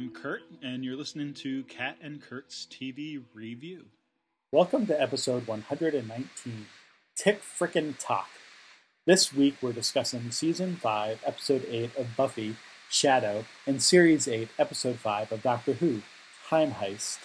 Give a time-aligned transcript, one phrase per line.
[0.00, 0.06] Kat.
[0.06, 3.86] And I'm Kurt, and you're listening to Kat and Kurt's TV Review.
[4.52, 6.66] Welcome to episode 119
[7.16, 8.28] Tick Frickin' Talk.
[9.06, 12.56] This week we're discussing season 5, episode 8 of Buffy,
[12.88, 16.02] Shadow, and series 8, episode 5 of Doctor Who,
[16.48, 17.18] Time Heist.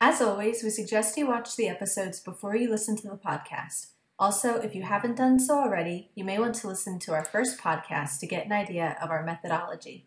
[0.00, 3.88] As always, we suggest you watch the episodes before you listen to the podcast.
[4.18, 7.58] Also, if you haven't done so already, you may want to listen to our first
[7.58, 10.06] podcast to get an idea of our methodology.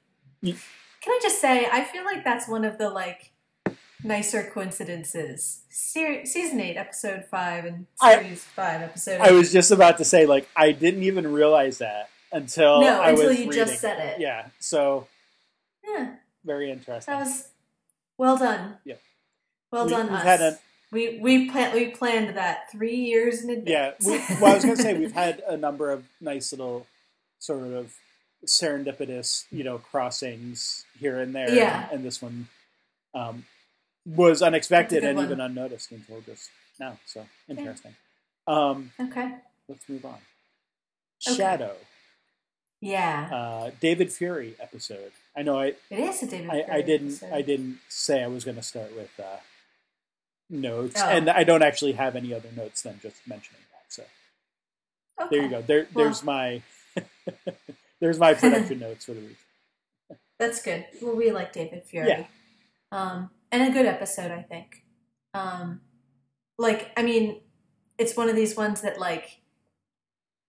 [1.07, 3.31] Can I just say, I feel like that's one of the like
[4.03, 5.61] nicer coincidences.
[5.69, 9.21] Ser- season eight, episode five, and I- series five, episode.
[9.21, 9.33] I eight.
[9.33, 13.31] was just about to say, like, I didn't even realize that until no I until
[13.31, 13.51] you reading.
[13.53, 14.19] just said it.
[14.19, 15.07] Yeah, so
[15.87, 17.13] Yeah, very interesting.
[17.13, 17.47] that was
[18.17, 18.75] well done.
[18.83, 18.95] Yeah.
[19.71, 20.23] Well We- done, us.
[20.23, 20.59] had a-
[20.91, 24.05] we we plan we planned that three years in Yeah, advance.
[24.05, 26.85] we, well, I was going to say we've had a number of nice little
[27.39, 27.93] sort of
[28.45, 31.53] serendipitous, you know, crossings here and there.
[31.53, 31.87] Yeah.
[31.91, 32.47] and this one
[33.13, 33.45] um,
[34.05, 36.97] was unexpected and good even unnoticed until just now.
[37.05, 37.95] So interesting.
[38.47, 39.35] Um, okay.
[39.67, 40.17] let's move on.
[41.27, 41.35] Okay.
[41.35, 41.75] Shadow,
[42.79, 45.11] Yeah, uh, David Fury episode.
[45.35, 46.49] I know I, it is a David.
[46.51, 47.33] I, I didn't episode.
[47.33, 49.37] I didn't say I was going to start with uh,
[50.49, 51.09] notes, Oh.
[51.09, 53.91] and I don't actually have any other notes than just mentioning that.
[53.91, 54.03] So
[55.19, 55.35] Okay.
[55.35, 55.61] there you go.
[55.63, 56.61] There, Well- there's my
[57.99, 59.37] there's my production notes for the week.
[60.39, 60.85] That's good.
[61.01, 62.09] Well, we like David Fury.
[62.09, 62.25] Yeah.
[62.91, 64.83] Um, and a good episode, I think.
[65.33, 65.81] Um,
[66.57, 67.41] like, I mean,
[67.97, 69.41] it's one of these ones that, like,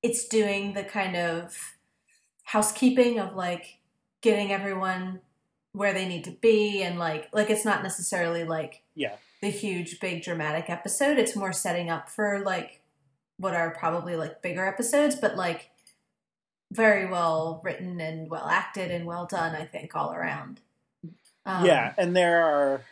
[0.03, 1.57] it's doing the kind of
[2.45, 3.79] housekeeping of, like,
[4.21, 5.21] getting everyone
[5.73, 6.83] where they need to be.
[6.83, 11.19] And, like, like it's not necessarily, like, Yeah, the huge, big, dramatic episode.
[11.19, 12.83] It's more setting up for, like,
[13.39, 15.71] what are probably, like, bigger episodes, but, like,
[16.73, 20.61] very well written and well acted and well done, I think, all around.
[21.47, 22.83] Um, yeah, and there are,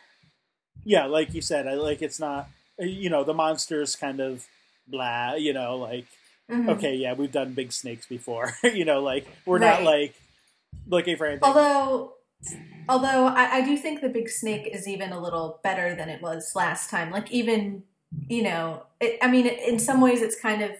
[0.83, 2.49] yeah, like you said, I like it's not,
[2.79, 4.45] you know, the monsters kind of
[4.87, 6.07] blah, you know, like
[6.49, 6.69] mhm.
[6.69, 10.15] okay, yeah, we've done big snakes before, you know, like we're not like
[10.87, 11.43] looking for anything.
[11.43, 12.13] Although,
[12.89, 16.21] although I, I do think the big snake is even a little better than it
[16.21, 17.11] was last time.
[17.11, 17.83] Like even,
[18.27, 20.71] you know, it, I mean, in some ways it's kind of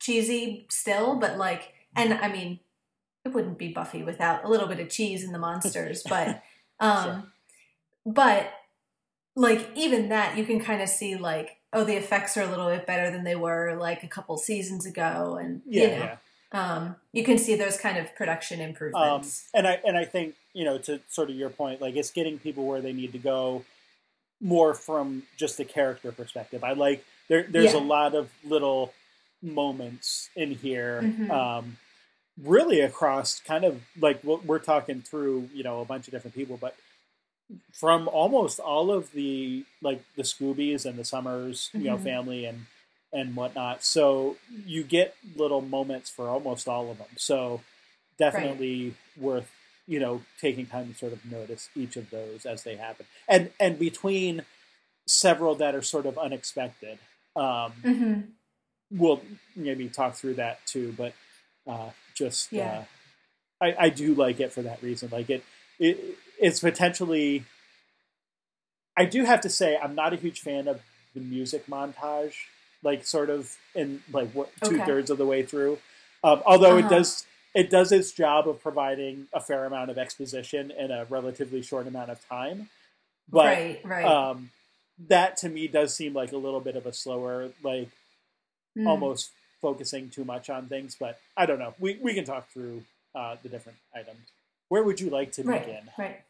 [0.00, 2.60] cheesy still, but like, and I mean,
[3.24, 6.42] it wouldn't be Buffy without a little bit of cheese in the monsters, but,
[6.80, 7.22] um, Sure.
[8.06, 8.52] but
[9.36, 12.68] like even that you can kind of see like, oh, the effects are a little
[12.68, 16.16] bit better than they were like a couple seasons ago, and yeah, you know, yeah.
[16.74, 19.48] um, you can see those kind of production Um, improvements.
[19.54, 22.38] and I and I think you know to sort of your point, like it's getting
[22.38, 23.64] people where they need to go
[24.40, 26.64] more from just a character perspective.
[26.64, 27.44] I like there.
[27.48, 27.78] There's Yeah.
[27.80, 28.92] a lot of little
[29.42, 31.30] moments in here, Mhm.
[31.30, 31.78] um,
[32.42, 35.48] really across kind of like what we're talking through.
[35.54, 36.76] You know, a bunch of different people, but
[37.72, 42.02] from almost all of the like the Scoobies and the Summers, you know, Mhm.
[42.02, 42.66] family and
[43.12, 43.82] and whatnot.
[43.82, 44.36] So
[44.66, 47.08] you get little moments for almost all of them.
[47.16, 47.62] So
[48.18, 49.50] definitely worth
[49.88, 53.52] you know taking time to sort of notice each of those as they happen, and
[53.58, 54.44] and between
[55.06, 56.98] several that are sort of unexpected.
[57.34, 58.20] Um, hmm
[58.90, 59.20] we'll
[59.56, 61.12] maybe talk through that too, but
[61.66, 62.82] uh, just Yeah.
[63.60, 65.10] uh, I, I do like it for that reason.
[65.12, 65.44] Like it,
[65.78, 65.98] it,
[66.40, 67.44] it's potentially.
[68.96, 70.80] I do have to say I'm not a huge fan of
[71.14, 72.34] the music montage,
[72.82, 74.84] like sort of in like what two Okay.
[74.86, 75.78] thirds of the way through.
[76.22, 76.96] Um, although it Uh-huh.
[76.96, 81.62] does it does its job of providing a fair amount of exposition in a relatively
[81.62, 82.68] short amount of time,
[83.30, 84.04] but right, right.
[84.06, 84.50] um,
[85.08, 87.88] that to me does seem like a little bit of a slower like
[88.78, 88.86] Mm.
[88.86, 91.74] almost focusing too much on things, but I don't know.
[91.78, 92.82] We we can talk through
[93.14, 94.28] uh, the different items.
[94.68, 95.90] Where would you like to right, begin?
[95.98, 96.20] right.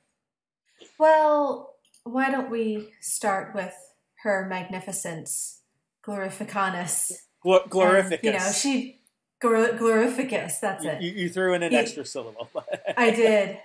[0.98, 3.74] Well, why don't we start with
[4.22, 5.60] her magnificence,
[6.04, 7.12] glorificanus?
[7.42, 8.22] Glo- And, glorificus.
[8.22, 9.00] you know, she
[9.42, 10.60] glor- glorificus.
[10.60, 11.02] That's you, it.
[11.02, 12.48] you, you threw in an You- extra syllable.
[12.96, 13.58] I did.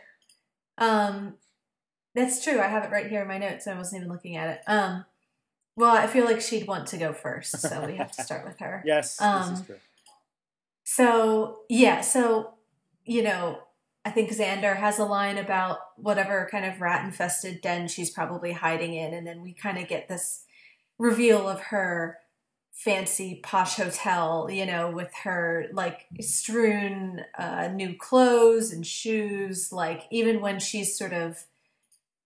[0.78, 1.36] Um,
[2.14, 2.60] that's true.
[2.60, 3.68] I have it right here in my notes.
[3.68, 4.62] I wasn't even looking at it.
[4.68, 5.06] Um,
[5.76, 8.60] well, I feel like she'd want to go first, so we have to start with
[8.60, 8.82] her.
[8.86, 9.80] yes, this Um, is true.
[10.84, 12.54] So yeah, so
[13.06, 13.60] you know,
[14.04, 18.52] I think Xander has a line about whatever kind of rat infested den she's probably
[18.54, 20.44] hiding in, and then we kind of get this
[20.98, 22.18] reveal of her
[22.72, 29.72] fancy posh hotel, you know, with her like strewn uh, new clothes and shoes.
[29.72, 31.46] Like even when she's sort of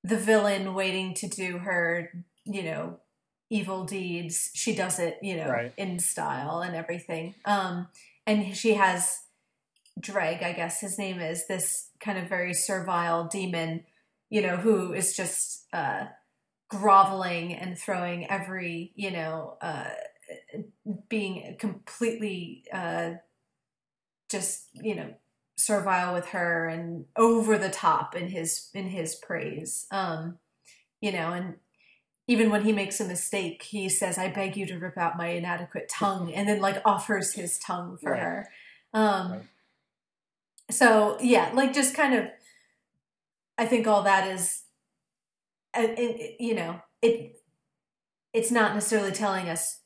[0.03, 2.11] the villain waiting to do her,
[2.45, 2.99] you know,
[3.49, 5.73] evil deeds, she does it, you know, Right.
[5.77, 7.35] in style and everything.
[7.45, 7.87] Um,
[8.27, 9.19] and she has
[9.99, 13.85] Dreg, I guess his name is, this kind of very servile demon,
[14.29, 16.05] you know, who is just uh,
[16.69, 19.89] groveling and throwing every, you know, uh,
[21.09, 23.13] being completely uh,
[24.29, 25.13] just, you know,
[25.57, 29.87] servile with her and over the top in his in his praise.
[29.91, 30.37] Um,
[31.01, 31.55] you know, and
[32.29, 35.29] even when he makes a mistake, he says, "I beg you to rip out my
[35.29, 38.21] inadequate tongue," and then like offers his tongue for Right.
[38.21, 38.49] her.
[38.93, 39.41] Um, Right.
[40.71, 42.25] So yeah, like just kind of,
[43.57, 44.63] I think all that is,
[46.39, 47.37] you know, it
[48.33, 49.81] it's not necessarily telling us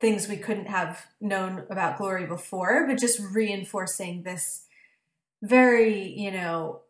[0.00, 4.66] things we couldn't have known about glory before, but just reinforcing this
[5.42, 6.82] very, you know,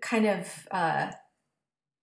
[0.00, 1.12] kind of uh,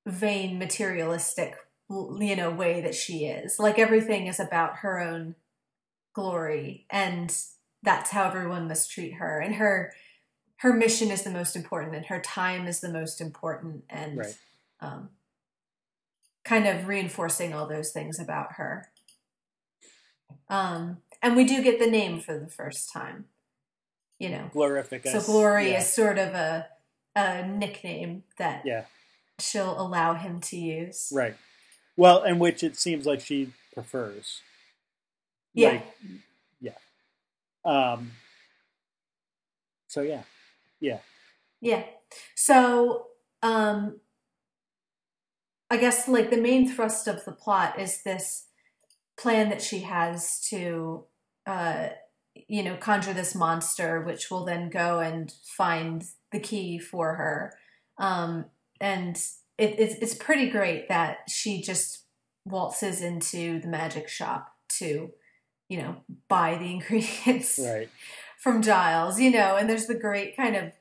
[0.07, 1.56] vain, materialistic,
[1.89, 3.59] you know, way that she is.
[3.59, 5.36] Like everything is about her own
[6.13, 7.36] glory, and
[7.83, 9.39] that's how everyone must treat her.
[9.39, 9.94] And her
[10.62, 14.38] her mission is the most important, and her time is the most important, and Right.
[14.80, 15.09] um,
[16.44, 18.89] kind of reinforcing all those things about her.
[20.50, 23.25] Um, and we do get the name for the first time,
[24.18, 24.50] you know.
[24.54, 25.07] Glorific.
[25.07, 25.21] So.
[25.21, 25.80] Glory yeah.
[25.80, 26.69] is sort of a
[27.15, 28.86] a nickname that Yeah.
[29.39, 31.12] She'll allow him to use.
[31.13, 31.36] Right.
[31.95, 34.42] Well, and which it seems like she prefers.
[35.54, 35.69] Yeah.
[35.69, 35.98] Like,
[36.62, 36.72] yeah.
[37.66, 38.12] Um.
[39.88, 40.24] So yeah,
[40.80, 41.00] yeah,
[41.62, 41.84] Yeah.
[42.36, 43.07] So,
[43.42, 44.00] um,
[45.69, 48.48] I guess like the main thrust of the plot is this
[49.18, 51.06] plan that she has to,
[51.45, 51.90] uh,
[52.48, 57.54] you know, conjure this monster, which will then go and find the key for her.
[57.98, 58.45] Um,
[58.80, 59.16] and
[59.58, 62.04] it, it's it's pretty great that she just
[62.46, 65.12] waltzes into the magic shop to,
[65.70, 65.98] you know,
[66.28, 67.90] buy the ingredients right.
[68.40, 70.72] from Giles, you know, and there's the great kind of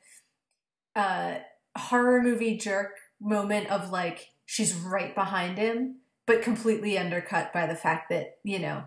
[0.94, 1.38] uh
[1.76, 5.96] horror movie jerk moment of like she's right behind him,
[6.26, 8.84] but completely undercut by the fact that, you know,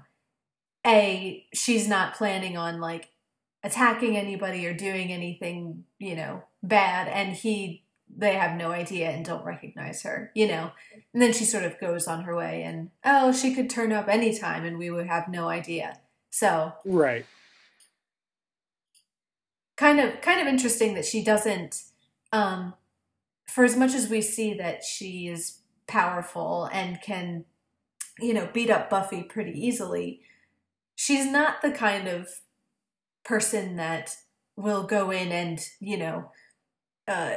[0.86, 3.10] A, she's not planning on like
[3.64, 7.84] attacking anybody or doing anything, you know, bad, and he
[8.16, 10.72] they have no idea and don't recognize her, you know.
[11.14, 14.08] And then she sort of goes on her way and oh, she could turn up
[14.08, 16.00] anytime and we would have no idea.
[16.32, 17.26] So Right.
[19.78, 21.84] kind of kind of interesting that she doesn't
[22.34, 22.74] um
[23.48, 27.46] for as much as we see that she is powerful and can
[28.20, 30.22] you know beat up buffy pretty easily
[30.96, 32.28] she's not the kind of
[33.24, 34.16] person that
[34.56, 36.30] will go in and you know
[37.08, 37.36] uh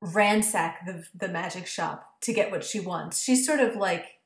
[0.00, 3.22] ransack the the magic shop to get what she wants.
[3.22, 4.20] She's sort of like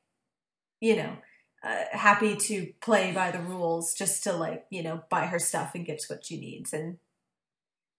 [0.81, 1.17] you know
[1.65, 5.73] uh, happy to play by the rules just to like you know buy her stuff
[5.75, 6.73] and gets what she needs.
[6.73, 6.99] And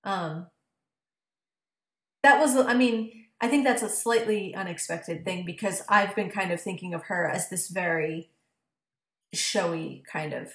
[0.03, 0.47] um
[2.23, 6.51] that was i mean i think that's a slightly unexpected thing because i've been kind
[6.51, 8.29] of thinking of her as this very
[9.33, 10.51] showy kind of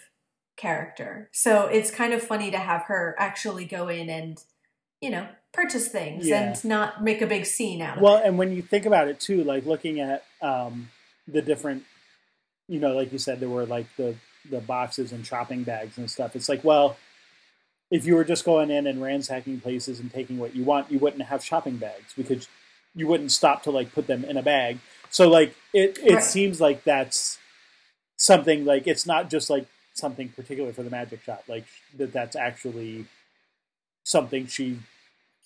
[0.56, 1.30] character.
[1.32, 4.42] So it's kind of funny to have her actually go in and
[5.00, 6.42] you know purchase things Yeah.
[6.52, 8.86] and not make a big scene out of Well, it Well, and when you think
[8.86, 10.90] about it too, like looking at um,
[11.26, 11.84] the different,
[12.68, 14.14] you know, like you said, there were like the
[14.48, 16.34] the boxes and shopping bags and stuff.
[16.36, 16.96] It's like, well,
[17.90, 20.98] if you were just going in and ransacking places and taking what you want, you
[20.98, 22.48] wouldn't have shopping bags because
[22.94, 24.78] you wouldn't stop to like put them in a bag.
[25.10, 26.22] So like it it Right.
[26.22, 27.38] seems like that's
[28.16, 31.44] something like it's not just like something particular for the magic shop.
[31.48, 31.64] Like
[31.96, 33.06] that that's actually
[34.04, 34.78] something she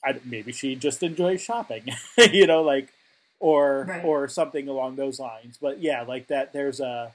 [0.05, 1.85] I, maybe she just enjoys shopping,
[2.33, 2.89] you know, like
[3.41, 4.05] or Right.
[4.05, 5.59] or something along those lines.
[5.61, 6.53] But yeah, like that.
[6.53, 7.13] There's a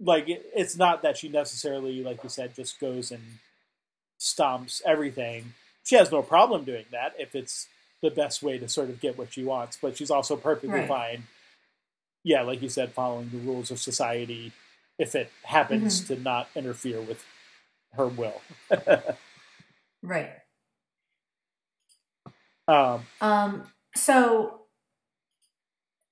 [0.00, 3.22] like it, it's not that she necessarily, like you said, just goes and
[4.18, 5.54] stomps everything.
[5.84, 7.68] She has no problem doing that if it's
[8.02, 9.78] the best way to sort of get what she wants.
[9.80, 10.88] But she's also perfectly Right.
[10.88, 11.22] fine.
[12.24, 14.52] Yeah, like you said, following the rules of society
[14.98, 16.14] if it happens Mm-hmm.
[16.14, 17.24] to not interfere with
[17.94, 18.40] her will.
[20.02, 20.30] right
[22.68, 23.64] Um, Um,
[23.96, 24.62] so,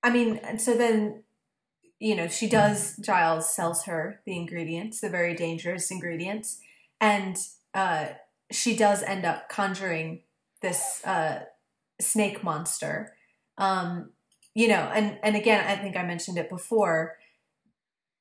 [0.02, 1.24] I mean, and so then,
[1.98, 6.60] you know, she does, Giles sells her the ingredients, the very dangerous ingredients,
[7.00, 7.36] and
[7.74, 8.06] uh,
[8.50, 10.22] she does end up conjuring
[10.62, 11.40] this uh,
[12.00, 13.14] snake monster.
[13.58, 14.10] Um,
[14.54, 17.16] you know, and, and again, I think I mentioned it before,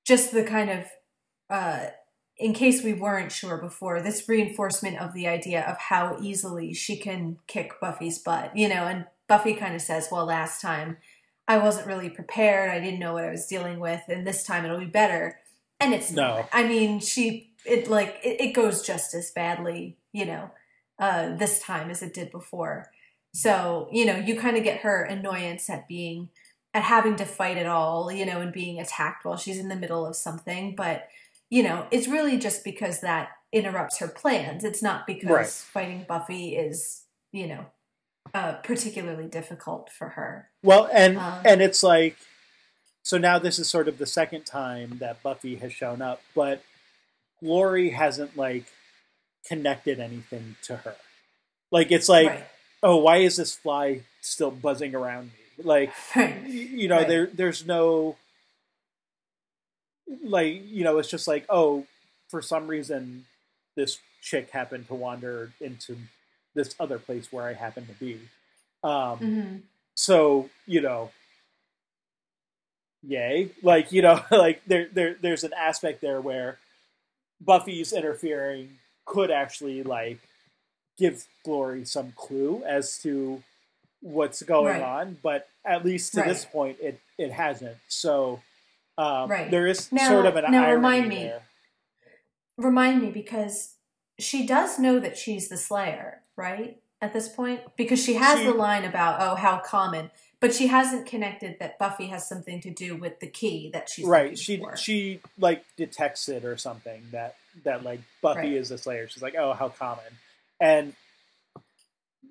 [0.05, 0.85] just the kind of,
[1.49, 1.87] uh,
[2.39, 6.95] in case we weren't sure before, this reinforcement of the idea of how easily she
[6.95, 10.97] can kick Buffy's butt, you know, and Buffy kind of says, Well, last time
[11.47, 12.69] I wasn't really prepared.
[12.69, 15.39] I didn't know what I was dealing with, and this time it'll be better.
[15.79, 16.35] And it's No.
[16.37, 16.49] not.
[16.53, 20.51] I mean, she it like it, it goes just as badly, you know,
[20.97, 22.89] uh, this time as it did before.
[23.33, 26.29] So you know, you kind of get her annoyance at being
[26.73, 29.75] at having to fight it all, you know, and being attacked while she's in the
[29.75, 30.75] middle of something.
[30.75, 31.07] But
[31.49, 34.63] you know, it's really just because that interrupts her plans.
[34.63, 35.47] It's not because Right.
[35.47, 37.65] fighting Buffy is, you know,
[38.33, 40.49] uh, particularly difficult for her.
[40.63, 42.15] Well, and Um, and it's like,
[43.01, 46.61] so now this is sort of the second time that Buffy has shown up, but
[47.41, 48.65] Glory hasn't like
[49.47, 50.95] connected anything to her.
[51.71, 52.43] Like it's like, right.
[52.83, 55.27] oh, why is this fly still buzzing around
[55.57, 55.63] me?
[55.63, 56.43] Like, Right.
[56.45, 58.17] you know, there there's no
[60.23, 61.85] like, you know, it's just like, oh,
[62.29, 63.25] for some reason,
[63.75, 65.95] this chick happened to wander into
[66.55, 68.19] this other place where I happen to be.
[68.83, 69.55] Um, hmm
[69.95, 71.11] so you know
[73.03, 76.57] yay like you know like there, there there's an aspect there where
[77.41, 78.69] buffy's interfering
[79.05, 80.19] could actually like
[80.97, 83.41] give glory some clue as to
[84.01, 84.81] what's going Right.
[84.81, 88.41] on but at least to this point it it hasn't so
[88.99, 89.49] um, Right.
[89.49, 91.23] there is Now- sort of an now irony remind me.
[91.23, 91.41] there
[92.57, 93.75] Remind me because
[94.19, 96.81] she does know that she's the Slayer, right?
[97.01, 100.67] At this point, because she has She- the line about oh how common, but she
[100.67, 104.57] hasn't connected that Buffy has something to do with the key that she's right she
[104.57, 104.75] for.
[104.75, 108.53] she like detects it or something that that like buffy Right.
[108.53, 110.05] is a slayer she's like oh how common
[110.61, 110.93] and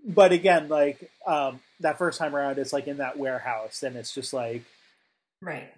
[0.05, 4.15] but again like um that first time around it's like in that warehouse and it's
[4.15, 4.63] just like
[5.43, 5.73] right,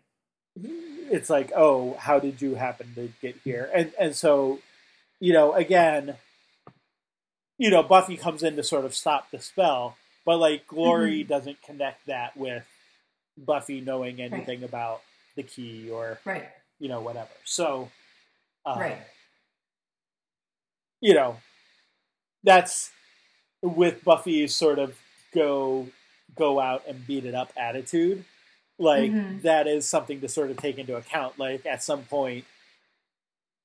[0.56, 3.70] it's like oh how did you happen to get here?
[3.74, 4.60] And and so
[5.18, 6.16] you know again
[7.58, 11.60] you know buffy comes in to sort of stop the spell but like glory doesn't
[11.62, 12.64] connect that with
[13.36, 15.00] buffy knowing anything about
[15.36, 17.30] the key or right, you know whatever.
[17.44, 17.90] So
[18.66, 18.98] um, right,
[21.00, 21.36] you know
[22.44, 22.90] that's
[23.62, 24.96] with buffy's sort of
[25.34, 25.88] go
[26.36, 28.24] go out and beat it up attitude
[28.80, 29.42] like Mhm.
[29.42, 32.44] that is something to sort of take into account like at some point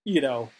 [0.03, 0.51] you know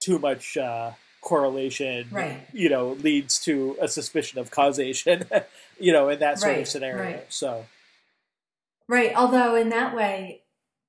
[0.00, 2.46] too much uh correlation Right.
[2.52, 5.24] you know leads to a suspicion of causation
[5.80, 7.26] you know in that sort of scenario right.
[7.32, 7.64] so
[8.88, 9.12] right.
[9.16, 10.42] Although in that way,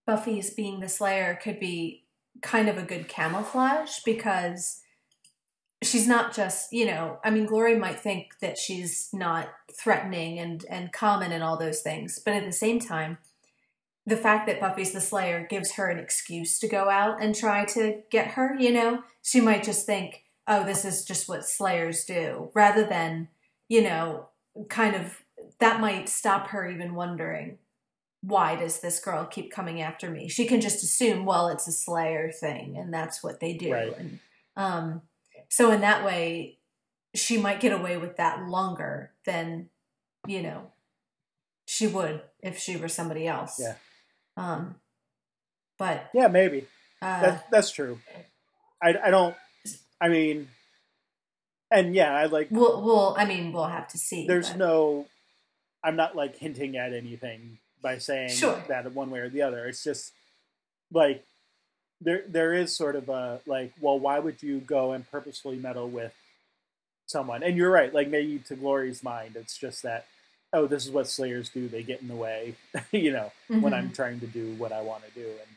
[0.05, 2.03] Buffy's being the Slayer could be
[2.41, 4.81] kind of a good camouflage because
[5.83, 10.65] she's not just you know i mean glory might think that she's not threatening and
[10.69, 13.17] and common and all those things but at the same time
[14.07, 17.65] the fact that buffy's the slayer gives her an excuse to go out and try
[17.65, 22.05] to get her you know she might just think oh this is just what slayers
[22.05, 23.27] do rather than
[23.67, 24.27] you know
[24.69, 25.21] kind of
[25.59, 27.57] that might stop her even wondering
[28.21, 31.71] why does this girl keep coming after me she can just assume well it's a
[31.71, 33.97] slayer thing and that's what they do Right.
[33.97, 34.19] and
[34.55, 35.01] um
[35.49, 36.57] so in that way
[37.13, 39.69] she might get away with that longer than
[40.27, 40.71] you know
[41.65, 43.75] she would if she were somebody else Yeah.
[44.37, 44.75] um
[45.77, 46.67] but yeah maybe
[47.01, 47.99] uh That, that's true.
[48.81, 49.35] I, I don't.
[50.01, 50.47] I mean,
[51.71, 52.47] and yeah, I like.
[52.51, 55.05] we'll we'll i mean we'll have to see There's but- no.
[55.83, 58.63] I'm not like hinting at anything by saying Sure.
[58.69, 59.65] that one way or the other.
[59.67, 60.11] It's just
[60.91, 61.23] like
[62.01, 65.89] there there is sort of a like, well, why would you go and purposefully meddle
[65.89, 66.13] with
[67.05, 67.43] someone?
[67.43, 67.93] And you're right.
[67.93, 70.05] Like maybe to Glory's mind, it's just that.
[70.53, 71.67] Oh, this is what Slayers do.
[71.67, 72.55] They get in the way,
[72.91, 73.77] you know, when Mhm.
[73.77, 75.49] I'm trying to do what I want to do, and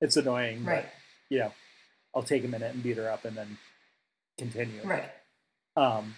[0.00, 0.64] it's annoying.
[0.64, 0.86] but right
[1.28, 1.52] you know,
[2.14, 3.58] I'll take a minute and beat her up and then
[4.38, 4.80] continue.
[4.82, 5.08] right
[5.76, 6.16] Um,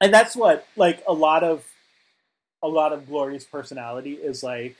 [0.00, 1.64] and that's what like a lot of
[2.62, 4.76] a lot of Glory's personality is like.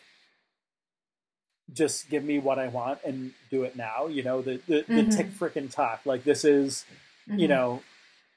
[1.73, 4.06] Just give me what I want and do it now.
[4.06, 5.14] You know the the, the Mhm.
[5.16, 6.02] tick frickin' talk.
[6.04, 6.85] Like this is
[7.26, 7.50] you Mhm.
[7.50, 7.82] know.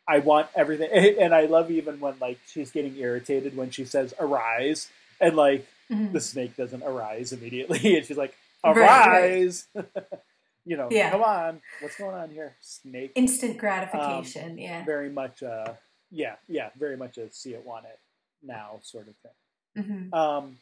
[0.07, 0.89] I want everything,
[1.21, 4.89] and I love even when like she's getting irritated when she says "arise,"
[5.21, 6.11] and like Mhm.
[6.13, 9.05] the snake doesn't arise immediately, and she's like, Right, right.
[9.05, 9.67] "Arise!"
[10.65, 11.11] you know, Yeah.
[11.11, 13.11] come on, what's going on here, snake?
[13.13, 15.73] instant gratification yeah Very much, uh,
[16.09, 17.99] yeah, yeah, very much a see it, want it
[18.41, 19.85] now sort of thing.
[20.11, 20.57] hmm Um,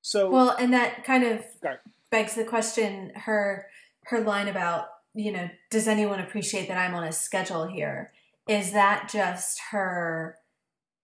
[0.00, 1.78] so well and that kind of Right.
[2.10, 3.66] Begs the question her
[4.04, 8.12] her line about you know does anyone appreciate that i'm on a schedule here
[8.48, 10.36] is that just her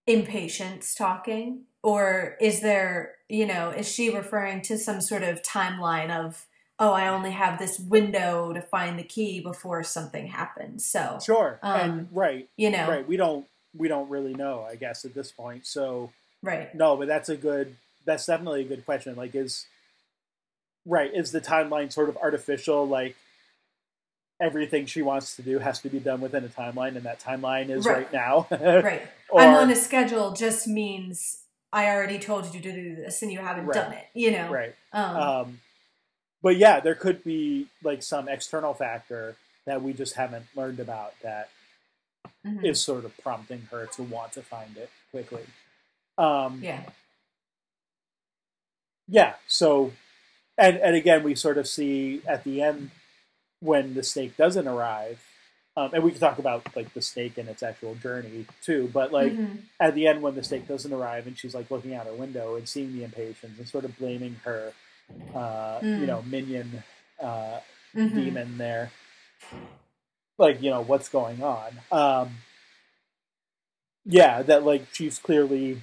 [0.06, 6.10] impatience talking or is there you know is she referring to some sort of timeline
[6.10, 6.46] of
[6.78, 11.58] oh i only have this window to find the key before something happens so sure,
[11.62, 13.46] um, and right, you know right, we don't
[13.76, 15.66] we don't really know, I guess, at this point.
[15.66, 16.10] So
[16.42, 19.16] right no, but that's a good, that's definitely a good question.
[19.16, 19.66] Like, is
[20.86, 21.10] right?
[21.14, 22.86] Is the timeline sort of artificial?
[22.86, 23.16] Like,
[24.40, 27.70] everything she wants to do has to be done within a timeline, and that timeline
[27.70, 27.98] is Right.
[27.98, 28.46] right, now.
[28.50, 29.02] Right.
[29.30, 31.38] or, I'm on a schedule just means
[31.72, 33.74] I already told you to do this and you haven't Right.
[33.74, 34.06] done it.
[34.14, 34.50] You know.
[34.50, 34.74] right.
[34.92, 35.60] Um, Um,
[36.42, 39.36] but yeah, there could be like some external factor
[39.66, 41.48] that we just haven't learned about that
[42.46, 42.64] mhm.
[42.64, 45.44] is sort of prompting her to want to find it quickly.
[46.18, 46.82] Um, Yeah.
[49.08, 49.92] yeah so
[50.58, 52.90] and and again we sort of see at the end
[53.60, 55.20] when the snake doesn't arrive
[55.76, 59.12] um, and we can talk about like the snake and its actual journey too but
[59.12, 59.58] like Mhm.
[59.80, 62.54] at the end when the snake doesn't arrive and she's like looking out her window
[62.56, 64.72] and seeing the impatience and sort of blaming her
[65.34, 66.06] uh, you Mm.
[66.06, 66.82] know minion
[67.20, 67.58] uh,
[67.96, 68.14] Mhm.
[68.14, 68.90] demon there
[70.38, 72.36] like you know what's going on um
[74.04, 75.80] yeah that like she's clearly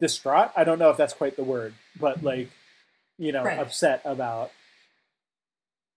[0.00, 2.50] distraught i don't know if that's quite the word but like
[3.20, 3.58] you know Right.
[3.60, 4.50] upset about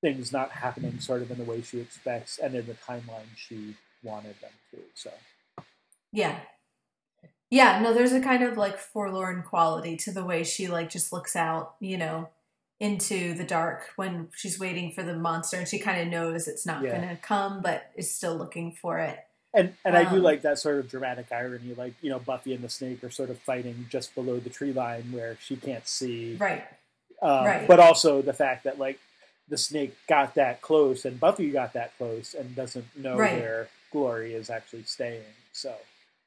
[0.02, 3.76] things not happening sort of in the way she expects and in the timeline she
[4.04, 5.12] wanted them to so
[6.12, 6.40] Yeah.
[7.50, 11.14] Yeah, no, there's a kind of like forlorn quality to the way she like just
[11.14, 12.30] looks out, you know,
[12.80, 16.66] into the dark when she's waiting for the monster and she kind of knows it's
[16.66, 16.98] not Yeah.
[16.98, 19.20] going to come but is still looking for it.
[19.54, 22.54] and and i do Um, like that sort of dramatic irony like you know buffy
[22.56, 25.88] and the snake are sort of fighting just below the tree line where she can't
[25.88, 26.64] see Right.
[27.24, 27.68] Um, Right.
[27.68, 29.00] But also the fact that like
[29.50, 33.34] the snake got that close and Buffy got that close and doesn't know Right.
[33.40, 35.24] where Glory is actually staying.
[35.54, 35.76] So,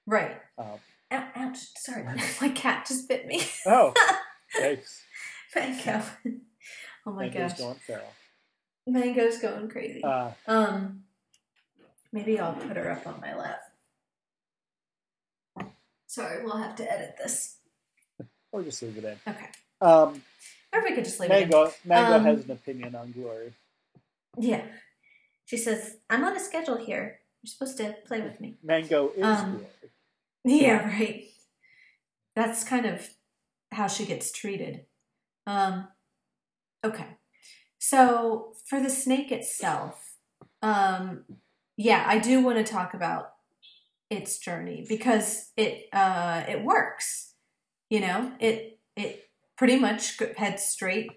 [0.06, 0.36] Right.
[0.58, 0.78] um,
[1.12, 1.58] Ow, ouch.
[1.76, 2.02] Sorry.
[2.40, 3.42] My cat just bit me.
[3.66, 3.92] oh,
[4.58, 5.02] thanks.
[5.54, 6.02] Mango.
[7.06, 7.58] Oh my Mango's gosh.
[7.60, 8.12] going feral.
[8.86, 10.02] Mango's going crazy.
[10.02, 11.04] Uh, um
[12.12, 13.60] maybe I'll put her up on my lap.
[16.06, 17.56] Sorry, we'll have to edit this.
[18.52, 19.32] or just leave it in.
[19.32, 19.46] Okay.
[19.80, 20.22] Um,
[20.76, 21.48] Or we could just leave it in.
[21.48, 23.54] Mango, Mango Um, has an opinion on Glory.
[24.38, 24.62] Yeah.
[25.46, 27.20] She says, I'm on a schedule here.
[27.42, 28.56] You're supposed to play with me.
[28.62, 29.66] Mango is um, Glory.
[30.44, 31.24] Yeah, right.
[32.34, 33.08] That's kind of
[33.72, 34.84] how she gets treated.
[35.46, 35.88] Um,
[36.84, 37.16] okay.
[37.78, 40.16] So for the snake itself,
[40.60, 41.24] um,
[41.76, 43.32] yeah, I do want to talk about
[44.10, 47.34] its journey because it uh, it works.
[47.88, 49.25] You know, it it
[49.56, 51.10] pretty much heads straight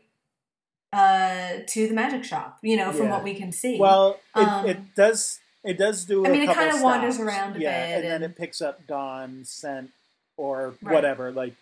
[0.92, 2.58] uh, to the magic shop.
[2.62, 3.12] You know, from Yeah.
[3.12, 3.78] what we can see.
[3.78, 5.40] Well, it, um, it does.
[5.64, 6.26] It does do.
[6.26, 8.62] I a mean, it couple kinda wanders around a yeah, bit and, then it picks
[8.62, 9.92] up Dawn scent
[10.38, 10.94] or Right.
[10.94, 11.32] whatever.
[11.32, 11.54] Like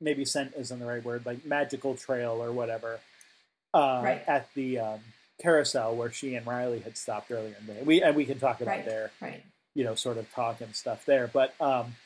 [0.00, 1.24] maybe scent isn't the right word.
[1.26, 3.00] Like magical trail or whatever.
[3.72, 4.24] Uh, Right.
[4.28, 5.00] At the um,
[5.40, 7.82] carousel where she and Riley had stopped earlier in the day.
[7.82, 8.84] We and we can talk about Right.
[8.84, 9.42] their right.
[9.74, 11.26] you know sort of talk and stuff there.
[11.26, 11.96] But um,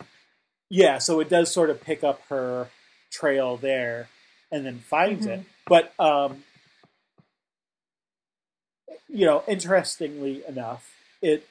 [0.70, 2.68] yeah, so it does sort of pick up her
[3.12, 4.08] trail there
[4.50, 5.44] and then finds it.
[5.66, 6.42] But um,
[9.08, 11.46] you know, interestingly enough, it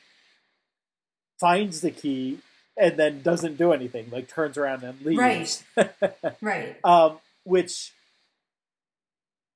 [1.39, 2.39] finds the key
[2.77, 5.63] and then doesn't do anything, like turns around and leaves.
[6.41, 6.75] Right.
[6.83, 7.93] um, which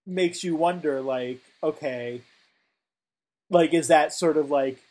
[0.06, 2.22] makes you wonder, like, okay,
[3.50, 4.82] like, is that sort of like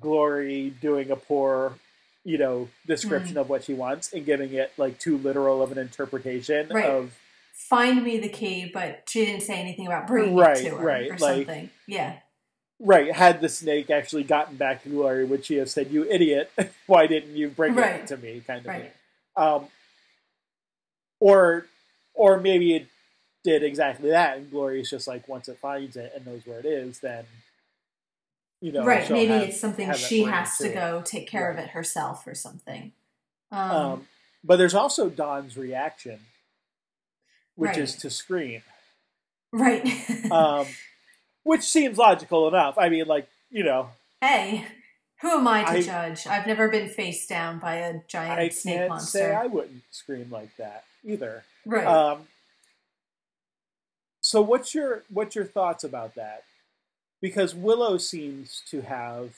[0.00, 1.78] Glory doing a poor,
[2.26, 5.78] you know, description of what she wants and giving it like too literal of an
[5.78, 6.84] interpretation Right.
[6.84, 7.14] of
[7.52, 10.84] find me the key, but she didn't say anything about bringing Right, it to her
[10.84, 11.70] right, or like- something.
[11.86, 12.16] Yeah,
[12.80, 16.50] Right, had the snake actually gotten back to Glory, would she have said, "You idiot!
[16.86, 18.00] Why didn't you bring Right.
[18.00, 18.82] it to me?" Kind of right.
[18.82, 18.90] thing.
[19.36, 19.68] Um,
[21.20, 21.66] or,
[22.14, 22.86] or maybe it
[23.44, 26.58] did exactly that, and Glory is just like once it finds it and knows where
[26.58, 27.24] it is, then
[28.66, 29.08] you know, right.
[29.08, 30.74] Maybe have- it's something she has to it.
[30.74, 32.90] go take care of it herself or something.
[33.52, 34.08] Um, Um,
[34.42, 36.18] but there's also Dawn's reaction,
[37.54, 37.78] which Right.
[37.78, 38.62] is to scream,
[39.52, 39.86] right.
[40.32, 40.66] um,
[41.44, 42.76] which seems logical enough.
[42.76, 44.66] I mean, like you know, hey,
[45.20, 46.26] who am I to I- judge?
[46.26, 49.18] I've never been faced down by a giant I snake can't monster.
[49.18, 51.44] say I wouldn't scream like that either.
[51.64, 51.86] right.
[51.86, 52.26] Um,
[54.20, 56.42] so what's your what's your thoughts about that?
[57.26, 59.30] Because Willow seems to have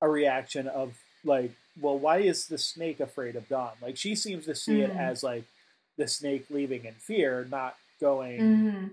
[0.00, 0.94] a reaction of
[1.24, 3.72] like, well, why is the snake afraid of Dawn?
[3.82, 4.96] Like she seems to see it Mhm.
[5.00, 5.42] as like
[5.98, 8.86] the snake leaving in fear, not going hmm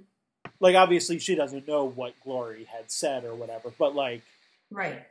[0.59, 4.23] like obviously she doesn't know what Glory had said or whatever, but like
[4.71, 5.05] Right.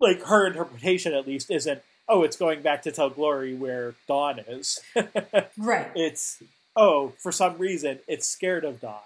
[0.00, 4.40] like her interpretation at least isn't oh it's going back to tell Glory where Dawn
[4.40, 4.80] is.
[5.56, 5.92] Right.
[5.94, 6.42] it's
[6.74, 9.00] oh for some reason it's scared of Dawn.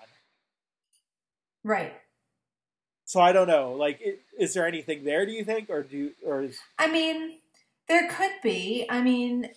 [1.65, 1.93] Right.
[3.13, 3.73] So I don't know.
[3.73, 4.01] Like,
[4.39, 5.27] is there anything there?
[5.27, 7.41] Do you think, or do or is I mean,
[7.87, 8.87] there could be.
[8.89, 9.51] I mean,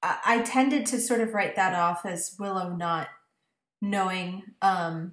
[0.00, 3.08] I, I tended to sort of write that off as Willow not
[3.80, 5.12] knowing um,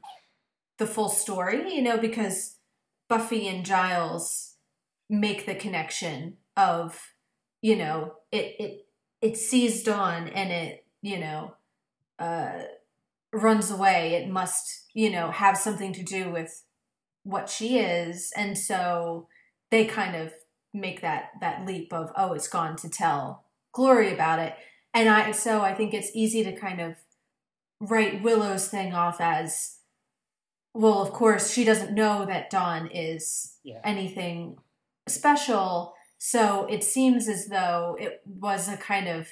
[0.78, 2.58] the full story, you know, because
[3.08, 4.58] Buffy and Giles
[5.10, 7.02] make the connection of,
[7.64, 8.86] you know, it it
[9.24, 11.56] it sees Dawn and it, you know,
[12.20, 12.66] uh,
[13.34, 14.14] runs away.
[14.14, 16.64] It must, you know, have something to do with
[17.30, 19.28] what she is, and so
[19.72, 20.34] they kind of
[20.74, 24.56] make that that leap of, oh, it's gone to tell Glory about it,
[24.94, 26.96] and I so I think it's easy to kind of
[27.80, 29.80] write Willow's thing off as
[30.74, 33.82] well, of course, she doesn't know that Dawn is Yeah.
[33.84, 34.58] anything
[35.08, 35.96] special.
[36.18, 39.28] So it seems as though it was a kind of,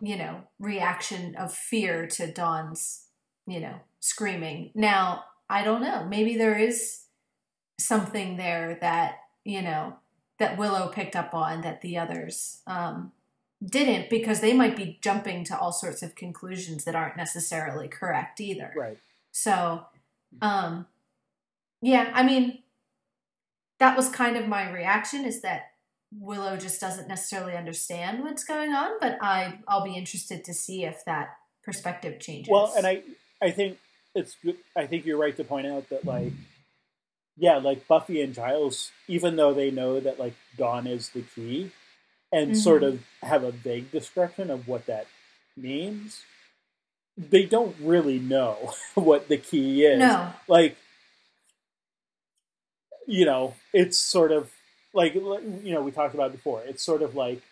[0.00, 3.06] you know, reaction of fear to Dawn's,
[3.46, 4.72] you know, screaming.
[4.74, 6.04] Now, I don't know.
[6.04, 7.06] Maybe there is
[7.80, 9.96] something there that, you know,
[10.38, 13.12] that Willow picked up on that the others um,
[13.64, 18.40] didn't because they might be jumping to all sorts of conclusions that aren't necessarily correct
[18.40, 18.72] either.
[18.76, 18.98] Right.
[19.32, 19.84] So,
[20.40, 20.86] um,
[21.82, 22.62] yeah, I mean,
[23.78, 25.72] that was kind of my reaction is that
[26.18, 30.84] Willow just doesn't necessarily understand what's going on, but I I'll be interested to see
[30.84, 32.50] if that perspective changes.
[32.50, 33.02] Well, and I
[33.40, 33.78] I think
[34.14, 36.32] it's good- I think you're right to point out that like
[37.40, 41.72] yeah, like Buffy and Giles, even though they know that like Dawn is the key,
[42.30, 42.56] and Mhm.
[42.56, 45.06] sort of have a vague description of what that
[45.56, 46.22] means,
[47.16, 49.98] they don't really know what the key is.
[49.98, 50.76] no, Like,
[53.06, 54.52] you know, it's sort of
[54.92, 56.62] like you know we talked about before.
[56.66, 57.42] It's sort of like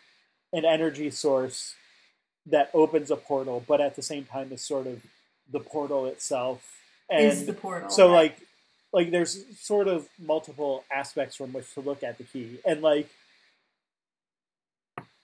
[0.53, 1.75] an energy source
[2.47, 5.03] that opens a portal, but at the same time is sort of
[5.51, 6.75] the portal itself.
[7.11, 7.89] And is the portal.
[7.91, 8.15] so right.
[8.37, 8.48] like
[8.93, 12.59] like there's sort of multiple aspects from which to look at the key.
[12.65, 13.09] And like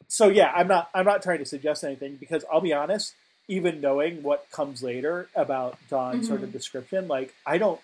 [0.07, 3.15] so yeah i'm not i'm not trying to suggest anything because i'll be honest
[3.49, 7.81] even knowing what comes later about dawn's sort of description like i don't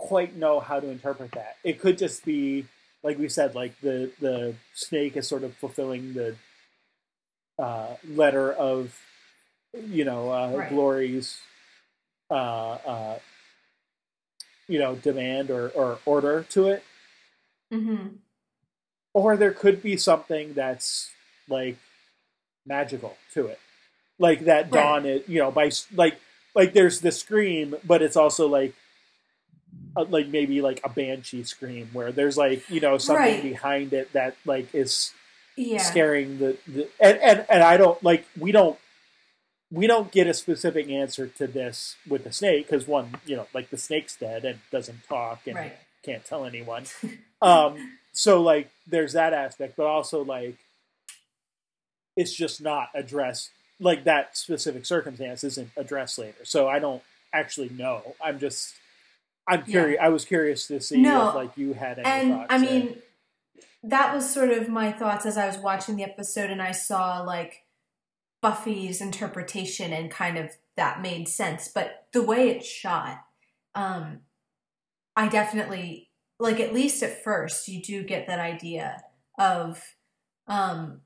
[0.00, 1.56] quite know how to interpret that.
[1.62, 2.64] It could just be
[3.02, 6.36] like we said like the the snake is sort of fulfilling the
[7.58, 8.98] uh, letter of
[9.74, 10.68] you know uh, Right.
[10.70, 11.38] glory's
[12.30, 13.18] uh, uh,
[14.70, 16.82] you know demand or, or order to it
[17.72, 18.18] Mhm.
[19.14, 21.10] or there could be something that's
[21.48, 21.76] like
[22.66, 23.58] magical to it
[24.18, 24.72] like that Right.
[24.72, 26.20] dawn it you know by like
[26.54, 28.74] like there's the scream but it's also like
[29.96, 33.42] uh, like maybe like a banshee scream where there's like you know something Right.
[33.42, 35.12] behind it that like is
[35.56, 38.78] yeah, scaring the, the and, and and I don't like we don't
[39.72, 43.46] we don't get a specific answer to this with the snake because one you know
[43.54, 45.76] like the snake's dead and doesn't talk and right.
[46.04, 46.84] can't tell anyone
[47.42, 50.56] um so like there's that aspect but also like
[52.16, 57.02] it's just not addressed like that specific circumstance isn't addressed later so I don't
[57.32, 58.74] actually know I'm just
[59.48, 59.72] I'm Yeah.
[59.72, 61.28] curious I was curious to see No.
[61.28, 62.98] if like you had any and thoughts I mean,
[63.82, 67.22] that was sort of my thoughts as I was watching the episode, and I saw
[67.22, 67.62] like
[68.42, 71.68] Buffy's interpretation, and kind of that made sense.
[71.68, 73.18] But the way it's shot,
[73.74, 74.20] um,
[75.16, 76.60] I definitely like.
[76.60, 79.02] At least at first, you do get that idea
[79.38, 79.82] of
[80.46, 81.02] um,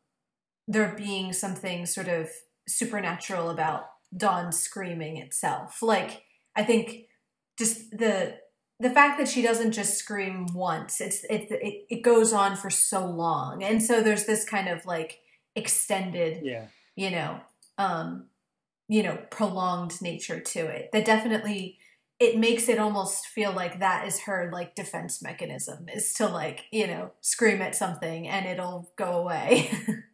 [0.69, 2.29] there being something sort of
[2.69, 5.83] supernatural about Dawn screaming itself.
[5.83, 6.23] Like
[6.57, 7.07] I think
[7.59, 8.37] just the
[8.81, 12.71] the fact that she doesn't just scream once it's it, it it goes on for
[12.71, 15.21] so long and so there's this kind of like
[15.55, 17.41] extended yeah you know
[17.79, 18.27] um
[18.89, 21.79] you know prolonged nature to it that definitely
[22.21, 26.67] it makes it almost feel like that is her like defense mechanism is to like
[26.71, 29.71] you know scream at something and it'll go away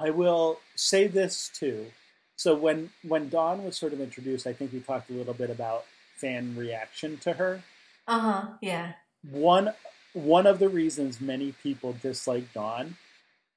[0.00, 1.92] I will say this too.
[2.36, 5.50] So when when Dawn was sort of introduced, I think we talked a little bit
[5.50, 5.84] about
[6.16, 7.62] fan reaction to her.
[8.06, 8.92] uh-huh yeah
[9.30, 9.74] One
[10.14, 12.96] one of the reasons many people dislike Dawn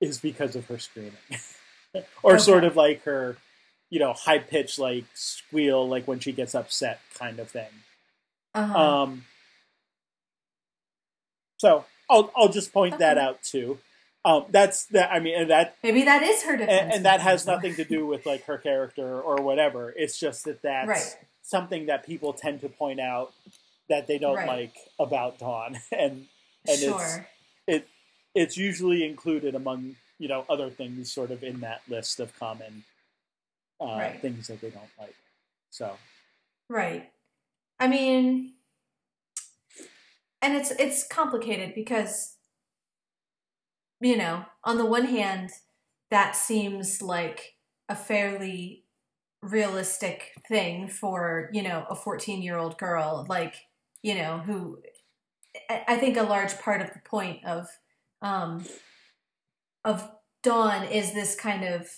[0.01, 1.13] is because of her screaming,
[2.23, 2.43] or Okay.
[2.43, 3.37] sort of like her,
[3.89, 7.69] you know, high pitched like squeal, like when she gets upset, kind of thing.
[8.53, 9.25] uh-huh Um,
[11.57, 13.79] so I'll I'll just point that out too.
[14.25, 15.11] Um, that's that.
[15.11, 17.83] I mean, and that maybe that is her defense and, and that has nothing to
[17.85, 19.93] do with like her character or whatever.
[19.95, 21.17] It's just that that's Right.
[21.41, 23.33] something that people tend to point out
[23.89, 24.47] that they don't Right.
[24.47, 26.27] like about Dawn, and
[26.67, 27.19] and it's
[27.67, 27.87] it
[28.39, 32.83] it's usually included among you know other things sort of in that list of common
[33.81, 34.21] uh, Right.
[34.21, 35.15] things that they don't like.
[35.71, 35.97] So
[36.69, 37.11] Right.
[37.79, 38.55] I mean,
[40.41, 42.37] and it's it's complicated because
[44.01, 45.51] you know, on the one hand,
[46.09, 47.55] that seems like
[47.89, 48.85] a fairly
[49.41, 53.55] realistic thing for, you know, a 14-year-old girl like,
[54.01, 54.81] you know, who
[55.69, 57.67] I think a large part of the point of
[58.21, 58.65] um,
[59.83, 60.09] of
[60.43, 61.89] Dawn is this kind of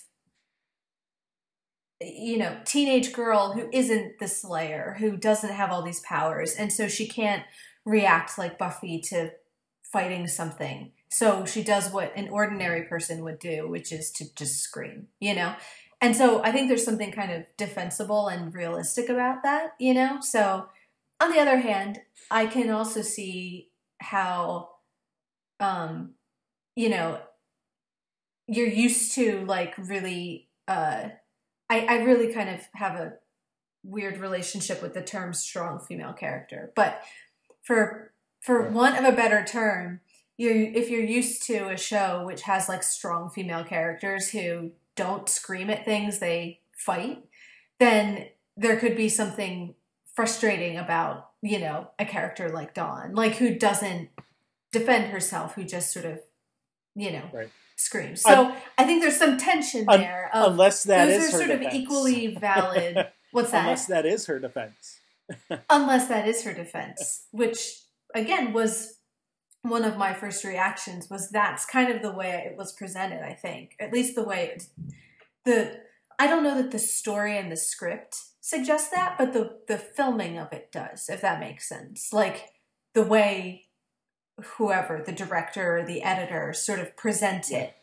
[2.00, 6.72] you know teenage girl who isn't the Slayer, who doesn't have all these powers, and
[6.72, 7.44] so she can't
[7.84, 9.32] react like Buffy to
[9.92, 10.92] fighting something.
[11.10, 15.34] So she does what an ordinary person would do, which is to just scream, you
[15.34, 15.54] know?
[16.00, 20.20] And so I think there's something kind of defensible and realistic about that, you know?
[20.20, 20.66] So
[21.20, 23.68] on the other hand, I can also see
[24.00, 24.70] how
[25.62, 26.10] um
[26.76, 27.20] you know
[28.46, 31.08] you're used to like really uh
[31.70, 33.14] I, I really kind of have a
[33.82, 36.72] weird relationship with the term strong female character.
[36.76, 37.02] But
[37.62, 38.72] for for Right.
[38.72, 40.00] want of a better term,
[40.36, 45.28] you if you're used to a show which has like strong female characters who don't
[45.28, 47.24] scream at things, they fight,
[47.78, 49.74] then there could be something
[50.14, 54.10] frustrating about, you know, a character like Dawn, like who doesn't
[54.72, 56.20] defend herself, who just sort of,
[56.94, 57.50] you know, Right.
[57.76, 58.22] screams.
[58.22, 61.58] So I think there's some tension there of Unless that those is are her sort
[61.60, 61.74] defense.
[61.74, 63.06] of equally valid.
[63.32, 63.60] What's that?
[63.64, 64.98] Unless that is her defense.
[65.70, 67.78] Unless that is her defense, which
[68.14, 68.98] again was
[69.62, 73.32] one of my first reactions was that's kind of the way it was presented, I
[73.32, 73.76] think.
[73.80, 74.66] At least the way it,
[75.44, 75.80] the
[76.18, 80.38] I don't know that the story and the script suggest that, but the the filming
[80.38, 82.12] of it does, if that makes sense.
[82.12, 82.50] Like
[82.94, 83.66] the way
[84.40, 87.74] whoever, the director or the editor sort of present it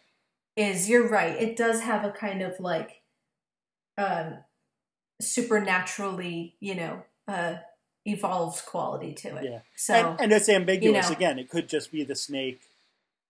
[0.55, 1.35] is you're right.
[1.41, 3.01] It does have a kind of like
[3.97, 4.37] um
[5.21, 7.55] supernaturally, you know, uh
[8.05, 9.43] evolved quality to it.
[9.45, 9.59] Yeah.
[9.75, 11.15] So and, and it's ambiguous know.
[11.15, 11.37] again.
[11.39, 12.61] It could just be the snake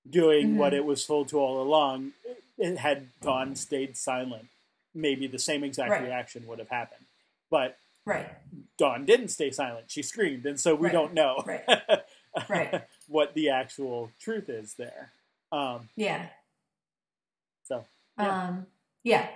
[0.09, 0.55] doing Mhm.
[0.57, 2.13] what it was told to all along.
[2.57, 4.47] It had Dawn stayed silent.
[4.93, 6.03] Maybe the same exact Right.
[6.03, 7.05] reaction would have happened.
[7.49, 8.29] But right,
[8.77, 9.91] Dawn didn't stay silent.
[9.91, 10.93] She screamed, and so we Right.
[10.93, 11.63] don't know right,
[12.49, 12.83] right.
[13.09, 15.11] What the actual truth is there.
[15.51, 16.29] Um, Yeah.
[17.63, 17.85] so
[18.17, 18.47] Yeah.
[18.47, 18.67] Um,
[19.03, 19.29] yeah.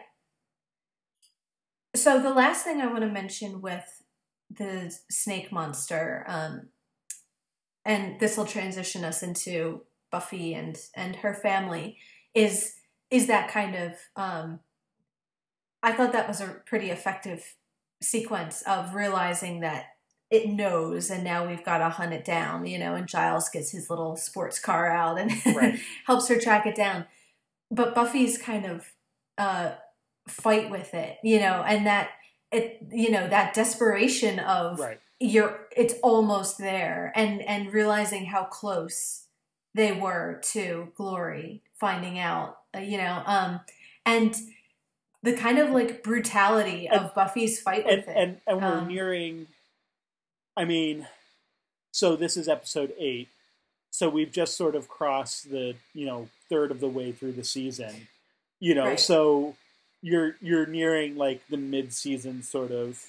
[1.95, 4.03] So the last thing I want to mention with
[4.49, 6.69] the snake monster, um,
[7.86, 11.97] and this will transition us into Buffy and and her family,
[12.33, 12.75] is
[13.09, 13.93] is that kind of.
[14.15, 14.59] Um,
[15.81, 17.55] I thought that was a pretty effective
[18.01, 19.92] sequence of realizing that
[20.33, 22.65] it knows, and now we've got to hunt it down.
[22.65, 25.79] You know, and Giles gets his little sports car out and Right.
[26.05, 27.05] helps her track it down
[27.71, 28.85] but Buffy's kind of
[29.37, 29.71] uh
[30.27, 32.09] fight with it, you know, and that
[32.51, 38.43] it you know, that desperation of right, you're it's almost there and and realizing how
[38.43, 39.25] close
[39.73, 43.59] they were to glory finding out, uh, you know, um
[44.05, 44.35] and
[45.23, 48.17] the kind of like brutality of Buffy's fight and with it.
[48.17, 49.47] and and we're Um, nearing.
[50.55, 51.07] I mean,
[51.91, 53.29] so this is episode eight.
[53.91, 57.43] So we've just sort of crossed the you know third of the way through the
[57.43, 58.07] season.
[58.59, 58.99] You know, Right.
[58.99, 59.55] so
[60.01, 63.03] you're you're nearing like the mid-season sort of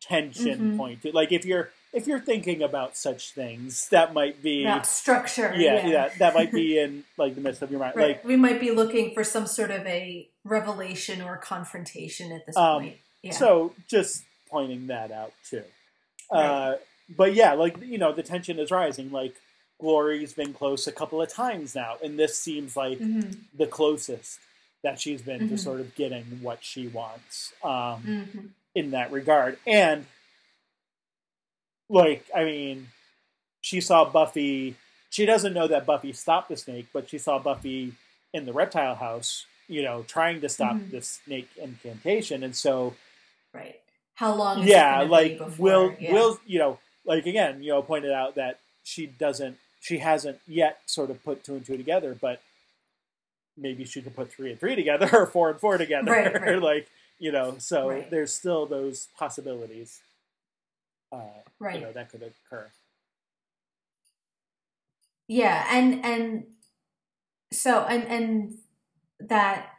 [0.00, 0.76] tension Mhm.
[0.76, 1.14] point.
[1.14, 5.52] Like if you're if you're thinking about such things, that might be about structure.
[5.56, 7.96] yeah, yeah, that might be in like the midst of your mind.
[7.96, 8.08] Right.
[8.16, 12.56] Like we might be looking for some sort of a revelation or confrontation at this
[12.56, 12.96] Um, point.
[13.22, 13.32] Yeah.
[13.32, 15.64] So just pointing that out too.
[16.30, 16.74] Uh,
[17.08, 19.10] but yeah, like you know, the tension is rising.
[19.10, 19.34] Like
[19.80, 23.36] Glory's been close a couple of times now, and this seems like Mhm.
[23.56, 24.40] the closest
[24.82, 25.58] that she's been to Mhm.
[25.58, 28.02] sort of getting what she wants um,
[28.34, 28.48] Mhm.
[28.74, 29.58] in that regard.
[29.66, 30.06] And
[31.88, 32.88] like, I mean,
[33.60, 34.76] she saw Buffy.
[35.10, 37.94] She doesn't know that Buffy stopped the snake, but she saw Buffy
[38.32, 39.46] in the reptile house.
[39.70, 40.90] You know, trying to stop Mhm.
[40.90, 42.96] the snake incantation, and so
[43.52, 43.80] Right.
[44.14, 44.62] How long?
[44.62, 46.12] Is yeah like will yeah.
[46.12, 50.78] will you know like again you know pointed out that she doesn't she hasn't yet
[50.86, 52.40] sort of put two and two together but
[53.56, 56.62] maybe she could put three and three together or four and four together Right, right.
[56.72, 58.10] like you know so Right.
[58.10, 60.00] there's still those possibilities
[61.12, 61.18] uh
[61.58, 61.76] right?
[61.76, 62.70] you know that could occur
[65.28, 66.44] Yeah, and and
[67.52, 68.54] so and and
[69.20, 69.70] that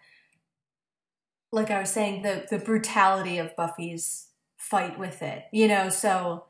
[1.52, 5.46] like I was saying the the brutality of Buffy's fight with it.
[5.52, 6.46] You know, so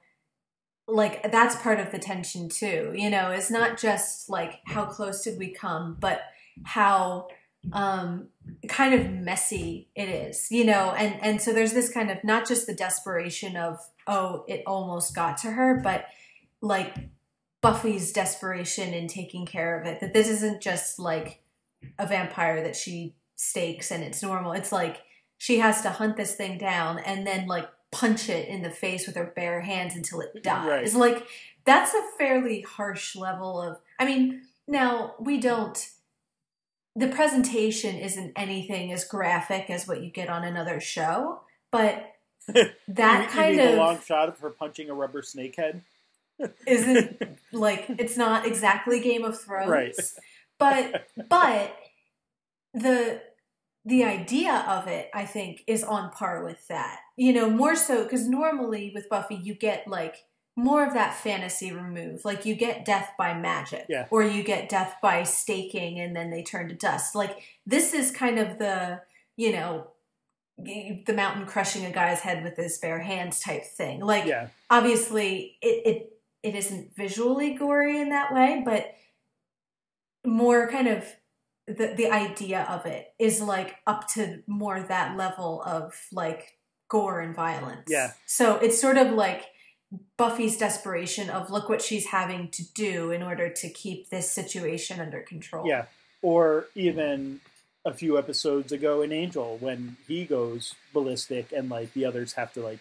[0.92, 2.94] like that's part of the tension too.
[2.96, 6.22] You know, it's not just like how close did we come, but
[6.64, 7.28] how
[7.74, 8.28] um
[8.70, 12.48] kind of messy it is you know and and so there's this kind of not
[12.48, 16.06] just the desperation of oh it almost got to her but
[16.62, 16.96] like
[17.62, 20.00] Buffy's desperation in taking care of it.
[20.00, 21.42] That this isn't just like
[21.98, 24.54] a vampire that she stakes and it's normal.
[24.54, 25.02] It's like
[25.38, 29.08] she has to hunt this thing down and then like punch it in the face
[29.08, 30.94] with her bare hands until it dies.
[30.94, 31.14] Right.
[31.16, 31.28] Like
[31.66, 33.78] that's a fairly harsh level of.
[34.00, 35.78] I mean, now we don't.
[36.96, 42.14] The presentation isn't anything as graphic as what you get on another show, but
[42.48, 45.84] that you, kind you of long shot of her punching a rubber snake head.
[46.68, 47.22] isn't
[47.52, 49.96] like it's not exactly Game of Thrones, Right.
[50.58, 51.76] but but
[52.74, 53.22] the
[53.86, 57.00] the idea of it, I think, is on par with that.
[57.16, 60.16] You know, more so because normally with Buffy, you get like
[60.56, 62.26] more of that fantasy removed.
[62.26, 64.08] Like you get death by magic, Yeah.
[64.12, 67.16] or you get death by staking and then they turn to dust.
[67.16, 69.02] Like this is kind of the
[69.38, 69.88] you know
[70.58, 74.02] the mountain crushing a guy's head with his bare hands type thing.
[74.02, 76.14] Like Yeah, obviously it, it
[76.44, 78.94] it isn't visually gory in that way, but
[80.26, 81.06] more kind of
[81.78, 86.58] the the idea of it is like up to more that level of like
[86.90, 87.88] gore and violence.
[87.88, 88.12] Yeah.
[88.26, 89.46] So it's sort of like
[90.18, 95.00] Buffy's desperation of look what she's having to do in order to keep this situation
[95.00, 95.68] under control.
[95.68, 95.86] yeah.
[96.22, 97.40] Or even
[97.86, 102.52] a few episodes ago in Angel when he goes ballistic and like the others have
[102.54, 102.80] to like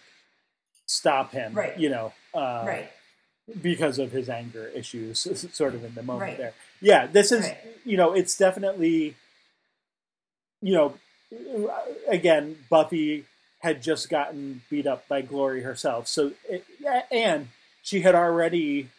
[0.85, 1.53] stop him.
[1.53, 1.77] Right.
[1.79, 2.13] You know.
[2.33, 2.91] Uh, Right.
[3.61, 5.19] Because of his anger issues,
[5.53, 6.37] sort of in the moment Right.
[6.37, 6.53] there.
[6.81, 7.57] Yeah, this is, Right.
[7.85, 9.15] you know, it's definitely,
[10.61, 10.95] you know,
[12.07, 13.25] again, Buffy
[13.59, 16.07] had just gotten beat up by Glory herself.
[16.07, 16.65] So, it,
[17.11, 17.49] and
[17.83, 18.89] she had already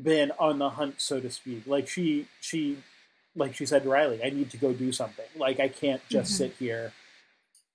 [0.00, 1.66] been on the hunt, so to speak.
[1.66, 2.78] Like she, she,
[3.36, 5.24] like she said to Riley, I need to go do something.
[5.36, 6.36] Like I can't just Mhm.
[6.36, 6.92] sit here.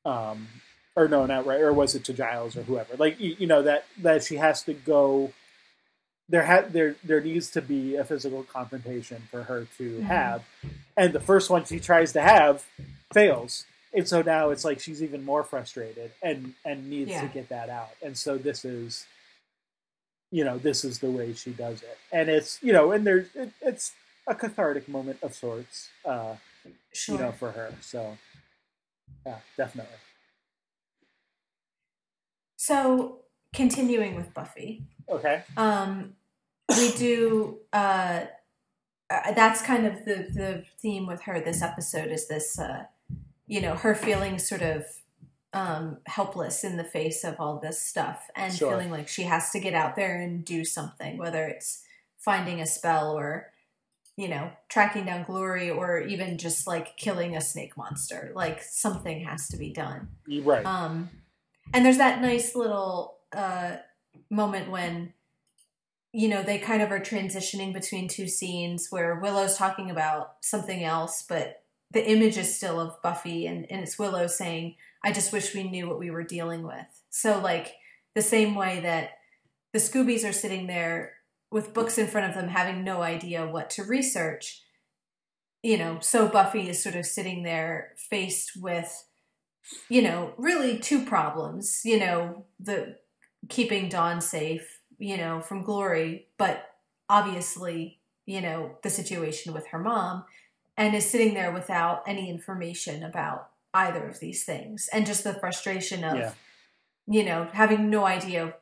[0.06, 0.48] Um,
[0.96, 1.62] or no, not right.
[1.62, 2.96] Or was it to Giles or whoever?
[2.98, 5.32] Like you, you know that that she has to go.
[6.30, 10.04] There had there there needs to be a physical confrontation for her to Mhm.
[10.08, 10.44] have,
[10.98, 12.66] and the first one she tries to have
[13.14, 17.22] fails, and so now it's like she's even more frustrated and and needs Yeah.
[17.22, 19.06] to get that out, and so this is,
[20.32, 23.34] you know, this is the way she does it, and it's you know, and there's
[23.34, 23.94] it, it's
[24.28, 26.36] a cathartic moment of sorts, uh,
[26.92, 27.16] Sure.
[27.16, 27.74] you know, for her.
[27.80, 28.18] So,
[29.26, 29.96] yeah, definitely.
[32.60, 33.22] so
[33.54, 34.84] continuing with Buffy.
[35.10, 35.44] Okay.
[35.56, 36.14] um
[36.78, 38.26] we do uh
[39.10, 42.84] uh, that's kind of the the theme with her this episode is this uh
[43.48, 44.84] you know her feeling sort of
[45.54, 48.72] um helpless in the face of all this stuff and Sure.
[48.72, 51.84] feeling like she has to get out there and do something whether it's
[52.18, 53.54] finding a spell or
[54.18, 59.24] you know tracking down glory or even just like killing a snake monster like something
[59.24, 60.10] has to be done
[60.44, 60.66] right.
[60.66, 61.10] um,
[61.74, 63.78] and there's that nice little uh,
[64.30, 65.14] moment when,
[66.14, 70.84] you know, they kind of are transitioning between two scenes where Willow's talking about something
[70.84, 75.32] else, but the image is still of Buffy, and, and it's Willow saying, I just
[75.32, 77.04] wish we knew what we were dealing with.
[77.10, 77.76] So, like,
[78.16, 79.12] the same way that
[79.74, 81.14] the Scoobies are sitting there
[81.50, 84.64] with books in front of them, having no idea what to research,
[85.64, 89.06] you know, so Buffy is sort of sitting there faced with
[89.90, 92.96] you know, really two problems, you know, the
[93.50, 96.70] keeping Dawn safe, you know, from Glory, but
[97.10, 100.26] obviously, you know, the situation with her mom
[100.76, 105.34] and is sitting there without any information about either of these things and just the
[105.34, 106.34] frustration of Yeah.
[107.08, 108.56] you know, having no idea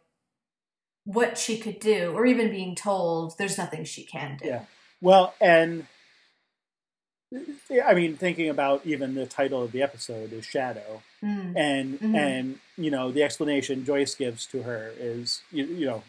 [1.06, 4.48] what she could do or even being told there's nothing she can do.
[4.48, 4.66] Yeah.
[5.02, 5.88] Well, and
[7.34, 12.16] I mean, thinking about even the title of the episode is Shadow, Mm, and Mhm.
[12.16, 16.04] and you know the explanation Joyce gives to her is you, you know,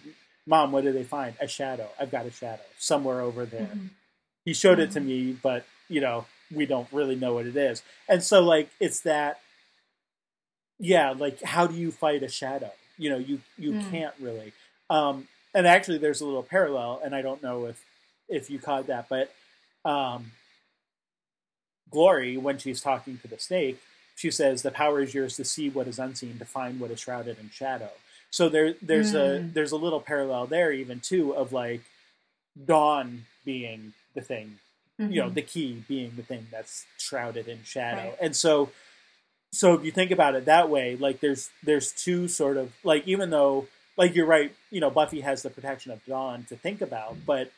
[0.46, 1.34] Mom, what did they find?
[1.40, 1.90] A shadow.
[1.98, 3.70] I've got a shadow somewhere over there.
[3.74, 3.90] mhm.
[4.44, 7.82] He showed it to me, but you know we don't really know what it is,
[8.08, 9.40] and so like it's that.
[10.78, 12.70] Yeah, like how do you fight a shadow?
[12.98, 13.90] You know, you you Mm.
[13.90, 14.52] can't really.
[14.90, 17.82] Um, and actually, there's a little parallel, and I don't know if
[18.28, 19.32] if you caught that, but
[19.84, 20.32] um,
[21.90, 23.80] Glory, when she's talking to the snake,
[24.16, 27.00] she says, "The power is yours to see what is unseen, to find what is
[27.00, 27.90] shrouded in shadow."
[28.30, 29.52] So there, there's a Mm.
[29.54, 31.82] there's a little parallel there, even too, of like
[32.64, 34.58] dawn being the thing,
[34.98, 35.34] you know, Mhm.
[35.34, 38.18] the key being the thing that's shrouded in shadow, Right.
[38.20, 38.72] and so
[39.52, 43.06] so if you think about it that way, like there's there's two sort of like
[43.06, 46.82] even though like you're right, you know, Buffy has the protection of Dawn to think
[46.82, 47.50] about, but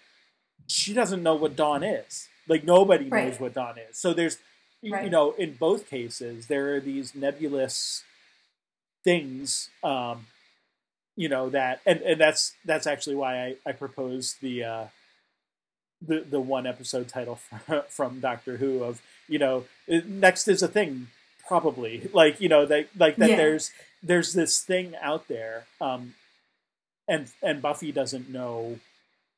[0.68, 2.29] she doesn't know what Dawn is.
[2.49, 3.26] Like nobody Right.
[3.26, 3.99] knows what Dawn is.
[3.99, 4.38] So there's
[4.80, 8.05] you- you know, in both cases there are these nebulous
[9.05, 10.26] things um
[11.16, 14.84] you know that and, and that's that's actually why I, I proposed the uh
[16.01, 17.36] the the one episode title
[17.66, 21.09] from, from Doctor Who of you know next is a thing
[21.46, 23.36] probably like you know that like that Yeah.
[23.36, 23.70] there's
[24.03, 26.14] there's this thing out there um
[27.09, 28.78] and and Buffy doesn't know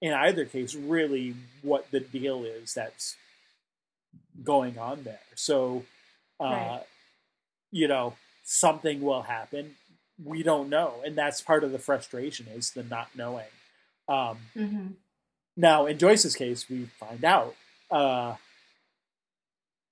[0.00, 3.16] in either case really what the deal is that's
[4.42, 5.20] going on there.
[5.34, 5.84] So,
[6.40, 6.82] uh, right.
[7.70, 9.76] you know, something will happen.
[10.22, 13.46] We don't know, and that's part of the frustration is the not knowing.
[14.08, 14.86] Um, mm-hmm.
[15.56, 17.54] Now, in Joyce's case, we find out
[17.90, 18.34] uh,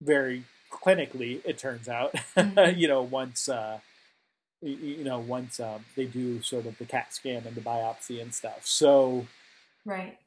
[0.03, 1.41] very clinically.
[1.45, 2.79] It turns out, mm-hmm.
[2.79, 3.79] you know, once uh,
[4.61, 8.35] you know, once um, they do sort of the CAT scan and the biopsy and
[8.35, 8.61] stuff.
[8.65, 9.27] So,
[9.89, 10.19] right.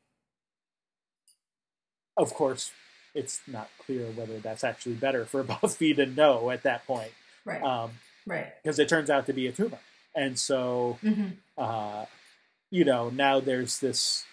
[2.18, 2.72] Of course,
[3.14, 7.12] it's not clear whether that's actually better for Buffy to know at that point.
[7.45, 7.62] Right.
[7.62, 7.91] Um,
[8.26, 8.47] right.
[8.62, 9.80] Because it turns out to be a tumor.
[10.16, 11.30] And so, mm-hmm.
[11.57, 12.05] uh,
[12.70, 14.26] you know, now there's this,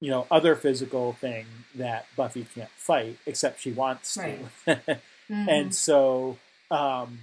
[0.00, 4.38] you know, other physical thing that Buffy can't fight, except she wants right.
[4.66, 4.76] to.
[4.76, 5.48] mm-hmm.
[5.48, 6.38] And so,
[6.70, 7.20] um,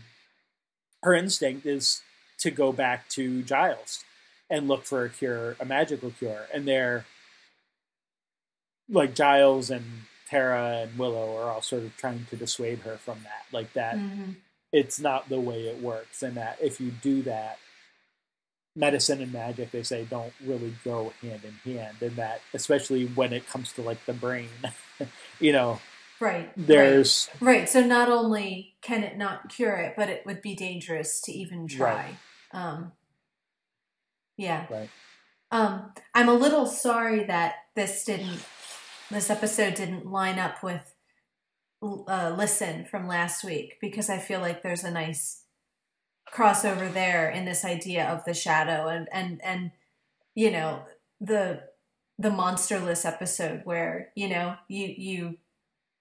[1.01, 2.01] her instinct is
[2.39, 4.03] to go back to Giles
[4.49, 6.47] and look for a cure, a magical cure.
[6.53, 7.05] And they're
[8.89, 9.85] like Giles and
[10.29, 13.45] Tara and Willow are all sort of trying to dissuade her from that.
[13.51, 14.31] Like that, mm-hmm.
[14.71, 17.57] it's not the way it works, and that if you do that,
[18.75, 23.33] medicine and magic, they say, don't really go hand in hand, and that especially when
[23.33, 24.49] it comes to like the brain,
[25.39, 25.79] you know.
[26.19, 26.49] Right.
[26.55, 27.59] There's right.
[27.59, 27.69] right.
[27.69, 31.67] So not only can it not cure it, but it would be dangerous to even
[31.67, 32.15] try.
[32.53, 32.63] Right.
[32.63, 32.93] Um,
[34.37, 34.65] yeah.
[34.69, 34.89] Right.
[35.51, 38.39] Um, I'm a little sorry that this didn't
[39.11, 40.95] this episode didn't line up with
[41.81, 45.43] uh, listen from last week because I feel like there's a nice
[46.33, 49.71] crossover there in this idea of the shadow and and and
[50.33, 50.83] you know
[51.21, 51.61] the
[52.17, 55.37] the monsterless episode where you know you you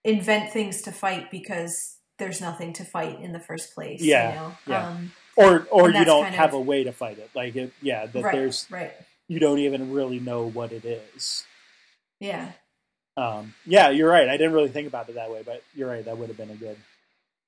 [0.03, 4.35] invent things to fight because there's nothing to fight in the first place yeah you
[4.37, 4.55] know?
[4.67, 7.73] yeah um, or or you don't have of, a way to fight it like it
[7.83, 8.93] yeah that right, there's right
[9.29, 11.45] you don't even really know what it is
[12.21, 12.53] yeah
[13.17, 14.29] um, yeah, you're right.
[14.29, 16.05] I didn't really think about it that way, but you're right.
[16.05, 16.77] That would have been a good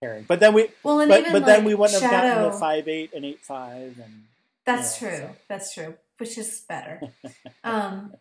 [0.00, 0.24] pairing.
[0.28, 2.88] But then we, well, but, but like then we wouldn't Shadow, have gotten the five
[2.88, 4.24] eight and eight five, and
[4.64, 5.26] that's you know, true.
[5.26, 5.36] So.
[5.48, 5.94] That's true.
[6.18, 7.00] Which is better.
[7.64, 8.14] um,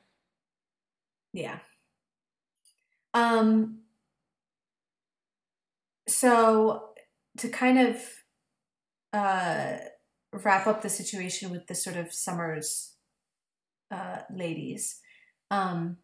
[1.34, 1.59] yeah.
[3.13, 3.80] Um.
[6.07, 6.89] So
[7.38, 8.01] to kind of
[9.16, 9.78] uh,
[10.34, 12.95] wrap up the situation with the sort of Summers
[13.89, 14.99] uh, ladies.
[15.49, 15.97] Um,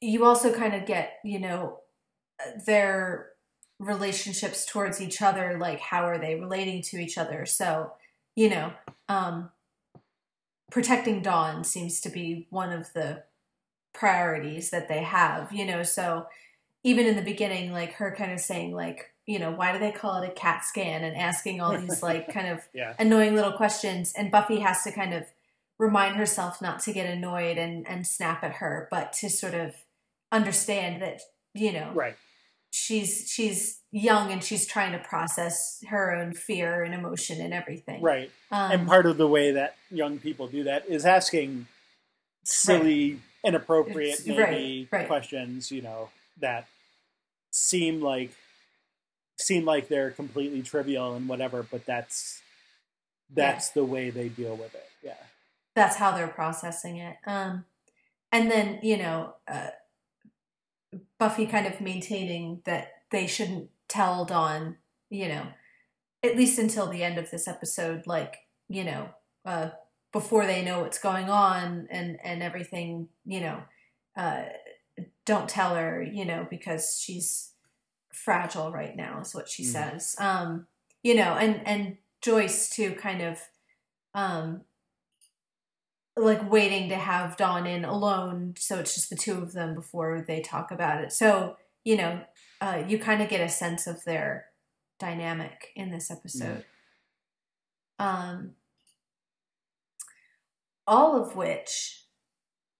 [0.00, 1.80] you also kind of get, you know,
[2.66, 3.30] their
[3.78, 7.44] relationships towards each other, like how are they relating to each other.
[7.44, 7.92] So,
[8.34, 8.72] you know,
[9.08, 9.50] um,
[10.70, 13.24] protecting Dawn seems to be one of the
[13.92, 16.26] priorities that they have, you know, so
[16.82, 19.92] even in the beginning, like her kind of saying like, you know, why do they
[19.92, 21.02] call it a cat scan?
[21.02, 22.94] And asking all these like kind of yeah.
[22.98, 24.12] annoying little questions.
[24.16, 25.24] And Buffy has to kind of
[25.78, 29.74] remind herself not to get annoyed and and snap at her, but to sort of
[30.30, 31.20] understand that
[31.54, 32.16] you know right.
[32.70, 38.02] she's she's young and she's trying to process her own fear and emotion and everything.
[38.02, 38.30] Right.
[38.50, 41.66] Um, and part of the way that young people do that is asking
[42.44, 43.20] silly right.
[43.44, 46.10] inappropriate maybe right, questions you know
[46.40, 46.66] that
[47.50, 48.32] seem like
[49.38, 52.40] seem like they're completely trivial and whatever but that's
[53.30, 53.80] that's yeah.
[53.80, 54.88] the way they deal with it.
[55.02, 55.14] Yeah.
[55.74, 57.16] That's how they're processing it.
[57.26, 57.64] Um
[58.30, 59.70] and then you know uh,
[61.18, 64.76] Buffy kind of maintaining that they shouldn't tell Dawn,
[65.10, 65.46] you know,
[66.22, 69.10] at least until the end of this episode, like, you know,
[69.44, 69.70] uh,
[70.12, 73.62] before they know what's going on and, and everything, you know,
[74.16, 74.44] uh,
[75.24, 77.50] don't tell her, you know, because she's
[78.14, 79.66] fragile right now is what she mm.
[79.66, 80.16] says.
[80.18, 80.66] Um,
[81.02, 83.40] you know, and, and Joyce too kind of,
[84.14, 84.62] um,
[86.16, 90.24] like waiting to have Dawn in alone, so it's just the two of them before
[90.26, 91.12] they talk about it.
[91.12, 92.20] So you know,
[92.60, 94.46] uh, you kind of get a sense of their
[94.98, 96.64] dynamic in this episode.
[97.98, 98.52] Um,
[100.86, 102.04] all of which,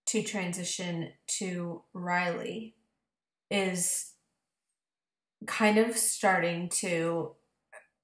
[0.07, 2.75] to transition to Riley,
[3.49, 4.13] is
[5.45, 7.31] kind of starting to,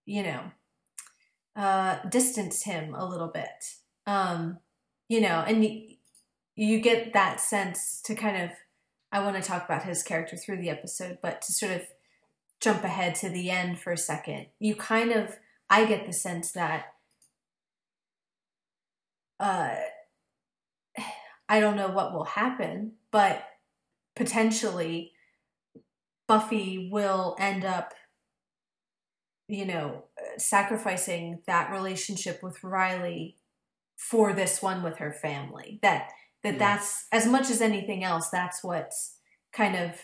[0.06, 0.52] you know,
[1.56, 3.76] uh, distance him a little bit.
[4.06, 4.60] Um,
[5.10, 5.96] you know, and you,
[6.56, 8.52] you get that sense to kind of.
[9.14, 11.82] I want to talk about his character through the episode, but to sort of
[12.62, 15.38] jump ahead to the end for a second, you kind of.
[15.70, 16.86] I get the sense that.
[19.40, 19.76] Uh,
[21.50, 23.44] I don't know what will happen, but
[24.16, 25.12] potentially
[26.32, 27.94] Buffy will end up,
[29.48, 30.06] you know,
[30.38, 33.36] sacrificing that relationship with Riley
[33.98, 35.80] for this one with her family.
[35.82, 36.10] That
[36.44, 36.60] that Yeah.
[36.60, 38.30] that's as much as anything else.
[38.30, 39.18] That's what's
[39.52, 40.02] kind of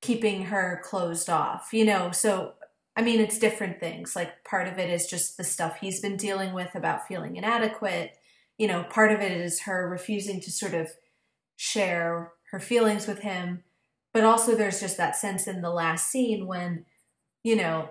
[0.00, 1.72] keeping her closed off.
[1.72, 2.54] You know, so
[2.96, 4.14] I mean, it's different things.
[4.14, 8.16] Like part of it is just the stuff he's been dealing with about feeling inadequate.
[8.56, 10.88] You know, part of it is her refusing to sort of
[11.56, 13.64] share her feelings with him.
[14.14, 16.86] But also, there's just that sense in the last scene when,
[17.42, 17.90] you know,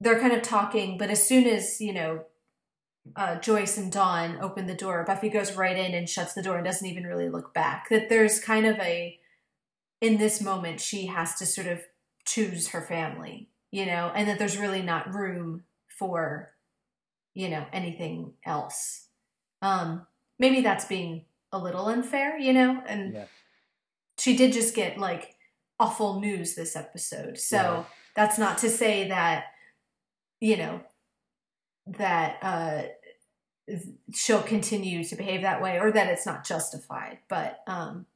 [0.00, 2.24] they're kind of talking, but as soon as, you know,
[3.14, 6.56] uh, Joyce and Dawn open the door, Buffy goes right in and shuts the door
[6.56, 7.88] and doesn't even really look back.
[7.90, 9.18] That there's kind of a,
[10.00, 11.80] in this moment, she has to sort of
[12.24, 16.54] choose her family, you know, and that there's really not room for,
[17.34, 19.08] you know, anything else.
[19.60, 20.06] Um,
[20.38, 23.24] maybe that's being a little unfair, you know, and Yeah.
[24.18, 25.33] she did just get like
[25.78, 27.38] awful news this episode.
[27.38, 27.86] So Right.
[28.14, 29.46] that's not to say that,
[30.40, 30.80] you know,
[31.86, 32.82] that uh,
[34.12, 37.18] she'll continue to behave that way or that it's not justified.
[37.28, 38.06] But, um,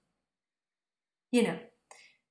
[1.32, 1.58] you know,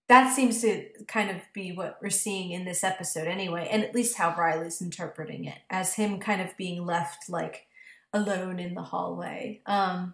[0.08, 3.94] that seems to kind of be what we're seeing in this episode anyway, and at
[3.94, 7.68] least how Riley's interpreting it as him kind of being left like
[8.14, 9.62] alone in the hallway.
[9.66, 10.14] Um,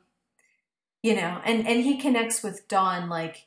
[1.03, 3.45] you know, and and he connects with Dawn like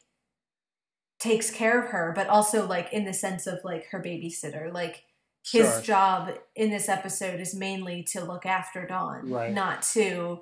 [1.27, 4.73] takes care of her, but also like in the sense of like her babysitter.
[4.73, 5.03] Like
[5.45, 5.81] his Sure.
[5.83, 9.53] job in this episode is mainly to look after Dawn, Right.
[9.53, 10.41] not to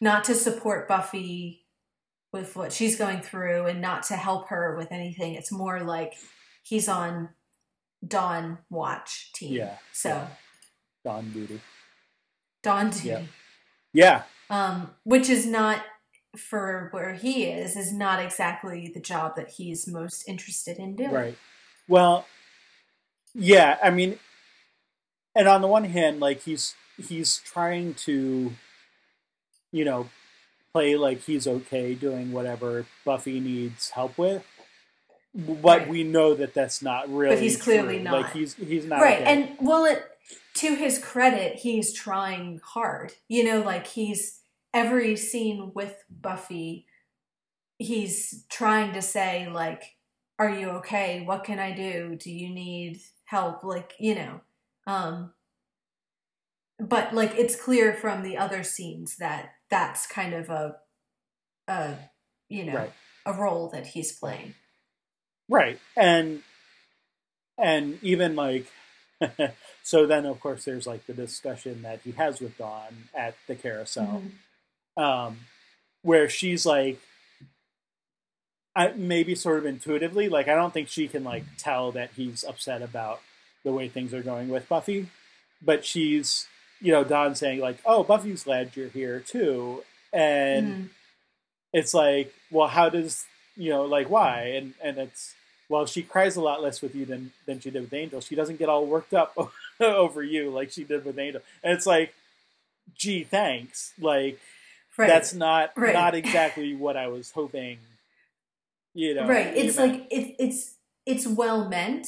[0.00, 1.64] not to support Buffy
[2.32, 5.34] with what she's going through and not to help her with anything.
[5.34, 6.14] It's more like
[6.62, 7.28] he's on
[8.06, 9.52] Dawn watch team.
[9.52, 10.28] Yeah, So yeah.
[11.04, 11.60] Dawn duty.
[12.62, 13.08] Dawn duty.
[13.08, 13.22] Yeah.
[13.94, 15.84] Yeah, um, which is not
[16.36, 21.10] for where he is is not exactly the job that he's most interested in doing.
[21.10, 21.38] Right.
[21.88, 22.26] Well,
[23.34, 24.18] yeah, I mean,
[25.34, 26.74] and on the one hand, like he's
[27.08, 28.52] he's trying to,
[29.72, 30.08] you know,
[30.72, 34.44] play like he's okay doing whatever Buffy needs help with,
[35.34, 35.88] but Right.
[35.88, 37.36] we know that that's not really.
[37.36, 38.04] But he's clearly true.
[38.04, 38.22] not.
[38.22, 39.24] Like he's he's not right, okay.
[39.24, 40.02] and well, it
[40.54, 43.12] to his credit, he's trying hard.
[43.28, 44.40] You know, like he's
[44.74, 46.86] every scene with Buffy,
[47.78, 49.82] he's trying to say like,
[50.38, 51.24] "Are you okay?
[51.24, 52.16] What can I do?
[52.16, 54.40] Do you need help?" Like, you know,
[54.86, 55.32] um,
[56.78, 60.76] but like it's clear from the other scenes that that's kind of a,
[61.68, 61.96] a,
[62.48, 62.92] you know, Right.
[63.26, 64.54] a role that he's playing.
[65.48, 65.78] Right.
[65.96, 66.42] And
[67.58, 68.66] and even like
[69.82, 73.54] so then of course there's like the discussion that he has with Dawn at the
[73.54, 74.22] carousel.
[74.24, 74.30] Mhm.
[74.96, 75.40] Um
[76.02, 76.98] where she's like
[78.74, 82.42] I maybe sort of intuitively, like I don't think she can like tell that he's
[82.44, 83.20] upset about
[83.64, 85.08] the way things are going with Buffy.
[85.60, 86.46] But she's
[86.80, 90.88] you know, Dawn saying like, Oh, Buffy's glad you're here too and Mhm.
[91.72, 93.24] it's like, well, how does
[93.56, 94.44] you know, like why?
[94.56, 95.34] And and it's
[95.68, 98.20] well, she cries a lot less with you than than she did with Angel.
[98.20, 99.36] She doesn't get all worked up
[99.80, 101.42] over you like she did with Angel.
[101.62, 102.14] And it's like,
[102.96, 103.92] gee, thanks.
[104.00, 104.40] Like
[104.96, 105.06] Right.
[105.06, 105.94] that's not Right.
[105.94, 107.78] not exactly what I was hoping.
[108.94, 110.74] You know, right it's like it, it's
[111.06, 112.06] it's well meant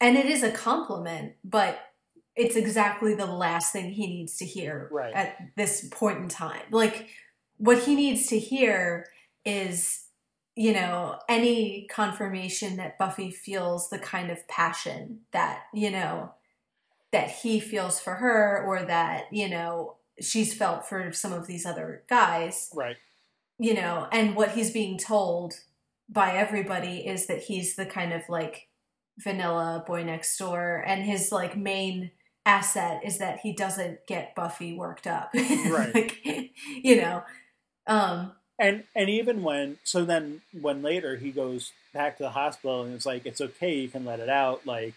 [0.00, 1.78] and it is a compliment but
[2.34, 5.14] it's exactly the last thing he needs to hear Right.
[5.14, 7.08] at this point in time like
[7.58, 9.06] what he needs to hear
[9.44, 10.06] is
[10.56, 16.32] you know any confirmation that buffy feels the kind of passion that you know
[17.12, 21.66] that he feels for her or that you know she's felt for some of these
[21.66, 22.70] other guys.
[22.74, 22.96] Right,
[23.58, 25.54] you know, and what he's being told
[26.08, 28.68] by everybody is that he's the kind of like
[29.18, 32.10] vanilla boy next door, and his like main
[32.44, 35.94] asset is that he doesn't get Buffy worked up, Right.
[35.94, 36.52] like,
[36.82, 37.24] you know,
[37.86, 42.82] um, and and even when so then when later he goes back to the hospital
[42.84, 44.94] and it's like it's okay, you can let it out, like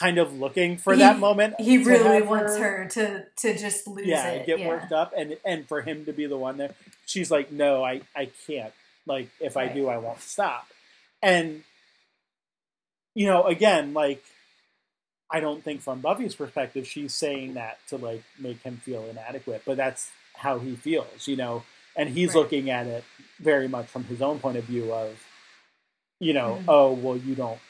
[0.00, 1.60] kind of looking for He- that moment.
[1.60, 4.46] he really wants her to to just lose yeah, it.
[4.46, 4.68] get yeah.
[4.68, 6.74] worked up, and and for him to be the one there,
[7.06, 8.72] she's like, no, I I can't.
[9.06, 10.66] Like if I do, I won't stop.
[11.22, 11.62] And
[13.14, 14.22] you know, again, like
[15.30, 19.62] I don't think from Buffy's perspective, she's saying that to like make him feel inadequate,
[19.66, 21.62] but that's how he feels, you know.
[21.96, 22.36] And he's Right.
[22.36, 23.04] looking at it
[23.38, 25.18] very much from his own point of view of,
[26.20, 26.64] you know, Mhm.
[26.68, 27.60] oh well, you don't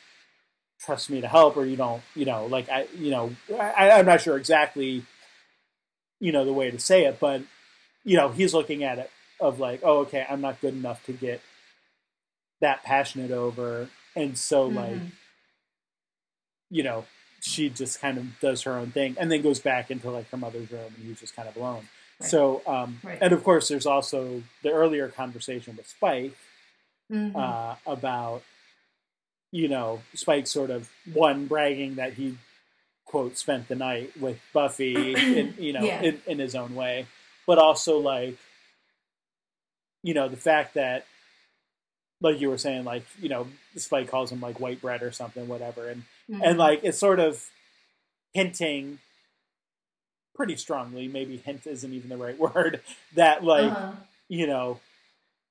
[0.81, 4.07] trust me to help, or you don't, you know, like I, you know, I, I'm
[4.07, 5.05] not sure exactly,
[6.21, 7.43] you know, the way to say it, but
[8.05, 9.11] you know, he's looking at it
[9.41, 11.41] of like, oh, okay, I'm not good enough to get
[12.61, 15.11] that passionate over, and so like Mhm.
[16.71, 17.05] you know,
[17.41, 20.37] she just kind of does her own thing and then goes back into like her
[20.37, 21.89] mother's room and he's just kind of alone.
[22.21, 22.29] Right.
[22.31, 23.19] So, um, right.
[23.21, 26.37] and of course, there's also the earlier conversation with Spike
[27.11, 27.35] mm-hmm.
[27.35, 28.43] uh, about,
[29.53, 32.39] you know, Spike sort of one bragging that he
[33.05, 34.95] quote spent the night with Buffy,
[35.39, 36.03] in, you know, yeah.
[36.03, 37.07] in, in his own way,
[37.47, 38.37] but also like,
[40.03, 41.07] you know, the fact that,
[42.23, 45.49] like you were saying, like you know, Spike calls him like white bread or something,
[45.49, 46.43] whatever, and mm-hmm.
[46.43, 47.45] and like it's sort of
[48.33, 48.99] hinting
[50.35, 52.81] pretty strongly, maybe hint isn't even the right word,
[53.15, 53.93] that like, uh-huh.
[54.29, 54.81] you know,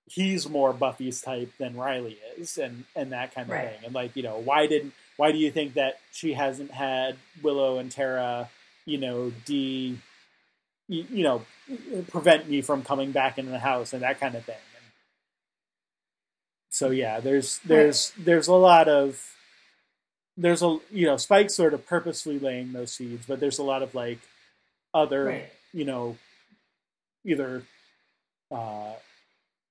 [0.10, 3.70] he's more Buffy's type than Riley is and and that kind of right.
[3.70, 3.86] thing.
[3.86, 7.78] And like, you know, why didn't why do you think that she hasn't had Willow
[7.78, 8.50] and Tara,
[8.86, 9.98] you know, de
[10.88, 11.46] you, you know,
[12.10, 14.56] prevent me from coming back into the house and that kind of thing.
[14.56, 14.86] And
[16.70, 18.26] so yeah, there's there's right.
[18.26, 19.24] there's a lot of
[20.36, 23.84] there's a you know Spike sort of purposely laying those seeds, but there's a lot
[23.84, 24.20] of like
[24.94, 25.50] other right.
[25.72, 26.18] you know
[27.26, 27.64] either
[28.52, 28.94] uh,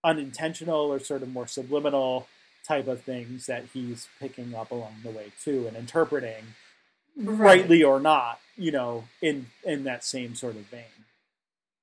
[0.05, 2.27] unintentional or sort of more subliminal
[2.67, 6.45] type of things that he's picking up along the way too and interpreting
[7.17, 7.39] right.
[7.39, 10.85] rightly or not you know in in that same sort of vein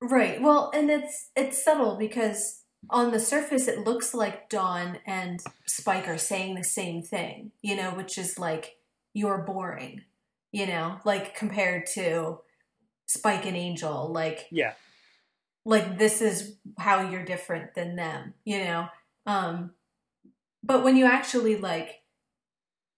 [0.00, 5.40] right well and it's it's subtle because on the surface it looks like dawn and
[5.66, 8.76] spike are saying the same thing you know which is like
[9.12, 10.02] you're boring
[10.52, 12.38] you know like compared to
[13.06, 14.10] Spike and Angel.
[14.12, 14.74] Like yeah,
[15.66, 18.34] like this is how you're different than them.
[18.44, 18.88] You know.
[19.26, 19.72] Um,
[20.62, 22.02] but when you actually like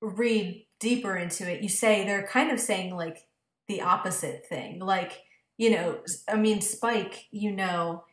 [0.00, 3.26] read deeper into it, you say they're kind of saying like
[3.66, 4.78] the opposite thing.
[4.78, 5.22] Like
[5.56, 5.98] you know,
[6.28, 8.04] I mean, Spike, you know,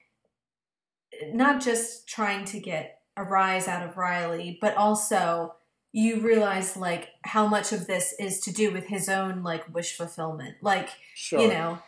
[1.27, 5.55] not just trying to get a rise out of Riley, but also
[5.95, 9.95] you realize like how much of this is to do with his own like wish
[9.95, 11.39] fulfillment like sure.
[11.39, 11.79] you know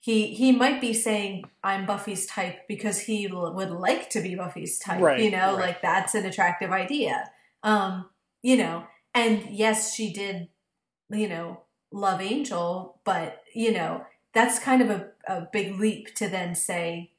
[0.00, 4.34] he he might be saying i'm buffy's type because he l- would like to be
[4.34, 5.66] buffy's type right, you know right.
[5.66, 7.30] like that's an attractive idea
[7.62, 8.08] um
[8.42, 8.84] you know
[9.14, 10.48] and yes she did
[11.10, 11.60] you know
[11.92, 17.10] love angel but you know that's kind of a, a big leap to then say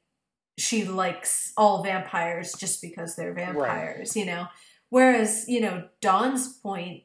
[0.58, 4.16] she likes all vampires just because they're vampires right.
[4.16, 4.46] you know
[4.92, 7.04] Whereas, you know, Dawn's point,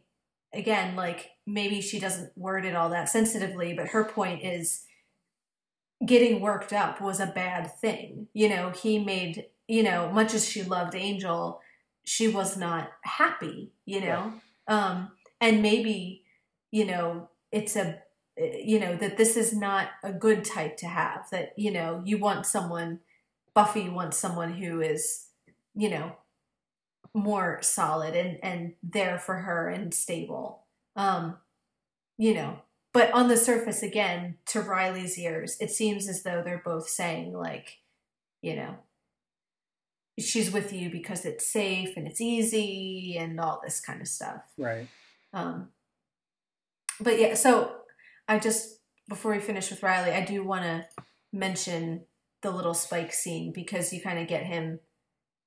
[0.53, 4.84] again, like maybe she doesn't word it all that sensitively, but her point is
[6.06, 8.28] getting worked up was a bad thing.
[8.34, 11.62] You know, he made, you know, much as she loved Angel,
[12.04, 14.34] she was not happy, you know?
[14.68, 14.76] Right.
[14.76, 16.24] Um, and maybe,
[16.72, 18.00] you know, it's a,
[18.38, 22.18] you know, that this is not a good type to have, that, you know, you
[22.18, 23.00] want someone,
[23.54, 25.28] Buffy wants someone who is,
[25.76, 26.14] you know,
[27.14, 31.38] more solid and and there for her and stable um
[32.18, 32.60] you know
[32.98, 37.34] but on the surface again to riley's ears it seems as though they're both saying
[37.34, 37.78] like
[38.41, 38.76] you know
[40.20, 44.41] she's with you because it's safe and it's easy and all this kind of stuff.
[44.58, 44.88] Right.
[45.32, 45.68] Um
[47.00, 47.76] but yeah so
[48.28, 50.86] i just before we finish with riley i do want to
[51.32, 52.02] mention
[52.41, 54.80] the little spike scene because you kind of get him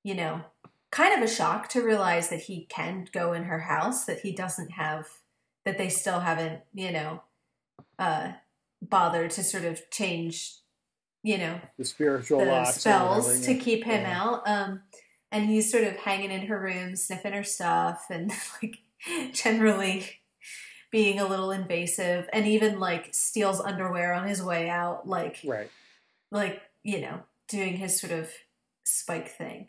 [0.05, 0.43] you know
[0.91, 4.33] kind of a shock to realize that he can go in her house, that he
[4.33, 5.07] doesn't have,
[5.65, 7.23] that they still haven't, you know,
[7.99, 8.33] uh,
[8.83, 10.55] bother to sort of change,
[11.23, 14.23] you know, the spiritual the spells to keep him yeah.
[14.23, 14.49] out.
[14.49, 14.83] Um,
[15.33, 18.79] and he's sort of hanging in her room, sniffing her stuff, and like
[19.33, 20.07] generally
[20.91, 25.71] being a little invasive, and even like steals underwear on his way out, like right,
[26.31, 28.31] like you know, doing his sort of
[28.85, 29.69] spike thing.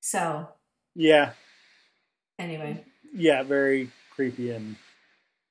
[0.00, 0.48] So
[0.94, 1.32] yeah.
[2.38, 2.84] Anyway.
[3.14, 4.76] Yeah, very creepy and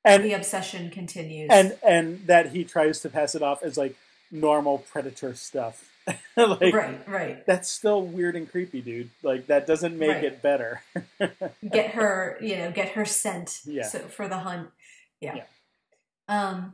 [0.06, 1.50] and the obsession continues.
[1.52, 3.96] And and that he tries to pass it off as like
[4.32, 5.90] normal predator stuff.
[6.38, 7.46] like, right, right.
[7.48, 9.10] That's still weird and creepy, dude.
[9.24, 10.24] Like that doesn't make right.
[10.24, 10.84] it better.
[11.72, 13.88] get her, you know, get her scent yeah.
[13.88, 14.70] so, for the hunt.
[15.20, 15.38] Yeah.
[15.38, 15.44] yeah.
[16.28, 16.74] Um.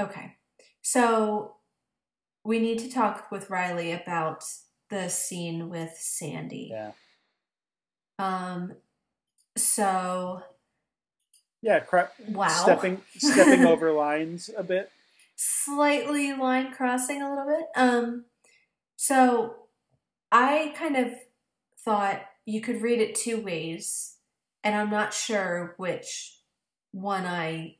[0.00, 0.36] Okay,
[0.82, 1.56] so
[2.44, 4.44] we need to talk with Riley about
[4.90, 6.70] the scene with Sandy.
[6.70, 6.92] Yeah.
[8.18, 8.74] Um.
[9.56, 10.42] So.
[11.64, 11.80] Yeah.
[11.80, 12.48] Cra- wow.
[12.48, 14.90] Stepping stepping over lines a bit.
[15.36, 17.66] Slightly line crossing a little bit.
[17.76, 18.26] Um.
[18.96, 19.56] So,
[20.30, 21.12] I kind of
[21.84, 24.16] thought you could read it two ways,
[24.62, 26.38] and I'm not sure which
[26.92, 27.76] one I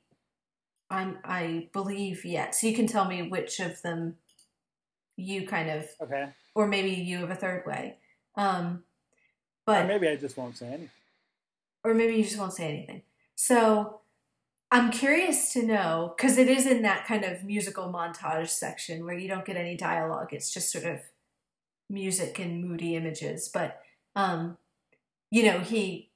[0.90, 2.54] I'm I believe yet.
[2.54, 4.16] So you can tell me which of them
[5.16, 7.96] you kind of okay or maybe you have a third way.
[8.36, 8.84] Um,
[9.66, 10.90] but or maybe I just won't say anything.
[11.82, 13.02] Or maybe you just won't say anything.
[13.34, 14.00] So
[14.70, 19.16] I'm curious to know because it is in that kind of musical montage section where
[19.16, 20.32] you don't get any dialogue.
[20.32, 21.00] It's just sort of
[21.90, 23.48] music and moody images.
[23.52, 23.80] But
[24.16, 24.56] um,
[25.30, 26.10] you know, he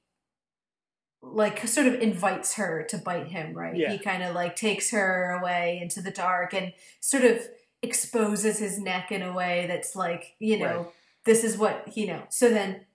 [1.21, 3.75] like sort of invites her to bite him, right?
[3.75, 3.91] Yeah.
[3.91, 7.45] He kind of like takes her away into the dark and sort of
[7.81, 10.87] exposes his neck in a way that's like, you know, Right.
[11.25, 12.23] this is what, you know.
[12.29, 12.85] So then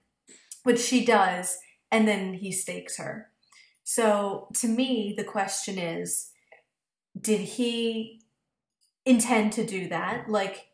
[0.63, 1.59] which she does,
[1.91, 3.29] and then he stakes her.
[3.85, 6.31] So to me, the question is
[7.19, 8.21] did he
[9.05, 10.29] intend to do that?
[10.29, 10.67] Like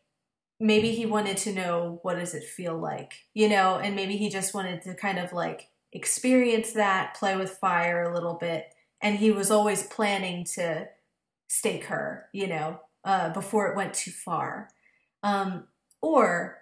[0.58, 4.28] maybe he wanted to know what does it feel like, you know, and maybe he
[4.28, 9.18] just wanted to kind of like experience that, play with fire a little bit, and
[9.18, 10.88] he was always planning to
[11.48, 14.70] stake her, you know, uh, before it went too far.
[15.22, 15.68] Um,
[16.00, 16.58] or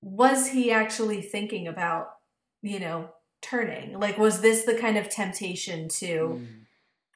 [0.00, 2.08] was he actually thinking about,
[2.62, 3.10] you know,
[3.40, 3.98] turning?
[3.98, 6.06] Like, was this the kind of temptation to
[6.40, 6.66] Mm.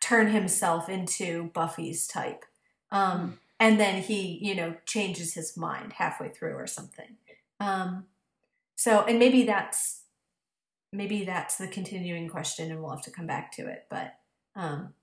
[0.01, 2.45] turn himself into Buffy's type?
[2.91, 7.17] Um, and then he, you know, changes his mind halfway through or something.
[7.61, 8.07] Um,
[8.77, 10.03] so, and maybe that's
[10.93, 13.87] maybe that's the continuing question, and we'll have to come back to it.
[13.91, 14.15] But,
[14.55, 14.95] um,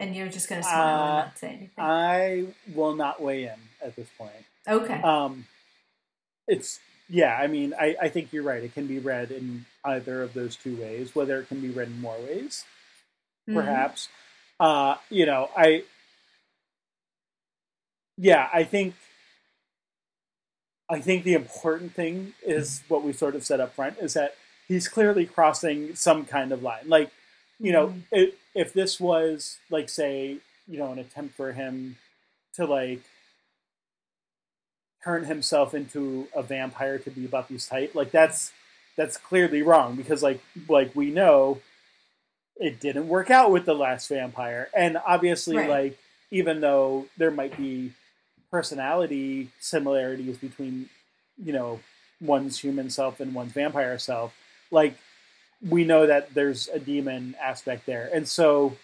[0.00, 1.70] and you're just going to smile and Uh, not say anything.
[1.78, 4.32] I will not weigh in at this point.
[4.66, 5.00] okay.
[5.02, 5.46] Um,
[6.48, 7.36] it's yeah.
[7.36, 8.62] I mean, I, I think you're right.
[8.62, 11.14] It can be read in either of those two ways.
[11.14, 12.64] Whether it can be read in more ways,
[13.48, 13.54] Mhm.
[13.54, 14.08] perhaps.
[14.60, 15.84] Uh, you know, I
[18.16, 18.94] yeah, I think
[20.90, 24.36] I think the important thing is what we sort of said up front is that
[24.68, 26.86] he's clearly crossing some kind of line.
[26.88, 27.10] Like,
[27.58, 28.02] you know, Mhm.
[28.12, 30.38] it, if this was like say,
[30.68, 31.96] you know, an attempt for him
[32.54, 33.00] to like
[35.04, 38.52] turn himself into a vampire to be Buffy's type, like that's
[38.96, 41.60] that's clearly wrong because like like we know
[42.56, 44.68] it didn't work out with the last vampire.
[44.76, 45.68] And obviously Right.
[45.68, 45.98] like
[46.30, 47.92] even though there might be
[48.50, 50.88] personality similarities between,
[51.42, 51.80] you know,
[52.20, 54.34] one's human self and one's vampire self,
[54.70, 54.96] like
[55.66, 58.08] we know that there's a demon aspect there.
[58.12, 58.76] And so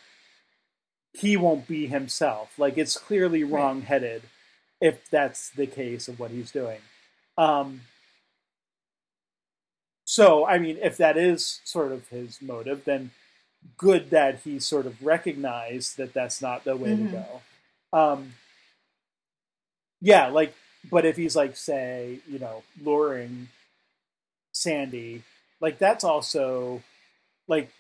[1.12, 2.58] he won't be himself.
[2.58, 3.52] Like it's clearly Right.
[3.60, 4.22] wrong headed
[4.80, 6.80] if that's the case of what he's doing.
[7.36, 7.82] Um
[10.04, 13.10] so I mean if that is sort of his motive, then
[13.76, 17.10] good that he sort of recognized that that's not the way Mhm.
[17.10, 17.16] to
[17.92, 17.98] go.
[17.98, 18.34] Um
[20.00, 20.54] yeah, like
[20.90, 23.48] but if he's like say, you know, luring
[24.52, 25.22] Sandy,
[25.60, 26.82] like that's also
[27.48, 27.70] like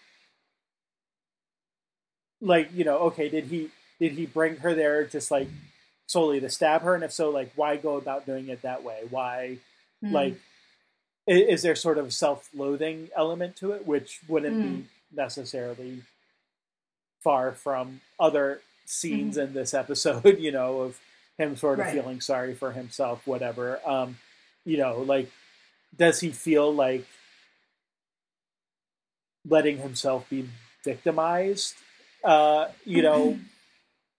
[2.40, 5.48] like, you know, okay, did he did he bring her there just like
[6.08, 9.02] solely to stab her and if so like why go about doing it that way?
[9.08, 9.58] Why
[10.02, 10.12] Mhm.
[10.12, 10.34] like
[11.26, 14.62] is there sort of self-loathing element to it which wouldn't Mm.
[14.62, 14.84] be
[15.14, 16.02] necessarily
[17.20, 20.98] far from other scenes in this episode you know of
[21.36, 21.84] him sort of.
[21.86, 21.94] Right.
[21.94, 24.18] feeling sorry for himself whatever um
[24.64, 25.30] you know like
[25.96, 27.04] does he feel like
[29.46, 30.48] letting himself be
[30.84, 31.74] victimized
[32.24, 33.38] uh you know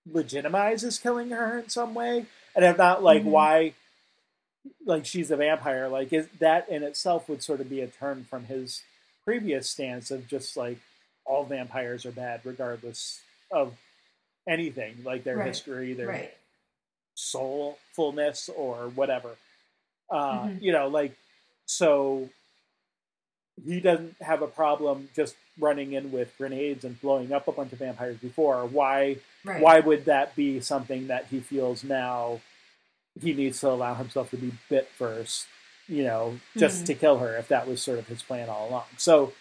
[0.08, 2.26] legitimizes killing her in some way
[2.56, 3.26] and if not like Mhm.
[3.32, 3.74] why
[4.86, 8.24] like she's a vampire like is that in itself would sort of be a turn
[8.26, 8.84] from his
[9.24, 10.78] previous stance of just like
[11.26, 13.22] all vampires are bad regardless
[13.52, 13.78] of
[14.48, 15.48] anything like their Right.
[15.48, 16.38] history their right.
[17.16, 19.36] soulfulness or whatever
[20.10, 20.62] uh Mhm.
[20.62, 21.16] you know like
[21.66, 22.30] so
[23.66, 27.74] he doesn't have a problem just running in with grenades and blowing up a bunch
[27.74, 29.18] of vampires before why
[29.50, 29.62] Right.
[29.62, 32.42] why would that be something that he feels now
[33.20, 35.48] he needs to allow himself to be bit first
[35.88, 36.86] you know just Mhm.
[36.88, 39.34] to kill her if that was sort of his plan all along so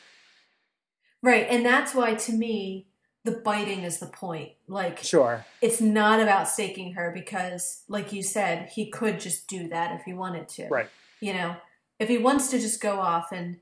[1.23, 1.47] Right.
[1.51, 2.87] And that's why to me
[3.25, 4.53] the biting is the point.
[4.69, 9.69] Like sure it's not about staking her because like you said, he could just do
[9.69, 10.69] that if he wanted to.
[10.69, 10.89] right
[11.21, 11.57] You know,
[11.99, 13.59] if he wants to just go off and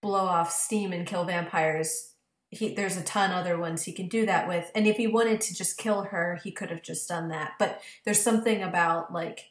[0.00, 2.09] blow off steam and kill vampires,
[2.50, 4.70] he there's a ton other ones he can do that with.
[4.74, 7.52] And if he wanted to just kill her, he could have just done that.
[7.58, 9.50] But there's something about like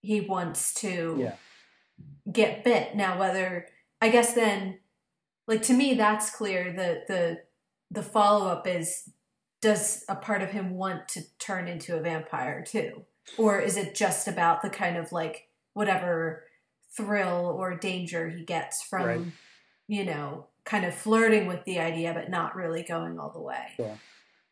[0.00, 1.34] he wants to yeah
[2.30, 2.96] get bit.
[2.96, 3.66] Now whether
[4.00, 4.78] I guess then
[5.46, 6.72] like to me that's clear.
[6.72, 7.38] The the
[7.90, 9.10] the follow up is
[9.60, 13.04] does a part of him want to turn into a vampire too?
[13.36, 16.44] Or is it just about the kind of like whatever
[16.96, 19.20] thrill or danger he gets from Right.
[19.86, 23.66] you know, kind of flirting with the idea but not really going all the way.
[23.76, 23.98] Sure.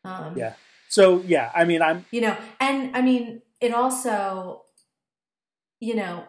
[0.03, 0.53] Um Yeah.
[0.87, 4.63] so yeah i mean i'm you know and i mean it also
[5.79, 6.23] you know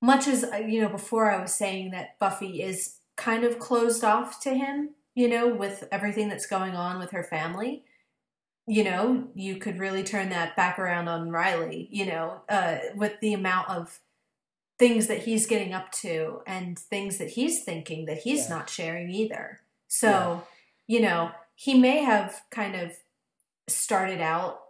[0.00, 4.04] much as uh, you know before i was saying that buffy is kind of closed
[4.04, 7.82] off to him, you know, with everything that's going on with her family.
[8.66, 13.18] You know, you could really turn that back around on Riley, you know, uh, with
[13.20, 13.98] the amount of
[14.78, 18.56] things that he's getting up to and things that he's thinking that he's Yeah.
[18.56, 19.60] not sharing either.
[19.88, 20.40] So, Yeah.
[20.86, 22.96] you know, he may have kind of
[23.66, 24.60] started out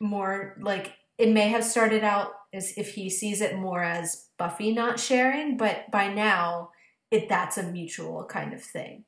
[0.00, 4.72] more like it may have started out as if he sees it more as Buffy
[4.72, 6.70] not sharing, but by now
[7.10, 9.04] it that's a mutual kind of thing.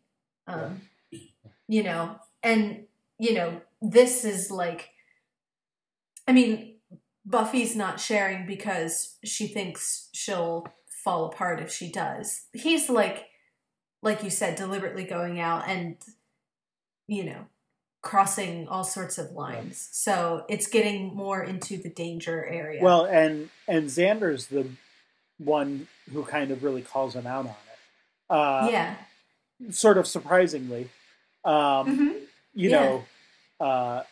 [0.46, 0.82] Um,
[1.66, 2.86] you know, and
[3.18, 4.90] you know, this is like
[6.28, 6.75] I mean,
[7.26, 10.66] Buffy's not sharing because she thinks she'll
[11.04, 12.46] fall apart if she does.
[12.52, 13.26] He's like
[14.02, 15.96] like you said deliberately going out and
[17.08, 17.46] you know,
[18.02, 19.88] crossing all sorts of lines.
[19.92, 22.82] So it's getting more into the danger area.
[22.82, 24.66] Well, and and Xander's the
[25.38, 28.30] one who kind of really calls him out on it.
[28.30, 28.94] Uh, yeah.
[29.70, 30.90] Sort of surprisingly,
[31.44, 32.12] um, hmm
[32.54, 32.80] you Yeah.
[32.80, 33.04] know,
[33.60, 34.02] uh,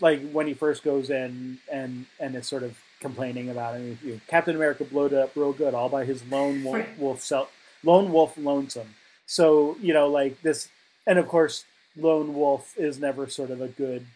[0.00, 3.98] like when he first goes in and and is sort of complaining about it.
[4.02, 7.52] You Captain America blowed it up real good all by his lone wolf, wolf self,
[7.84, 8.94] lone wolf lonesome.
[9.26, 10.68] So you know, like this,
[11.06, 11.64] and of course,
[11.96, 14.06] lone wolf is never sort of a good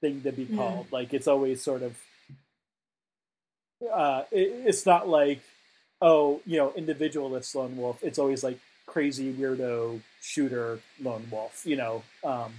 [0.00, 0.56] thing to be Mm.
[0.56, 0.86] called.
[0.92, 1.96] Like it's always sort of,
[3.92, 5.40] uh, it, it's not like,
[6.00, 8.02] oh, you know, individualist lone wolf.
[8.02, 11.62] It's always like crazy weirdo shooter lone wolf.
[11.64, 12.52] You know, um,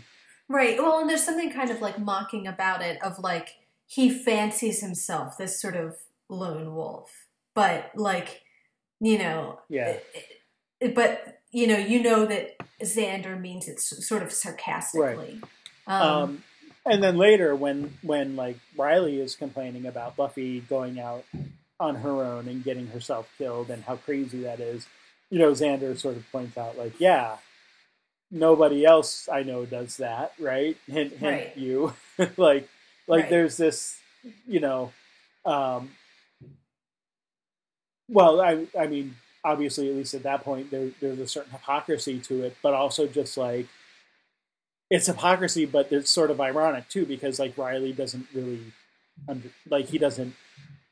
[0.54, 0.78] Right.
[0.78, 3.56] Well, and there's something kind of like mocking about it of like
[3.88, 5.98] he fancies himself this sort of
[6.30, 7.26] lone wolf,
[7.56, 8.44] but like
[9.00, 9.98] you know, yeah.
[10.94, 15.42] but you know, you know that Xander means it sort of sarcastically.
[15.88, 16.44] Um, Um,
[16.86, 21.26] and then later, when when like Riley is complaining about Buffy going out
[21.80, 24.86] on her own and getting herself killed and how crazy that is,
[25.32, 27.38] you know, Xander sort of points out like, yeah,
[28.34, 30.76] nobody else I know does that, right?
[30.88, 31.58] Hint, hint, Right.
[31.58, 31.94] you,
[32.38, 32.68] like,
[33.08, 33.30] like Right.
[33.30, 33.98] there's this,
[34.48, 34.92] you know,
[35.46, 35.92] um,
[38.10, 42.20] well, I, I mean, obviously, at least at that point, there, there's a certain hypocrisy
[42.20, 43.68] to it, but also just like
[44.90, 48.62] it's hypocrisy, but it's sort of ironic too because like Riley doesn't really,
[49.28, 50.36] under, like he doesn't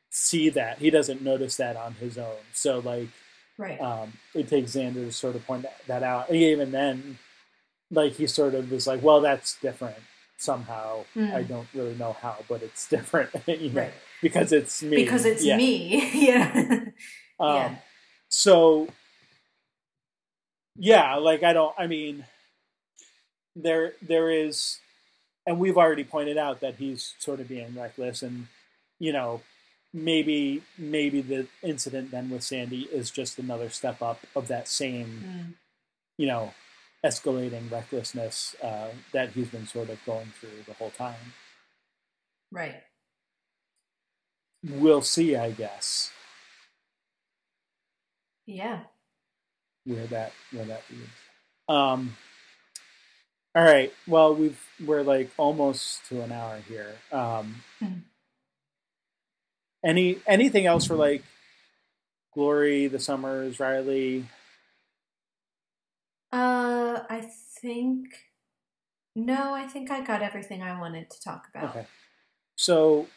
[0.09, 2.37] see that, he doesn't notice that on his own.
[2.53, 3.09] So like,
[3.57, 3.79] right.
[3.81, 7.17] um, it takes Xander to sort of point that, that out, and even then,
[7.91, 9.97] like he sort of is like, well, that's different
[10.37, 11.03] somehow.
[11.15, 11.33] Mm.
[11.33, 13.93] I don't really know how, but it's different, you know, right.
[14.21, 14.95] because it's me.
[14.97, 15.57] Because it's Yeah.
[15.57, 16.09] me.
[16.27, 16.51] yeah.
[17.39, 17.75] Um, yeah.
[18.29, 18.87] So,
[20.77, 21.75] yeah, like I don't.
[21.77, 22.25] I mean,
[23.55, 24.79] there there is,
[25.45, 28.47] and we've already pointed out that he's sort of being reckless, and
[28.99, 29.41] you know,
[29.93, 35.23] maybe maybe the incident then with Sandy is just another step up of that same,
[35.25, 35.53] Mm.
[36.17, 36.53] you know,
[37.06, 41.34] escalating recklessness uh, that he's been sort of going through the whole time.
[42.52, 42.76] Right.
[44.64, 46.12] We'll see, I guess,
[48.45, 48.84] Yeah.
[49.86, 51.10] where that where that leads.
[51.68, 52.16] Um,
[53.56, 53.91] all right.
[54.06, 56.95] Well, we've we're like almost to an hour here.
[57.12, 58.04] Um, Mhm.
[59.84, 61.24] any anything else for like
[62.34, 64.28] Glory, the Summers, Riley?
[66.32, 67.27] Uh, I
[67.61, 68.07] think.
[69.15, 71.71] No, I think I got everything I wanted to talk about.
[71.71, 71.86] Okay.
[72.55, 73.07] So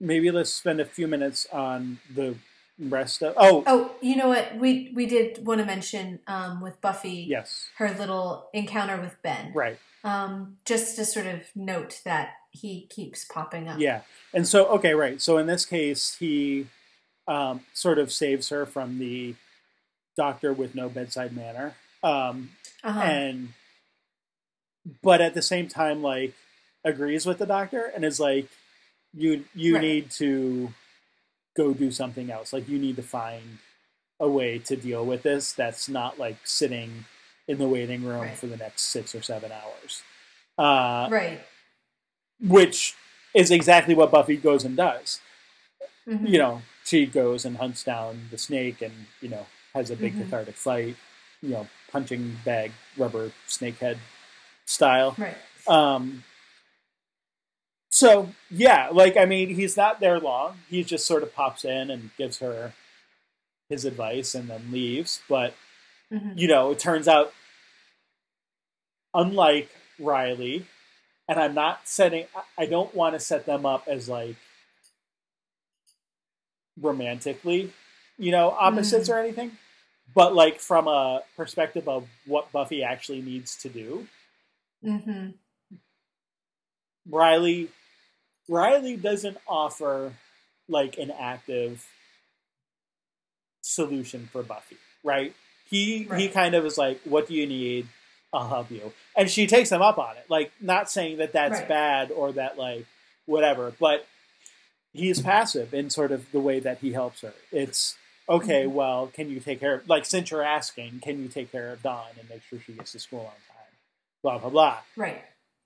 [0.00, 2.36] maybe let's spend a few minutes on the
[2.78, 3.34] rest of.
[3.36, 4.56] Oh, Oh, you know what?
[4.56, 9.52] We we did want to mention um, with Buffy yes, her little encounter with Ben.
[9.54, 9.78] right.
[10.04, 13.80] Um, just to sort of note that he keeps popping up.
[13.80, 14.02] Yeah.
[14.32, 15.20] And so, okay, right.
[15.20, 16.68] So in this case, he
[17.26, 19.34] um, sort of saves her from the
[20.16, 21.74] doctor with no bedside manner.
[22.06, 22.50] Um,
[22.84, 23.00] Uh-huh.
[23.00, 23.52] and
[25.02, 26.34] but at the same time like
[26.84, 28.48] agrees with the doctor and is like
[29.12, 29.82] you you Right.
[29.82, 30.72] need to
[31.56, 33.58] go do something else like you need to find
[34.20, 37.06] a way to deal with this that's not like sitting
[37.48, 38.38] in the waiting room Right.
[38.38, 40.02] for the next six or seven hours
[40.58, 41.40] uh, right.
[42.40, 42.94] which
[43.34, 45.20] is exactly what buffy goes and does
[46.06, 46.28] Mhm.
[46.28, 50.14] you know she goes and hunts down the snake and you know has a big
[50.14, 50.18] Mhm.
[50.22, 50.96] cathartic fight
[51.42, 53.96] you know punching bag rubber snake head
[54.66, 55.14] style.
[55.16, 55.34] Right.
[55.66, 56.24] um
[57.88, 60.58] so yeah like i mean he's not there long.
[60.68, 62.74] He just sort of pops in and gives her
[63.70, 65.22] his advice and then leaves.
[65.26, 65.54] But
[66.12, 66.36] Mhm.
[66.38, 67.32] you know it turns out
[69.14, 70.66] unlike riley
[71.26, 74.36] and i'm not setting I- i don't want to set them up as like
[76.80, 77.72] romantically
[78.18, 79.52] you know opposites or anything
[80.14, 84.06] but like from a perspective of what Buffy actually needs to do,
[84.84, 85.30] Mm-hmm.
[87.08, 87.68] Riley
[88.48, 90.12] Riley doesn't offer
[90.68, 91.84] like an active
[93.62, 95.34] solution for Buffy, right?
[95.68, 97.88] He he kind of is like, "What do you need?
[98.32, 100.26] I'll help you," and she takes him up on it.
[100.28, 101.68] Like, not saying that that's Right.
[101.68, 102.86] bad or that like
[103.24, 104.06] whatever, but
[104.92, 107.34] he's passive in sort of the way that he helps her.
[107.50, 107.96] It's
[108.28, 108.66] okay.
[108.66, 111.82] Well, can you take care of like since you're asking, can you take care of
[111.82, 113.72] Dawn and make sure she gets to school on time?
[114.22, 115.22] Blah blah blah Right.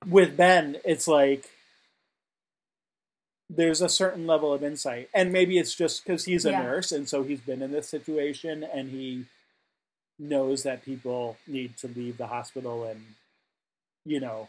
[0.07, 1.49] with Ben, it's like
[3.49, 6.63] there's a certain level of insight, and maybe it's just because he's a Yeah.
[6.63, 9.27] nurse and so he's been in this situation and he
[10.19, 13.15] knows that people need to leave the hospital and
[14.05, 14.49] you know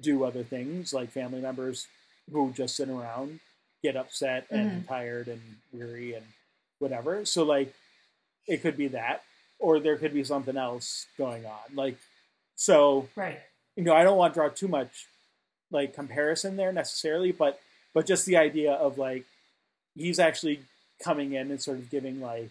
[0.00, 1.86] do other things like family members
[2.30, 3.40] who just sit around
[3.82, 4.88] get upset and mm-hmm.
[4.88, 5.40] tired and
[5.72, 6.26] weary and
[6.82, 7.72] whatever so like
[8.48, 9.22] it could be that
[9.60, 11.96] or there could be something else going on like
[12.56, 13.38] so Right.
[13.76, 15.06] you know, I don't want to draw too much
[15.70, 17.58] like comparison there necessarily, but
[17.94, 19.24] but just the idea of like
[19.96, 20.60] he's actually
[21.02, 22.50] coming in and sort of giving like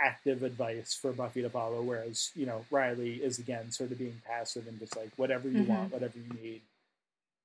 [0.00, 4.20] active advice for Buffy to follow, whereas you know Riley is again sort of being
[4.26, 5.66] passive and just like whatever you Mhm.
[5.68, 6.60] want, whatever you need,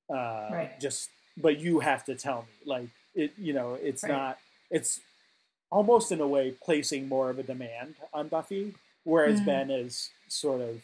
[0.09, 0.79] uh, Right.
[0.79, 2.53] just but you have to tell me.
[2.65, 4.11] Like it, you know, it's Right.
[4.11, 4.39] not.
[4.71, 4.99] It's
[5.75, 8.73] almost in a way placing more of a demand on Buffy,
[9.03, 9.45] whereas Mhm.
[9.45, 10.81] Ben is sort of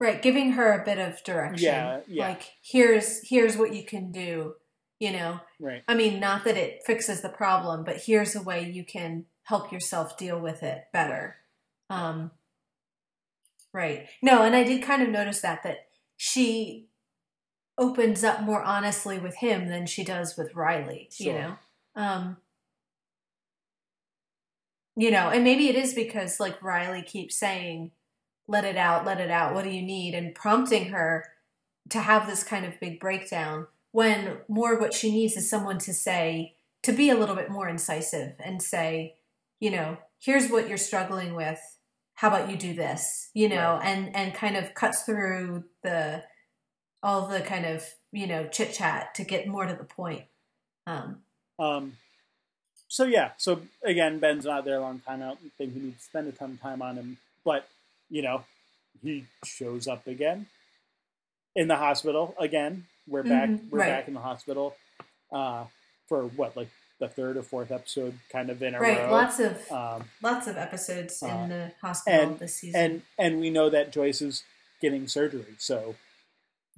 [0.00, 0.22] Right.
[0.22, 1.64] Giving her a bit of direction.
[1.64, 2.28] Yeah, yeah.
[2.28, 4.54] Like here's here's what you can do.
[5.00, 5.40] You know.
[5.60, 5.82] right.
[5.88, 9.72] I mean, not that it fixes the problem, but here's a way you can help
[9.72, 11.36] yourself deal with it better.
[11.90, 12.30] Um,
[13.72, 14.08] right.
[14.22, 16.88] No, and I did kind of notice that that she
[17.76, 21.08] opens up more honestly with him than she does with Riley.
[21.18, 21.40] You Sure.
[21.40, 21.58] know.
[21.96, 22.36] Um,
[24.98, 27.92] you know, and maybe it is because like Riley keeps saying,
[28.46, 29.54] "Let it out, let it out.
[29.54, 31.24] What do you need?" and prompting her
[31.90, 35.94] to have this kind of big breakdown when more what she needs is someone to
[35.94, 39.14] say to be a little bit more incisive and say
[39.60, 41.58] you know here's what you're struggling with
[42.14, 43.86] how about you do this you know Right.
[43.86, 46.24] and and kind of cuts through the
[47.02, 50.24] all the kind of you know chit chat to get more to the point
[50.86, 51.22] um
[51.58, 51.96] Um,
[52.88, 55.22] so yeah, so again, Ben's not there a long time.
[55.22, 57.68] I don't think we need to spend a ton of time on him, but
[58.10, 58.44] you know,
[59.02, 60.46] he shows up again
[61.54, 62.86] in the hospital again.
[63.06, 63.48] We're back.
[63.48, 63.88] Mhm, We're right.
[63.88, 64.74] back in the hospital
[65.32, 65.64] uh,
[66.08, 66.68] for what, like
[66.98, 69.10] the third or fourth episode, kind of in a right row.
[69.12, 73.40] lots of um, lots of episodes uh, in the hospital and- this season and and
[73.40, 74.42] we know that Joyce is
[74.80, 75.94] getting surgery, so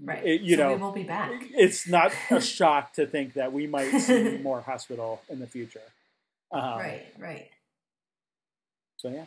[0.03, 3.35] right it- you so know, we will be back it's not a shock to think
[3.35, 5.81] that we might see more hospital in the future.
[6.53, 7.49] Um, right right
[8.99, 9.27] So yeah.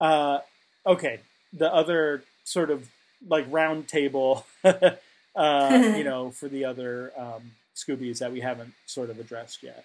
[0.00, 0.40] Uh,
[0.86, 1.20] okay.
[1.52, 2.88] The other sort of
[3.26, 4.90] like round table, uh,
[5.36, 9.84] you know, for the other um, Scoobies that we haven't sort of addressed yet.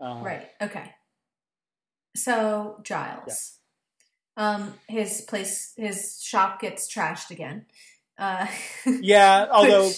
[0.00, 0.50] Um, Right.
[0.60, 0.94] Okay.
[2.16, 3.58] So Giles,
[4.36, 7.66] um, his place, his shop gets trashed again.
[8.18, 8.46] Uh,
[8.86, 9.46] Yeah.
[9.50, 9.90] Although,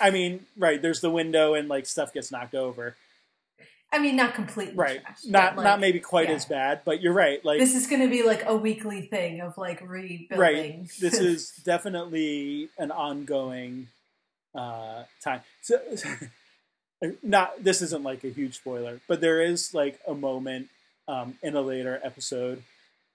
[0.00, 0.80] I mean, right.
[0.80, 2.96] There's the window and like stuff gets knocked over.
[3.94, 5.00] I mean, not completely Right.
[5.04, 6.34] trashed, Not but, not maybe quite yeah.
[6.34, 7.42] as bad, but you're right.
[7.44, 10.38] Like This is going to be like a weekly thing of like rebuilding.
[10.38, 10.88] right.
[11.00, 13.86] This is definitely an ongoing
[14.52, 15.42] uh, time.
[15.62, 15.80] So,
[17.22, 20.68] not this isn't like a huge spoiler, but there is like a moment
[21.06, 22.62] um, in a later episode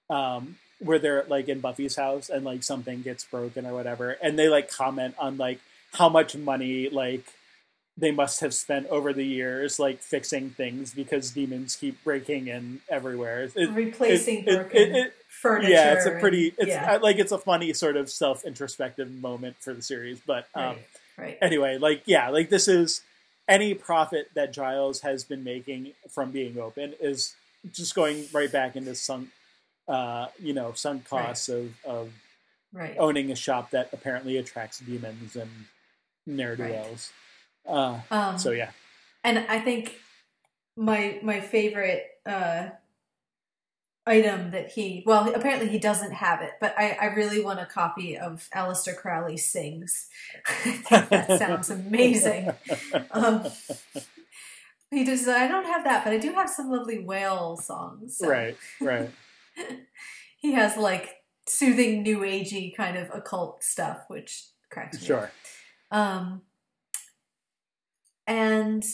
[0.10, 4.40] um, where they're like in Buffy's house and like something gets broken or whatever, and
[4.40, 5.60] they like comment on like
[5.94, 7.26] how much money like
[8.00, 12.80] they must have spent over the years like fixing things because demons keep breaking in
[12.90, 13.50] everywhere.
[13.54, 15.72] It- replacing it- it- broken it- it- furniture.
[15.72, 16.54] yeah, it's a pretty.
[16.58, 20.20] It's yeah, like it's a funny sort of self introspective moment for the series.
[20.26, 20.80] But um, right,
[21.18, 21.38] right.
[21.42, 23.02] anyway, like yeah, like this is
[23.48, 27.36] any profit that Giles has been making from being open is
[27.74, 29.30] just going right back into sunk,
[29.88, 32.14] uh, you know, sunk costs of of
[32.72, 32.96] right.
[32.98, 35.50] owning a shop that apparently attracts demons and
[36.26, 37.12] ne'er do wells.
[37.68, 38.72] Uh, Um, so yeah,
[39.24, 39.96] and I think
[40.76, 42.70] my my favorite uh,
[44.06, 47.66] item that he well apparently he doesn't have it, but I, I really want a
[47.66, 50.08] copy of Aleister Crowley sings.
[50.48, 52.52] I think that sounds amazing.
[53.12, 53.46] Um,
[54.90, 58.18] he just I don't have that, but I do have some lovely whale songs.
[58.18, 59.10] so right, right.
[60.42, 61.18] He has like
[61.50, 65.06] soothing new agey kind of occult stuff, which cracks me.
[65.08, 65.32] Sure.
[65.92, 66.44] Um,
[68.30, 68.86] and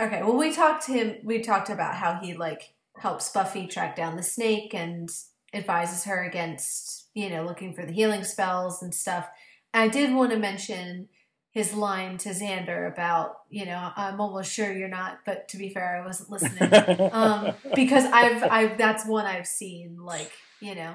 [0.00, 1.16] okay, well, we talked to him.
[1.22, 5.10] We talked about how he like helps Buffy track down the snake and
[5.52, 9.28] advises her against, you know, looking for the healing spells and stuff.
[9.74, 11.08] I did want to mention
[11.50, 15.68] his line to Xander about, you know, I'm almost sure you're not, but to be
[15.68, 17.10] fair, I wasn't listening.
[17.12, 20.94] um, because I've, I've, that's one I've seen, like, you know,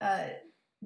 [0.00, 0.24] uh,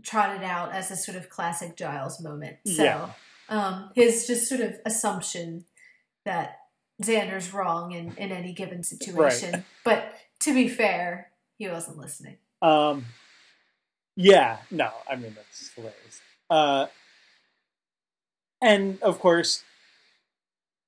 [0.02, 2.56] trotted out as a sort of classic Giles moment.
[2.66, 3.08] So, Yeah.
[3.52, 5.66] Um, his just sort of assumption
[6.24, 6.60] that
[7.02, 9.64] Xander's wrong in, in any given situation.
[9.84, 12.38] But to be fair, he wasn't listening.
[12.62, 13.04] Um,
[14.16, 16.20] yeah, no, I mean that's hilarious.
[16.48, 16.86] Uh,
[18.62, 19.64] and of course,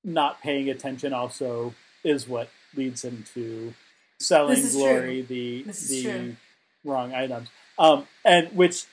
[0.03, 3.75] not paying attention also is what leads him to
[4.19, 6.37] selling Glory the This the true.
[6.83, 7.49] wrong items.
[7.79, 8.87] Um, and which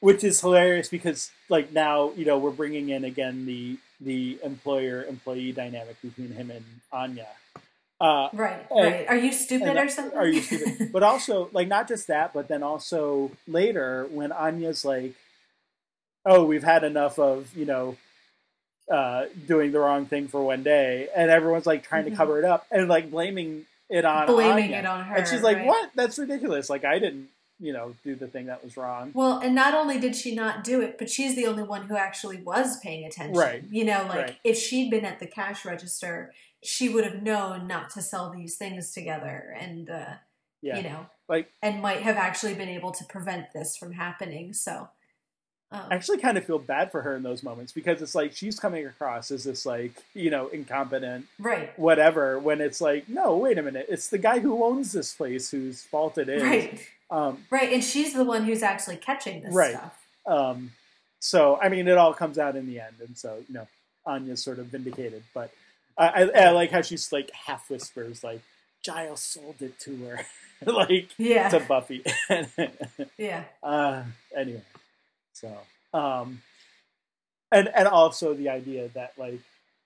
[0.00, 5.04] which is hilarious because like now you know we're bringing in again the the employer
[5.04, 7.26] employee dynamic between him and Anya.
[8.00, 9.08] Uh, Right, And- right.
[9.08, 10.16] Are you stupid and or something?
[10.16, 10.92] Are you stupid?
[10.92, 15.14] but also, like, not just that, but then also later when Anya's like,
[16.24, 17.96] "Oh, we've had enough of you know
[18.90, 22.10] uh, doing the wrong thing for one day," and everyone's like trying Mhm.
[22.10, 24.78] to cover it up and like blaming it on Blaming Anya.
[24.78, 25.16] it on her.
[25.16, 25.66] and she's like, right?
[25.66, 25.90] "What?
[25.96, 26.70] That's ridiculous!
[26.70, 27.28] Like, I didn't,
[27.60, 30.64] you know, do the thing that was wrong." Well, and not only did she not
[30.64, 33.36] do it, but she's the only one who actually was paying attention.
[33.36, 33.64] Right.
[33.70, 34.36] You know, like Right.
[34.44, 36.32] if she'd been at the cash register,
[36.62, 40.14] she would have known not to sell these things together and, uh,
[40.60, 44.52] Yeah, you know, like and might have actually been able to prevent this from happening.
[44.52, 44.88] So,
[45.70, 48.34] um, I actually kind of feel bad for her in those moments because it's like
[48.34, 53.36] she's coming across as this like you know incompetent right, whatever when it's like no
[53.36, 56.80] wait a minute it's the guy who owns this place whose fault it is right,
[57.10, 57.72] um, right.
[57.72, 59.74] And she's the one who's actually catching this Right.
[59.74, 60.06] stuff.
[60.26, 60.72] um,
[61.20, 63.66] so i mean it all comes out in the end and so you know
[64.06, 65.50] anya's sort of vindicated but
[65.98, 68.40] i, I, I like how she's like half whispers like
[68.84, 70.20] giles sold it to her
[70.72, 71.48] like Yeah.
[71.48, 72.04] to buffy
[73.18, 73.44] yeah.
[73.64, 74.02] uh,
[74.36, 74.62] anyway
[75.32, 75.56] so
[75.92, 76.42] um,
[77.50, 79.40] and and also the idea that like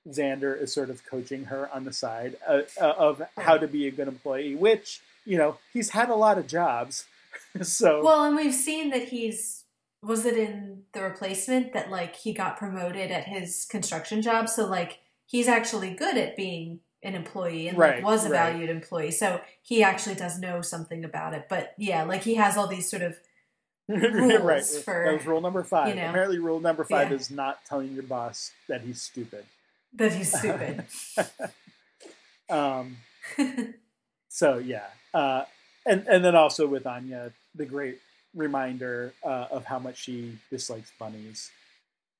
[0.08, 3.86] xander is sort of coaching her on the side uh, uh, of how to be
[3.86, 7.04] a good employee which you know he's had a lot of jobs
[7.62, 9.64] so Well, and we've seen that he's
[10.02, 14.66] was it in the replacement that like he got promoted at his construction job, so
[14.66, 18.52] like he's actually good at being an employee and Right, like was a right.
[18.52, 19.10] valued employee.
[19.10, 21.46] So he actually does know something about it.
[21.48, 23.16] But yeah, like he has all these sort of
[23.88, 27.16] rules right for, that was rule number five you know, apparently rule number five yeah.
[27.16, 29.44] is not telling your boss that he's stupid
[29.94, 30.84] that he's stupid.
[32.48, 32.96] um,
[34.28, 35.44] so yeah uh,
[35.86, 37.98] and and then also with anya the great
[38.34, 41.50] reminder uh, of how much she dislikes bunnies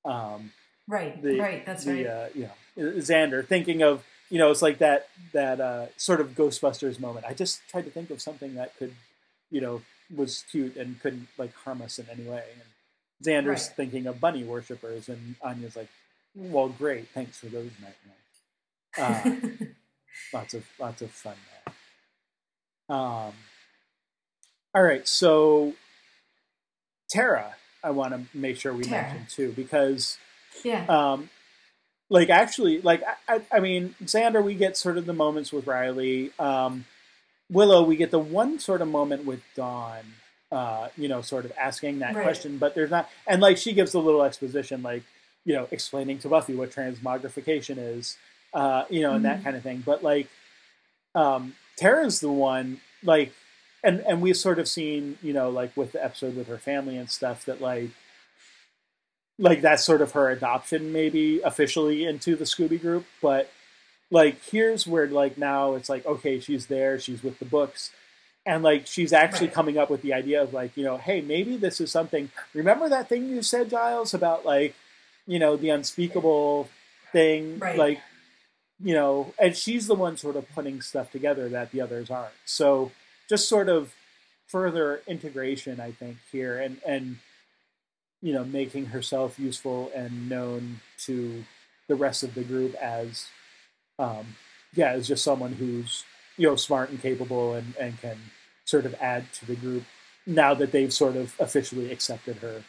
[0.05, 0.51] um,
[0.87, 2.07] right, the, right, that's the right.
[2.07, 6.29] uh, you know Xander thinking of you know it's like that that uh, sort of
[6.35, 7.25] Ghostbusters moment.
[7.25, 8.93] I just tried to think of something that could
[9.49, 9.81] you know
[10.13, 12.43] was cute and couldn't like harm us in any way.
[12.53, 13.75] And Xander's Right.
[13.77, 15.89] thinking of bunny worshippers, and Anya's like,
[16.35, 19.65] "Well, great, thanks for those nightmares." Uh,
[20.33, 21.35] lots of lots of fun
[22.89, 22.97] there.
[22.97, 23.33] Um,
[24.73, 25.73] all right, so
[27.09, 29.03] Tara, I want to make sure we Tara.
[29.03, 30.17] mention too because
[30.63, 30.85] yeah.
[30.87, 31.29] um,
[32.09, 35.67] like actually, like I, I, I mean, Xander, we get sort of the moments with
[35.67, 36.31] Riley.
[36.39, 36.85] Um,
[37.51, 40.01] Willow, we get the one sort of moment with Dawn.
[40.51, 42.21] Uh, you know, sort of asking that Right.
[42.21, 45.01] question, but there's not, and like she gives a little exposition, like
[45.45, 48.17] you know, explaining to Buffy what transmogrification is,
[48.53, 49.43] uh, you know, and that Mhm.
[49.43, 49.83] kind of thing.
[49.85, 50.27] But like,
[51.15, 53.33] um, Tara's the one, like,
[53.83, 56.97] and and we've sort of seen, you know, like with the episode with her family
[56.97, 57.89] and stuff, that like
[59.37, 63.51] like that's sort of her adoption maybe officially into the Scooby group, but
[64.11, 67.91] like here's where like now it's like okay, she's there, she's with the books.
[68.45, 71.55] And like she's actually coming up with the idea of like, you know, hey, maybe
[71.55, 74.75] this is something remember that thing you said, Giles, about like,
[75.25, 76.69] you know, the unspeakable
[77.13, 77.59] thing?
[77.59, 77.77] Right.
[77.77, 78.01] Like,
[78.81, 82.33] you know, and she's the one sort of putting stuff together that the others aren't.
[82.43, 82.91] So
[83.29, 83.93] just sort of
[84.47, 87.17] further integration, I think, here and and
[88.21, 91.43] you know, making herself useful and known to
[91.89, 93.27] the rest of the group as
[93.99, 94.25] um
[94.75, 96.03] yeah, as just someone who's,
[96.37, 98.17] you know, smart and capable and, and can
[98.65, 99.83] sort of add to the group
[100.25, 102.63] now that they've sort of officially accepted her.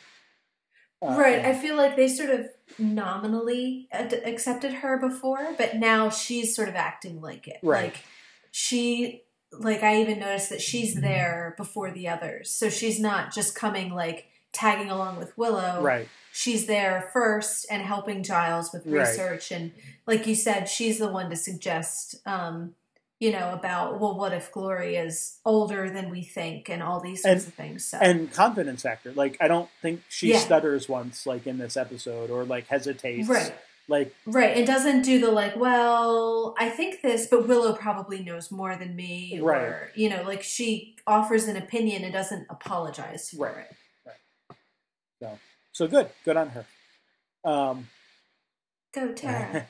[1.01, 1.39] Uh, right.
[1.39, 2.47] and- I feel like they sort of
[2.79, 7.59] nominally ad- accepted her before, but now she's sort of acting like it.
[7.63, 7.85] Right.
[7.95, 8.05] Like
[8.51, 9.23] she,
[9.59, 13.93] like I even noticed that she's there before the others, so she's not just coming
[13.95, 15.83] like tagging along with Willow.
[15.83, 16.09] right.
[16.33, 19.09] She's there first and helping Giles with Right.
[19.09, 19.73] research, and
[20.07, 22.75] like you said, she's the one to suggest, um,
[23.21, 27.25] you know, about well, what if Glory is older than we think, and all these
[27.25, 27.85] And- sorts of things.
[27.85, 29.13] So and confidence factor.
[29.13, 30.39] Like I don't think she Yeah.
[30.41, 33.29] stutters once, like in this episode, or like hesitates.
[33.29, 33.55] right,
[33.87, 35.57] Like right, it doesn't do the like.
[35.57, 39.75] Well, I think this, but Willow probably knows more than me, or Right.
[39.95, 43.67] you know, like she offers an opinion and doesn't apologize for Right.
[45.21, 45.39] it.
[45.73, 46.67] so good, good on her.
[47.45, 47.89] Um,
[48.95, 49.67] Go Tara.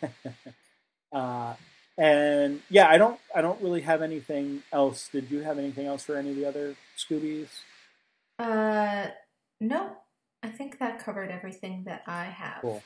[1.12, 1.54] uh,
[1.96, 5.08] and yeah, I don't, I don't really have anything else.
[5.08, 7.48] Did you have anything else for any of the other Scoobies?
[8.38, 9.06] uh,
[9.60, 9.92] no,
[10.42, 12.60] I think that covered everything that I have.
[12.62, 12.82] Cool.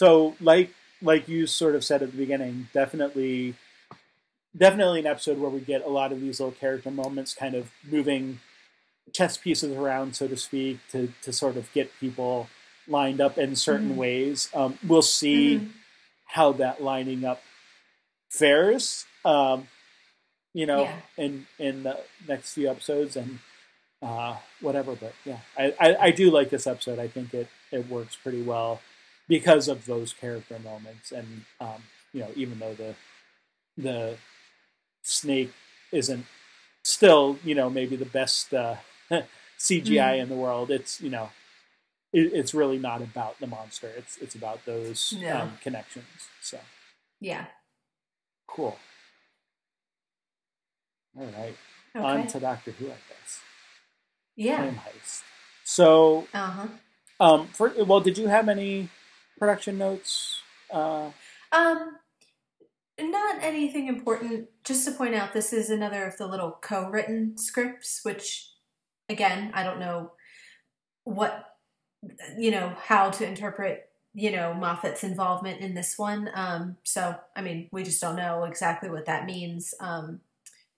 [0.00, 3.54] So, like, like you sort of said at the beginning, definitely,
[4.54, 7.70] definitely an episode where we get a lot of these little character moments, kind of
[7.82, 8.40] moving
[9.14, 12.50] chess pieces around, so to speak, to to sort of get people
[12.86, 13.96] lined up in certain Mhm.
[13.96, 14.50] ways.
[14.52, 15.70] Um, we'll see Mhm.
[16.26, 17.42] how that lining up
[18.28, 19.06] fares.
[19.24, 19.66] Um,
[20.52, 21.00] you know, Yeah.
[21.16, 21.98] in in the
[22.28, 23.38] next few episodes and
[24.02, 24.94] uh, whatever.
[24.94, 26.98] But yeah, I, I, I do like this episode.
[26.98, 28.82] I think it it works pretty well
[29.28, 31.82] because of those character moments, and um,
[32.12, 32.94] you know, even though the
[33.76, 34.16] the
[35.02, 35.52] snake
[35.92, 36.26] isn't
[36.84, 38.76] still, you know, maybe the best uh,
[39.58, 40.22] CGI Mhm.
[40.22, 41.30] in the world, it's you know,
[42.12, 43.88] it, it's really not about the monster.
[43.96, 45.42] It's it's about those Yeah.
[45.42, 46.06] um, connections.
[46.42, 46.58] So
[47.20, 47.46] Yeah.
[48.46, 48.78] cool.
[51.18, 51.56] All right,
[51.96, 52.04] Okay.
[52.04, 53.40] on to Doctor Who, I guess.
[54.36, 54.56] yeah.
[54.58, 55.22] Time heist.
[55.64, 56.66] So, Uh huh.
[57.20, 58.88] um, for well, did you have any
[59.38, 60.40] production notes?
[60.70, 61.10] Uh,
[61.52, 61.96] Um,
[63.00, 64.48] not anything important.
[64.64, 68.50] Just to point out, this is another of the little co-written scripts, which,
[69.08, 70.12] again, I don't know
[71.04, 71.44] what
[72.36, 76.30] you know how to interpret you know Moffat's involvement in this one.
[76.34, 79.74] Um, so I mean, we just don't know exactly what that means.
[79.80, 80.20] Um,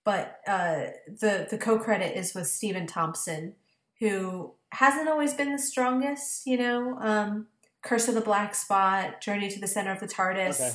[0.04, 3.54] but uh, the the co-credit is with Stephen Thompson,
[4.00, 6.46] who hasn't always been the strongest.
[6.46, 7.46] You know, um,
[7.82, 10.60] Curse of the Black Spot, Journey to the Center of the TARDIS.
[10.60, 10.74] Okay.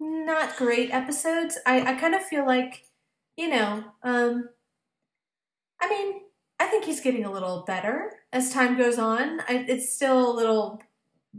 [0.00, 1.58] Not great episodes.
[1.66, 2.84] I, I kind of feel like,
[3.36, 4.48] you know, um,
[5.80, 6.20] I mean,
[6.60, 9.40] I think he's getting a little better as time goes on.
[9.48, 10.82] I, it's still a little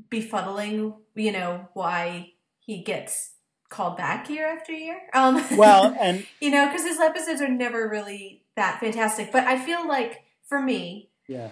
[0.09, 3.31] befuddling, you know, why he gets
[3.69, 4.99] called back year after year.
[5.13, 9.31] Um, well, and you know, because his episodes are never really that fantastic.
[9.31, 11.49] But I feel like for me, yeah,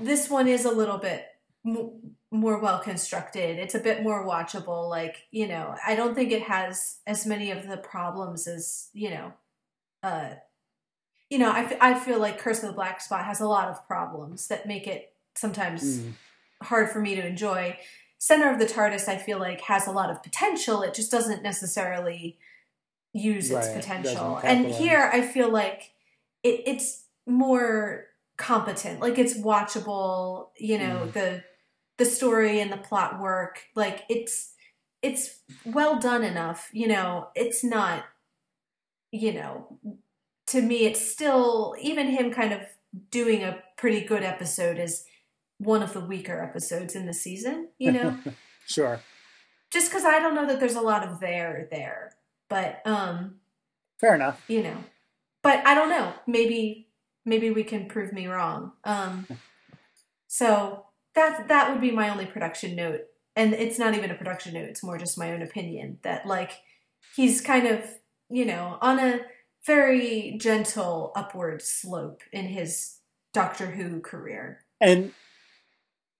[0.00, 1.26] this one is a little bit
[2.34, 3.58] more well constructed.
[3.58, 4.90] It's a bit more watchable.
[4.90, 9.10] Like, you know, I don't think it has as many of the problems as, you
[9.10, 9.32] know,
[10.02, 10.30] uh,
[11.30, 13.68] you know, I, f- I feel like Curse of the Black Spot has a lot
[13.68, 16.12] of problems that make it sometimes mm,
[16.62, 17.78] hard for me to enjoy.
[18.18, 20.82] Center of the TARDIS, I feel like, has a lot of potential.
[20.82, 22.38] It just doesn't necessarily
[23.12, 24.40] use its potential.
[24.42, 25.92] And here, I feel like
[26.42, 28.06] it, it's more
[28.36, 29.00] competent.
[29.00, 30.48] Like it's watchable.
[30.58, 31.12] You know Mm.
[31.12, 31.44] the
[31.98, 33.64] the story and the plot work.
[33.74, 34.54] Like it's
[35.02, 36.70] it's well done enough.
[36.72, 38.04] You know, it's not.
[39.12, 39.78] You know,
[40.48, 42.62] to me, it's still even him kind of
[43.10, 45.04] doing a pretty good episode is
[45.58, 48.16] one of the weaker episodes in the season, you know?
[48.66, 49.00] sure,
[49.70, 52.12] Just cuz I don't know that there's a lot of there there.
[52.48, 53.40] But um,
[54.00, 54.42] fair enough.
[54.48, 54.84] you know.
[55.42, 56.12] But I don't know.
[56.26, 56.88] Maybe
[57.24, 58.72] maybe we can prove me wrong.
[58.84, 59.26] Um
[60.26, 63.02] so that that would be my only production note.
[63.36, 66.52] And it's not even a production note, it's more just my own opinion that like
[67.16, 67.84] he's kind of,
[68.30, 69.20] you know, on a
[69.66, 72.98] very gentle upward slope in his
[73.32, 74.60] Doctor Who career.
[74.80, 75.12] And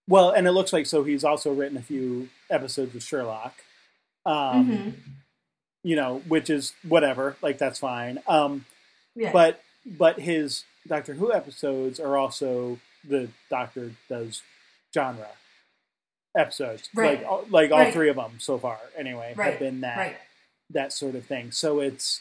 [0.08, 3.54] well, and it looks like so he's also written a few episodes of Sherlock.
[4.26, 4.94] Um, Mhm.
[5.82, 8.22] You know, which is whatever, like that's fine.
[8.26, 8.64] Um,
[9.14, 9.32] Yeah.
[9.32, 14.42] but but his Doctor Who episodes are also the Doctor does
[14.94, 15.28] genre
[16.36, 17.18] episodes, Right.
[17.20, 17.92] like all- like all Right.
[17.92, 18.80] three of them so far.
[18.96, 19.50] Anyway, Right.
[19.50, 20.20] have been that
[20.70, 21.52] that sort of thing.
[21.52, 22.20] So it's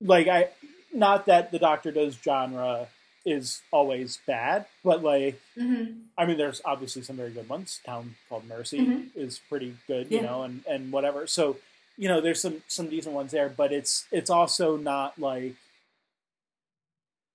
[0.00, 0.50] like I
[0.92, 2.88] not that the Doctor does genre
[3.24, 6.06] is always bad, but like Mhm.
[6.18, 7.80] I mean, there's obviously some very good ones.
[7.84, 9.16] Town called Mercy Mhm.
[9.16, 11.26] is pretty good, you know, and and whatever.
[11.26, 11.58] So
[11.98, 15.54] you know, there's some some decent ones there, but it's it's also not like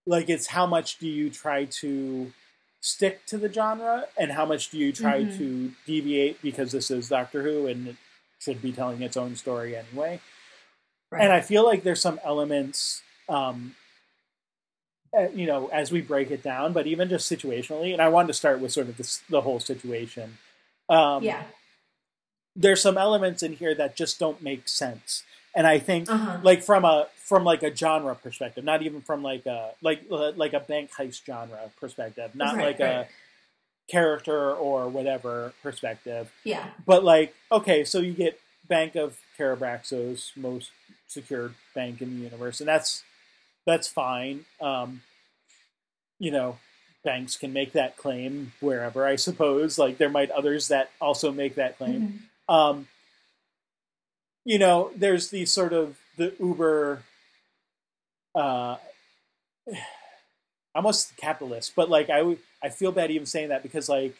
[0.06, 2.32] like it's how much do you try to
[2.82, 5.38] stick to the genre and how much do you try Mhm.
[5.38, 7.96] to deviate because this is Doctor Who and it
[8.40, 10.20] should be telling its own story anyway.
[11.12, 11.22] Right.
[11.24, 13.76] And I feel like there's some elements, um,
[15.16, 17.94] uh, you know, as we break it down, but even just situationally.
[17.94, 20.38] And I wanted to start with sort of this, the whole situation.
[20.90, 21.44] Um, yeah.
[22.56, 25.24] There's some elements in here that just don't make sense.
[25.54, 26.40] and I think Uh-huh.
[26.44, 30.34] like from a from like a genre perspective, not even from like a like uh,
[30.36, 32.90] like a bank heist genre perspective, not Right, like right.
[32.90, 33.08] a
[33.90, 36.30] character or whatever perspective.
[36.44, 36.68] Yeah.
[36.86, 38.38] But like, okay, so you get
[38.68, 40.72] Bank of Karabraxos, most
[41.08, 43.02] secured bank in the universe, and that's
[43.66, 44.44] that's fine.
[44.60, 45.02] Um,
[46.20, 46.58] you know,
[47.06, 49.80] banks can make that claim wherever, I suppose.
[49.80, 52.26] Like there might others that also make that claim.
[52.50, 52.54] Mhm.
[52.54, 52.88] Um,
[54.44, 57.04] you know, there's the sort of the uber,
[58.36, 58.78] uh,
[60.76, 64.16] almost capitalist, but like I I feel bad even saying that because like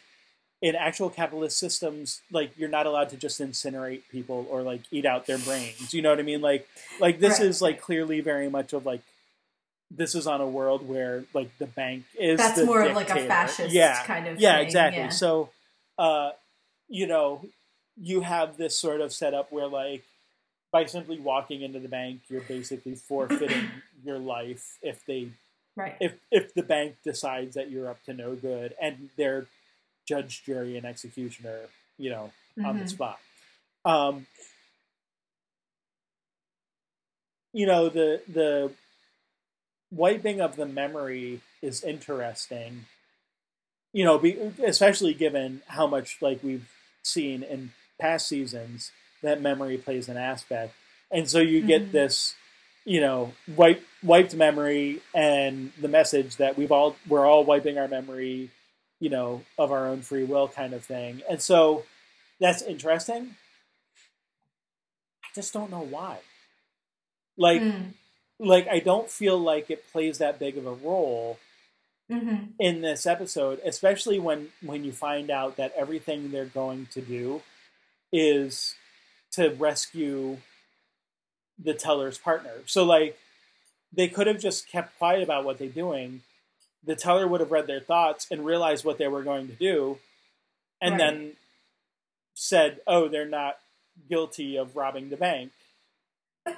[0.60, 5.04] in actual capitalist systems, like you're not allowed to just incinerate people or like eat
[5.04, 5.92] out their brains.
[5.92, 6.40] You know what I mean?
[6.40, 6.68] Like
[7.00, 9.02] like this Right, is like clearly very much of like
[9.90, 13.26] this is on a world where like the bank is That's more of like a
[13.26, 15.08] fascist yeah kind of yeah thing, exactly yeah.
[15.10, 15.50] so
[15.98, 16.30] uh
[16.88, 17.44] you know
[18.00, 20.02] you have this sort of setup where like
[20.72, 23.64] by simply walking into the bank you're basically forfeiting
[24.04, 25.28] your life if they
[25.74, 25.96] Right.
[26.00, 29.46] if if the bank decides that you're up to no good and they're
[30.06, 31.60] judge jury and executioner
[31.96, 32.30] you know
[32.62, 32.88] on the Mhm.
[32.90, 33.18] spot
[33.86, 34.26] um
[37.52, 38.72] you know the the
[39.90, 42.86] wiping of the memory is interesting
[43.92, 44.32] you know be,
[44.64, 46.68] especially given how much like we've
[47.02, 48.90] seen in past seasons
[49.22, 50.74] that memory plays an aspect
[51.10, 51.92] and so you get Mhm.
[51.92, 52.34] this
[52.84, 57.88] you know wipe, wiped memory and the message that we've all we're all wiping our
[57.88, 58.50] memory
[59.00, 61.84] you know of our own free will kind of thing and so
[62.40, 63.36] that's interesting
[65.24, 66.18] i just don't know why
[67.36, 67.92] like Mm.
[68.38, 71.38] like I don't feel like it plays that big of a role
[72.10, 72.52] Mhm.
[72.58, 77.42] in this episode, especially when when you find out that everything they're going to do
[78.12, 78.74] is
[79.32, 80.38] to rescue
[81.62, 82.52] the teller's partner.
[82.66, 83.18] So like
[83.92, 86.22] they could have just kept quiet about what they're doing.
[86.84, 89.98] The teller would have read their thoughts and realized what they were going to do
[90.80, 90.98] and Right.
[90.98, 91.32] then
[92.34, 93.58] said, "Oh, they're not
[94.08, 95.52] guilty of robbing the bank."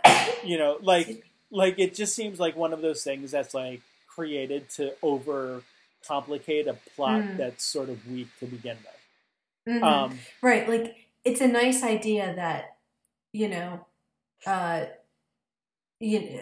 [0.44, 4.68] You know, like like it just seems like one of those things that's like created
[4.70, 5.62] to over
[6.06, 7.36] complicate a plot Mm.
[7.38, 9.74] that's sort of weak to begin with.
[9.76, 9.82] Mhm.
[9.82, 12.76] Um, Right, like it's a nice idea that
[13.32, 13.86] you know,
[14.46, 14.84] uh,
[15.98, 16.40] you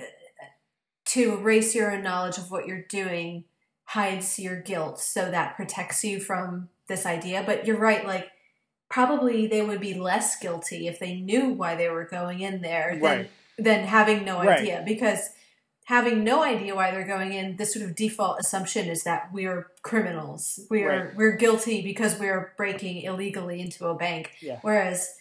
[1.06, 3.44] to erase your own knowledge of what you're doing
[3.84, 7.42] hides your guilt, so that protects you from this idea.
[7.44, 8.30] But you're right, like
[8.88, 12.92] probably they would be less guilty if they knew why they were going in there
[12.92, 13.30] than Right.
[13.58, 14.60] than having no Right.
[14.60, 15.30] idea because.
[15.86, 19.66] Having no idea why they're going in, this sort of default assumption is that we're
[19.82, 20.60] criminals.
[20.70, 21.16] We're Right.
[21.16, 24.32] we're guilty because we're breaking illegally into a bank.
[24.40, 24.58] Yeah.
[24.62, 25.14] Whereas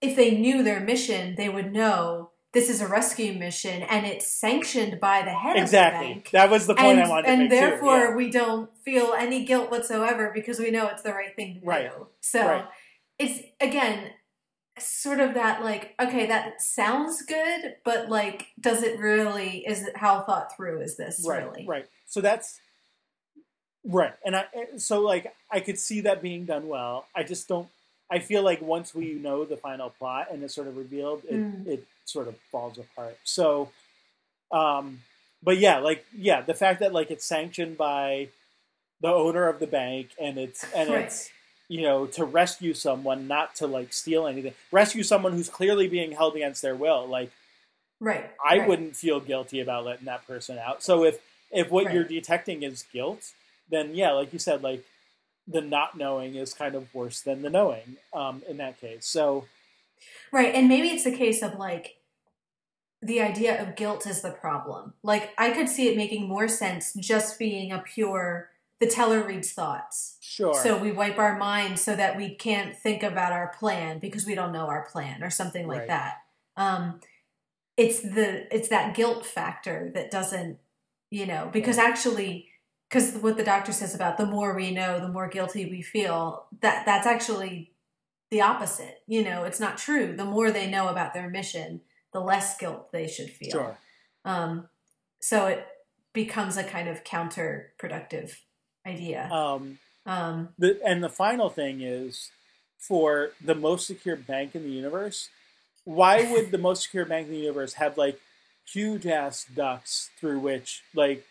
[0.00, 4.26] if they knew their mission, they would know this is a rescue mission and it's
[4.26, 6.06] sanctioned by the head exactly.
[6.06, 6.30] of the bank.
[6.32, 7.40] That was the point and I wanted to make.
[7.42, 8.16] and therefore too.
[8.16, 11.90] we don't feel any guilt whatsoever because we know it's the right thing to Right.
[11.90, 12.06] do.
[12.20, 12.64] So Right.
[13.18, 14.10] it's again
[14.80, 19.96] sort of that like okay that sounds good but like does it really is it
[19.96, 21.86] how thought through is this right, really right.
[22.06, 22.58] So that's
[23.84, 24.46] right, and I
[24.76, 27.06] so like I could see that being done well.
[27.14, 27.68] I just don't.
[28.10, 31.34] I feel like once we know the final plot and it's sort of revealed, it,
[31.36, 31.66] Mm.
[31.66, 33.18] it sort of falls apart.
[33.24, 33.68] So,
[34.50, 35.00] um,
[35.42, 38.28] but yeah, like yeah, the fact that like it's sanctioned by
[39.00, 41.04] the owner of the bank and it's and Right.
[41.04, 41.30] it's
[41.68, 46.12] you know to rescue someone, not to like steal anything, rescue someone who's clearly being
[46.12, 47.06] held against their will.
[47.06, 47.30] Like
[48.00, 48.68] right I right.
[48.68, 50.82] wouldn't feel guilty about letting that person out.
[50.82, 51.20] So if
[51.50, 51.94] if what Right.
[51.94, 53.32] you're detecting is guilt,
[53.70, 54.84] then yeah, like you said, like
[55.46, 59.06] the not knowing is kind of worse than the knowing um, in that case.
[59.06, 59.46] So
[60.32, 61.96] Right, and maybe it's a case of like
[63.00, 64.94] the idea of guilt is the problem.
[65.02, 68.50] Like I could see it making more sense just being a pure
[68.80, 70.16] the teller reads thoughts.
[70.20, 74.24] sure, So we wipe our mind so that we can't think about our plan because
[74.26, 75.88] we don't know our plan or something like Right.
[75.88, 76.14] that.
[76.56, 77.00] Um
[77.76, 80.58] it's the it's that guilt factor that doesn't,
[81.10, 82.48] you know, because actually
[82.88, 86.46] because what the doctor says about the more we know, the more guilty we feel,
[86.60, 87.72] that that's actually
[88.30, 88.98] the opposite.
[89.06, 90.14] You know, it's not true.
[90.16, 91.82] The more they know about their mission,
[92.12, 93.50] the less guilt they should feel.
[93.50, 93.78] sure,
[94.24, 94.68] Um,
[95.20, 95.66] so it
[96.12, 98.34] becomes a kind of counterproductive
[98.88, 99.28] idea.
[99.30, 102.30] um, Um, the, and the final thing is
[102.78, 105.28] for the most secure bank in the universe.
[105.84, 108.18] Why would the most secure bank in the universe have like
[108.72, 111.24] huge ass ducts through which like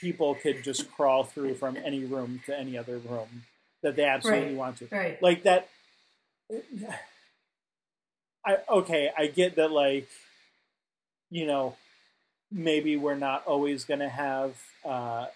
[0.00, 3.44] people could just crawl through from any room to any other room
[3.82, 4.56] that they absolutely Right.
[4.56, 4.88] want to?
[4.90, 5.22] right.
[5.22, 5.68] like that
[8.46, 10.08] I okay, I get that like
[11.30, 11.74] you know,
[12.52, 14.54] maybe we're not always going to have,
[14.84, 15.26] uh,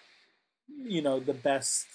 [0.77, 1.85] you know, the best,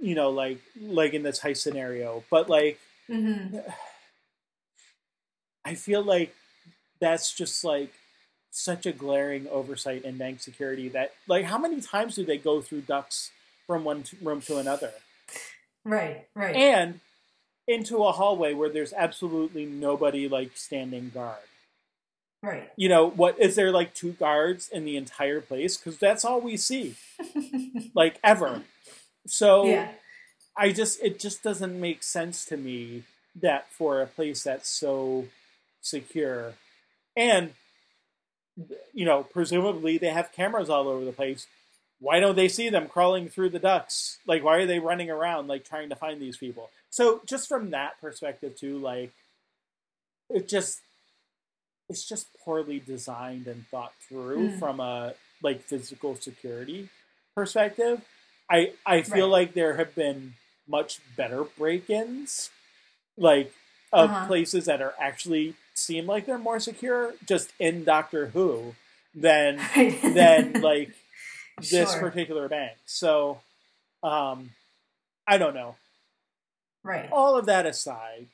[0.00, 2.78] you know, like like in this heist scenario, but like,
[3.10, 3.58] Mm-hmm.
[5.64, 6.34] I feel like
[7.00, 7.92] that's just like
[8.50, 12.60] such a glaring oversight in bank security that like how many times do they go
[12.62, 13.30] through ducts
[13.66, 14.92] from one room to another
[15.84, 16.54] Right, right.
[16.56, 17.00] and
[17.68, 21.38] into a hallway where there's absolutely nobody like standing guard
[22.44, 22.70] right.
[22.76, 25.76] you know what is there like two guards in the entire place?
[25.76, 26.96] Because that's all we see.
[27.94, 28.62] Like ever.
[29.26, 29.92] So yeah.
[30.56, 33.04] i just it just doesn't make sense to me
[33.40, 35.26] that for a place that's so
[35.80, 36.54] secure.
[37.16, 37.52] And
[38.92, 41.46] you know presumably they have cameras all over the place.
[42.00, 44.18] Why don't they see them crawling through the ducts?
[44.26, 46.70] Like why are they running around like trying to find these people?
[46.90, 49.12] So just from that perspective too like
[50.30, 50.80] it just
[51.88, 54.58] it's just poorly designed and thought through Mm.
[54.58, 56.88] from a like physical security
[57.34, 58.00] perspective
[58.50, 59.40] i i feel Right.
[59.46, 60.34] like there have been
[60.66, 62.50] much better break-ins
[63.16, 63.52] like
[63.92, 64.26] of Uh-huh.
[64.26, 68.74] places that are actually seem like they're more secure just in doctor who
[69.14, 69.58] than
[70.14, 70.90] than like
[71.58, 72.00] this Sure.
[72.00, 73.40] particular bank so
[74.02, 74.50] um
[75.26, 75.76] i don't know
[76.82, 77.08] right.
[77.12, 78.26] all of that aside,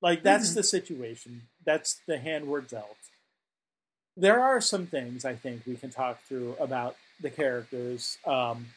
[0.00, 0.54] like that's Mhm.
[0.56, 1.48] the situation.
[1.64, 2.96] That's the hand we're dealt.
[4.16, 8.18] There are some things I think we can talk through about the characters.
[8.26, 8.74] Um,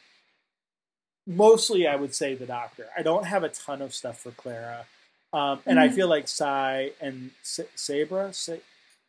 [1.26, 2.88] mostly, I would say the Doctor.
[2.96, 4.86] I don't have a ton of stuff for Clara,
[5.32, 5.94] um, and I Mhm.
[5.94, 8.56] feel like Psi and Sa- Sabra, Sa-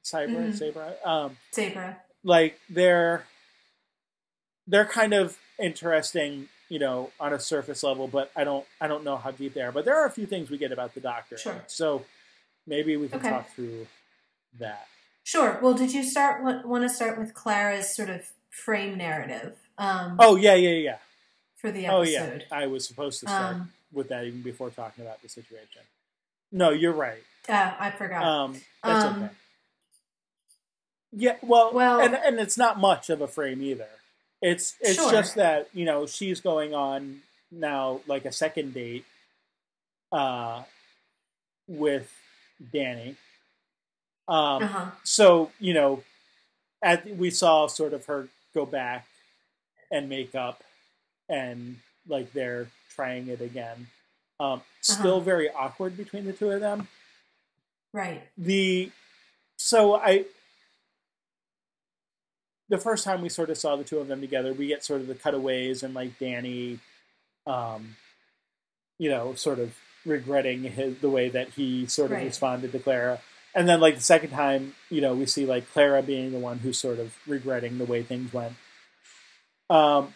[0.02, 0.54] Sabra.
[0.54, 2.02] Sabra, um, Sabra.
[2.24, 3.28] like they're
[4.68, 9.04] they're kind of interesting you know on a surface level but i don't i don't
[9.04, 11.00] know how deep they are but there are a few things we get about the
[11.02, 11.64] doctor Sure.
[11.68, 12.04] so
[12.66, 13.30] maybe we can Okay.
[13.30, 13.88] talk through
[14.60, 14.88] that
[15.24, 15.58] Sure.
[15.60, 20.36] Well, did you start want to start with Clara's sort of frame narrative um, oh
[20.36, 20.98] yeah yeah yeah
[21.56, 22.46] for the oh yeah episode?
[22.52, 25.82] i was supposed to start Um, with that even before talking about the situation
[26.52, 28.24] no you're right uh, I forgot.
[28.24, 29.30] um that's Um, okay
[31.12, 33.88] yeah well well- and and it's not much of a frame either
[34.50, 35.12] it's it's Sure.
[35.12, 39.06] just that you know she's going on now like a second date
[40.12, 40.62] uh
[41.68, 42.08] with
[42.72, 43.16] danny
[44.28, 44.92] um uh-huh.
[45.04, 46.04] so you know
[46.84, 49.08] at we saw sort of her go back
[49.92, 50.64] and make up
[51.30, 51.78] and
[52.08, 53.88] like they're trying it again
[54.40, 55.32] um still Uh-huh.
[55.32, 56.88] very awkward between the two of them
[57.94, 58.22] Right.
[58.38, 58.92] the
[59.58, 60.26] so I
[62.70, 65.02] the first time we sort of saw the two of them together, we get sort
[65.02, 66.80] of the cutaways and like Danny,
[67.46, 67.96] um,
[68.98, 69.76] you know, sort of
[70.06, 72.26] regretting his the way that he sort of Right.
[72.26, 73.22] responded to Clara,
[73.54, 76.60] and then like the second time, you know, we see like Clara being the one
[76.60, 78.54] who's sort of regretting the way things went.
[79.70, 80.14] Um,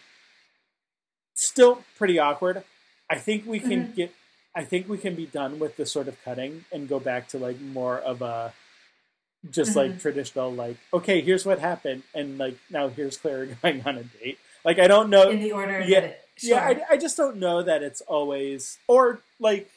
[1.34, 2.64] still pretty awkward.
[3.08, 3.94] I think we can Mhm.
[3.94, 4.14] get.
[4.54, 7.38] I think we can be done with the sort of cutting and go back to
[7.38, 8.52] like more of a
[9.48, 10.00] just like Mhm.
[10.02, 14.38] traditional like okay here's what happened and like now here's Clara going on a date
[14.64, 16.20] like I don't know In the order yeah, it.
[16.36, 16.50] Sure.
[16.58, 16.60] yeah
[16.90, 19.70] I, I just don't know that it's always or like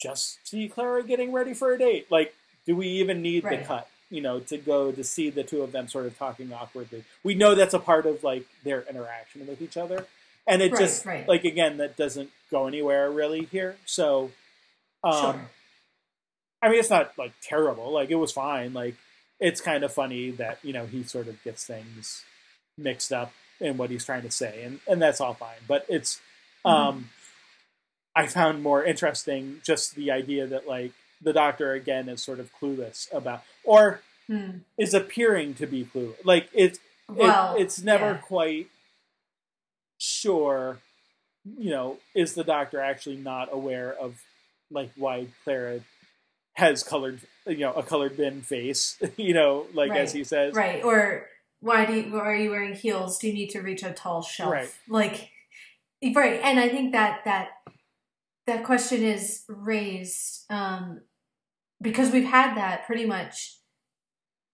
[0.00, 2.34] just see Clara getting ready for a date like
[2.66, 5.72] do we even need the cut you know to go to see the two of
[5.72, 9.60] them sort of talking awkwardly we know that's a part of like their interaction with
[9.62, 10.06] each other
[10.46, 11.28] and it Right, just right.
[11.28, 14.30] like again that doesn't go anywhere really here so
[15.04, 15.50] um sure.
[16.62, 17.90] I mean, it's not like terrible.
[17.92, 18.72] Like it was fine.
[18.72, 18.94] Like
[19.38, 22.24] it's kind of funny that you know he sort of gets things
[22.76, 25.56] mixed up in what he's trying to say, and and that's all fine.
[25.68, 26.20] But it's,
[26.64, 27.10] um,
[28.14, 30.92] I found more interesting just the idea that like
[31.22, 34.58] the doctor again is sort of clueless about, or Hmm.
[34.78, 36.24] is appearing to be clueless.
[36.24, 36.82] Like it's it-
[37.16, 38.16] Well, it's never yeah.
[38.18, 38.68] quite
[39.98, 40.78] sure.
[41.58, 44.22] You know, is the doctor actually not aware of
[44.70, 45.80] like why Clara
[46.60, 48.96] has colored, you know, a colored bin face?
[49.16, 50.82] You know, like as he says, Right.
[50.84, 51.26] Or
[51.60, 53.18] why do you, why are you wearing heels?
[53.18, 54.52] Do you need to reach a tall shelf?
[54.52, 54.72] Right.
[54.88, 55.30] Like,
[56.14, 56.40] right.
[56.42, 57.48] And I think that that
[58.46, 61.00] that question is raised um,
[61.82, 63.56] because we've had that pretty much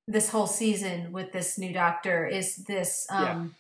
[0.09, 2.27] this whole season with this new doctor.
[2.27, 3.55] Is this um,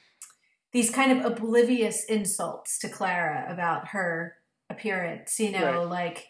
[0.72, 4.36] these kind of oblivious insults to Clara about her
[4.70, 5.38] appearance?
[5.40, 5.88] You know, Right.
[5.88, 6.26] like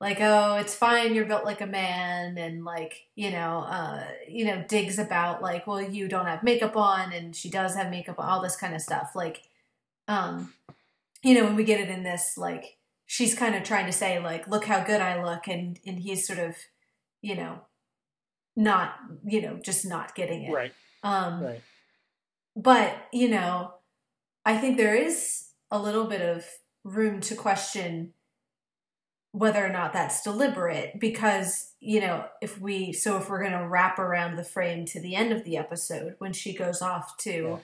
[0.00, 4.44] like oh it's fine you're built like a man and like you know uh you
[4.44, 8.18] know digs about like well you don't have makeup on and she does have makeup
[8.18, 9.42] on all this kind of stuff like
[10.08, 10.52] um
[11.22, 12.76] you know when we get it in this like
[13.06, 16.26] she's kind of trying to say like look how good i look and and he's
[16.26, 16.54] sort of
[17.22, 17.60] you know
[18.56, 20.72] not you know just not getting it Right.
[21.02, 21.62] um Right.
[22.56, 23.74] but you know
[24.44, 26.44] i think there is a little bit of
[26.84, 28.12] room to question
[29.34, 33.66] whether or not that's deliberate because you know if we so if we're going to
[33.66, 37.32] wrap around the frame to the end of the episode when she goes off to
[37.32, 37.56] Yeah.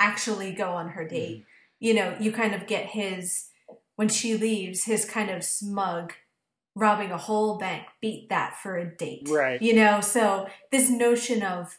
[0.00, 1.14] actually go on her mm-hmm.
[1.14, 1.44] date
[1.80, 3.50] you know you kind of get his
[3.96, 6.14] when she leaves his kind of smug
[6.74, 9.60] robbing a whole bank beat that for a date Right.
[9.60, 11.76] you know so this notion of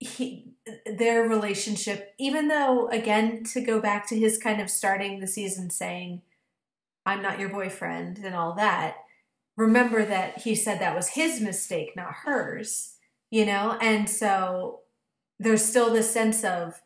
[0.00, 0.52] he
[0.84, 5.70] their relationship even though again to go back to his kind of starting the season
[5.70, 6.20] saying
[7.06, 8.96] i'm not your boyfriend and all that
[9.56, 12.96] remember that he said that was his mistake not hers
[13.30, 14.80] you know and so
[15.38, 16.80] there's still this sense of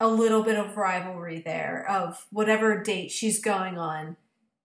[0.00, 4.16] a little bit of rivalry there of whatever date she's going on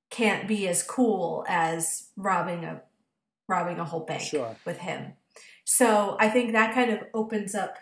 [0.10, 2.82] can't be as cool as robbing a
[3.48, 4.56] robbing a whole bank Sure.
[4.66, 5.14] with him.
[5.66, 7.78] So I think that kind of opens up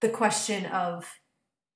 [0.00, 1.06] the question of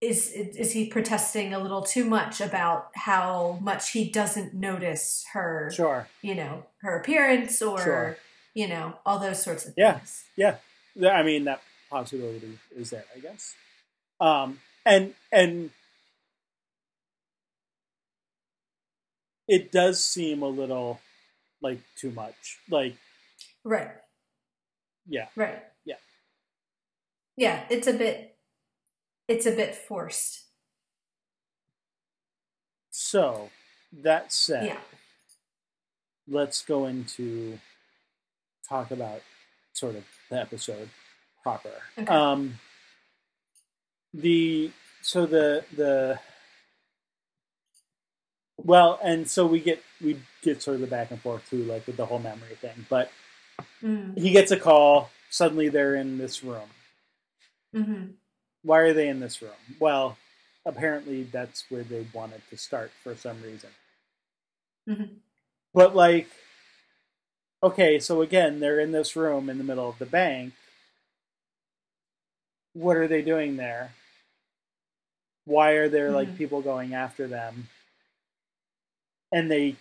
[0.01, 5.70] is is he protesting a little too much about how much he doesn't notice her,
[5.75, 6.09] Sure.
[6.23, 8.19] you know, her appearance or Sure.
[8.55, 9.99] you know, all those sorts of Yeah.
[9.99, 10.25] things.
[10.37, 10.59] Yeah,
[11.11, 13.55] I mean that possibility is there, I guess.
[14.20, 15.70] Um, and and
[19.49, 21.01] it does seem a little
[21.61, 22.59] like too much.
[22.70, 22.95] Like,
[23.65, 23.91] Right.
[25.07, 25.62] yeah, Right.
[25.85, 25.97] Yeah.
[27.37, 28.38] Yeah, it's a bit
[29.29, 30.45] it's a bit forced.
[32.91, 33.51] so
[33.93, 34.81] that said, Yeah.
[36.27, 37.59] let's go into
[38.69, 39.23] talk about
[39.73, 40.91] sort of the episode
[41.43, 41.71] proper.
[41.97, 42.07] Okay.
[42.13, 42.59] Um,
[44.13, 44.71] the
[45.03, 46.19] so the the
[48.57, 51.87] well, and so we get we get sort of the back and forth too, like
[51.87, 52.87] with the whole memory thing.
[52.89, 53.11] But
[53.83, 54.17] Mm.
[54.19, 55.11] he gets a call.
[55.31, 56.69] Suddenly, they're in this room.
[57.73, 58.05] hmm
[58.62, 59.52] Why are they in this room?
[59.78, 60.18] Well,
[60.66, 63.70] apparently that's where they wanted to start for some reason.
[64.89, 65.20] Mhm.
[65.74, 66.28] But like,
[67.62, 70.55] okay, so again, they're in this room in the middle of the bank.
[72.74, 73.93] What are they doing there?
[75.44, 76.36] Why are there like Mhm.
[76.36, 77.68] people going after them?
[79.32, 79.76] And they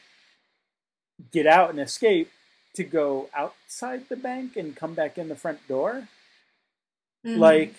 [1.32, 2.32] get out and escape
[2.74, 6.08] to go outside the bank and come back in the front door.
[7.26, 7.38] Mhm.
[7.40, 7.76] Like,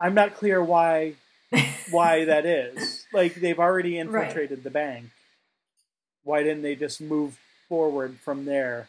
[0.00, 1.14] I'm not clear why
[1.90, 3.06] why that is.
[3.12, 5.06] Like they've already infiltrated the bank.
[6.24, 7.38] Why didn't they just move
[7.68, 8.88] forward from there?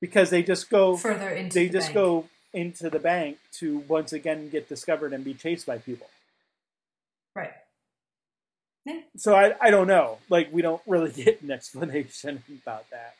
[0.00, 1.94] Because they just go further into they the just bank.
[1.94, 6.06] go into the bank to once again get discovered and be chased by people.
[7.34, 7.52] right.
[9.16, 10.18] So I I don't know.
[10.30, 13.14] Like we don't really get an explanation about that.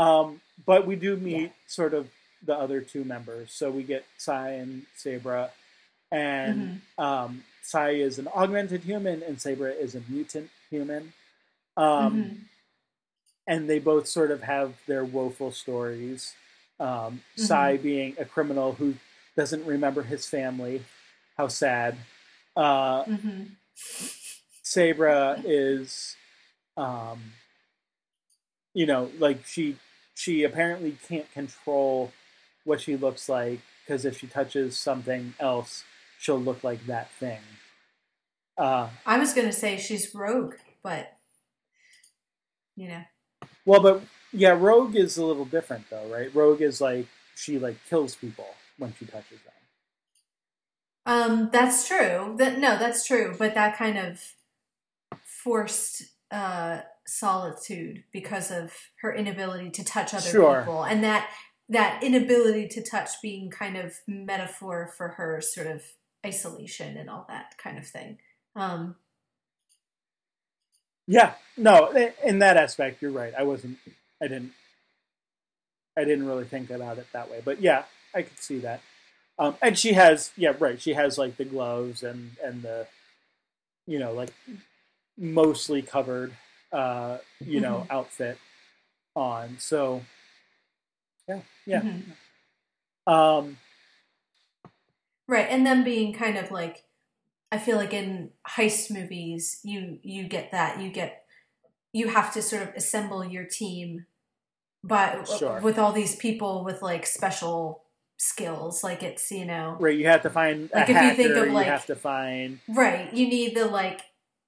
[0.00, 1.48] Um, but we do meet Yeah.
[1.66, 2.08] sort of
[2.44, 3.52] the other two members.
[3.52, 5.50] So we get Psi and Sabra,
[6.10, 7.02] and Mhm.
[7.02, 11.12] um, Psi is an augmented human and Sabra is a mutant human.
[11.76, 12.46] Um, Mhm.
[13.46, 16.34] And they both sort of have their woeful stories.
[16.78, 18.94] Um, Psi being a criminal who
[19.36, 20.84] doesn't remember his family.
[21.36, 21.96] How sad.
[22.56, 23.56] Uh, Mhm.
[24.62, 26.16] Sabra is,
[26.76, 27.32] um,
[28.74, 29.76] you know, like she
[30.14, 32.12] she apparently can't control
[32.64, 35.84] what she looks like because if she touches something else,
[36.20, 37.40] she'll look like that thing.
[38.58, 41.16] Uh, I was gonna say she's rogue, but
[42.76, 43.02] you know.
[43.64, 44.02] well, but
[44.32, 46.32] yeah, Rogue is a little different though, right?
[46.34, 48.46] Rogue is like she like kills people
[48.78, 49.54] when she touches them.
[51.06, 52.34] Um, that's true.
[52.38, 53.34] That no, that's true.
[53.38, 54.20] But that kind of
[55.24, 60.60] forced uh, solitude because of her inability to touch other Sure.
[60.60, 61.30] people, and that
[61.70, 65.82] that inability to touch being kind of metaphor for her sort of
[66.24, 68.18] isolation and all that kind of thing.
[68.56, 68.96] Um,
[71.06, 71.90] Yeah, no,
[72.24, 73.34] in that aspect, you're right.
[73.36, 73.78] I wasn't,
[74.22, 74.52] I didn't,
[75.96, 77.40] I didn't really think about it that way.
[77.44, 77.84] But yeah,
[78.14, 78.80] I could see that.
[79.38, 80.80] Um, and she has, yeah, right.
[80.80, 82.86] She has like the gloves and and the,
[83.86, 84.32] you know, like
[85.18, 86.32] mostly covered,
[86.72, 88.38] uh, you know, outfit
[89.16, 89.56] on.
[89.58, 90.02] So,
[91.28, 91.82] yeah, yeah.
[91.82, 93.12] mhm.
[93.12, 93.56] Um,
[95.30, 96.82] Right, and them being kind of like
[97.52, 100.80] I feel like in heist movies you you get that.
[100.80, 101.22] You get
[101.92, 104.06] you have to sort of assemble your team
[104.82, 105.60] but Sure.
[105.60, 107.84] with all these people with like special
[108.16, 109.96] skills like it's, you know, right.
[109.96, 113.14] You have to find Like, if you think of, like you have to find right,
[113.14, 114.00] you need the like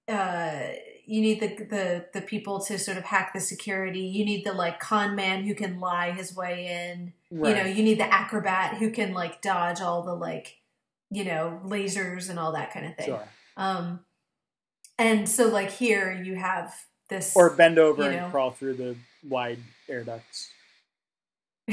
[0.08, 0.62] uh
[1.06, 4.00] you need the the the people to sort of hack the security.
[4.00, 7.12] You need the like con man who can lie his way in.
[7.30, 7.50] Right.
[7.50, 10.58] You know, you need the acrobat who can like dodge all the like
[11.12, 13.06] you know lasers and all that kind of thing.
[13.06, 13.28] Sure.
[13.56, 14.00] Um,
[14.98, 16.74] and so like here you have
[17.08, 18.96] this Or bend over you and crawl through the
[19.28, 19.58] wide
[19.88, 20.48] air ducts,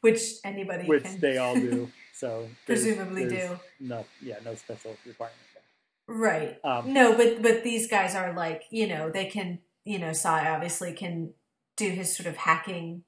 [0.00, 1.90] which anybody which can they all do.
[2.18, 3.60] So there's- presumably there's do.
[3.78, 6.16] No, yeah, no special requirement there.
[6.16, 6.58] Right.
[6.64, 10.48] Um, No, but but these guys are like, you know, they can, you know, Psi
[10.48, 11.34] obviously can
[11.76, 13.02] do his sort of hacking,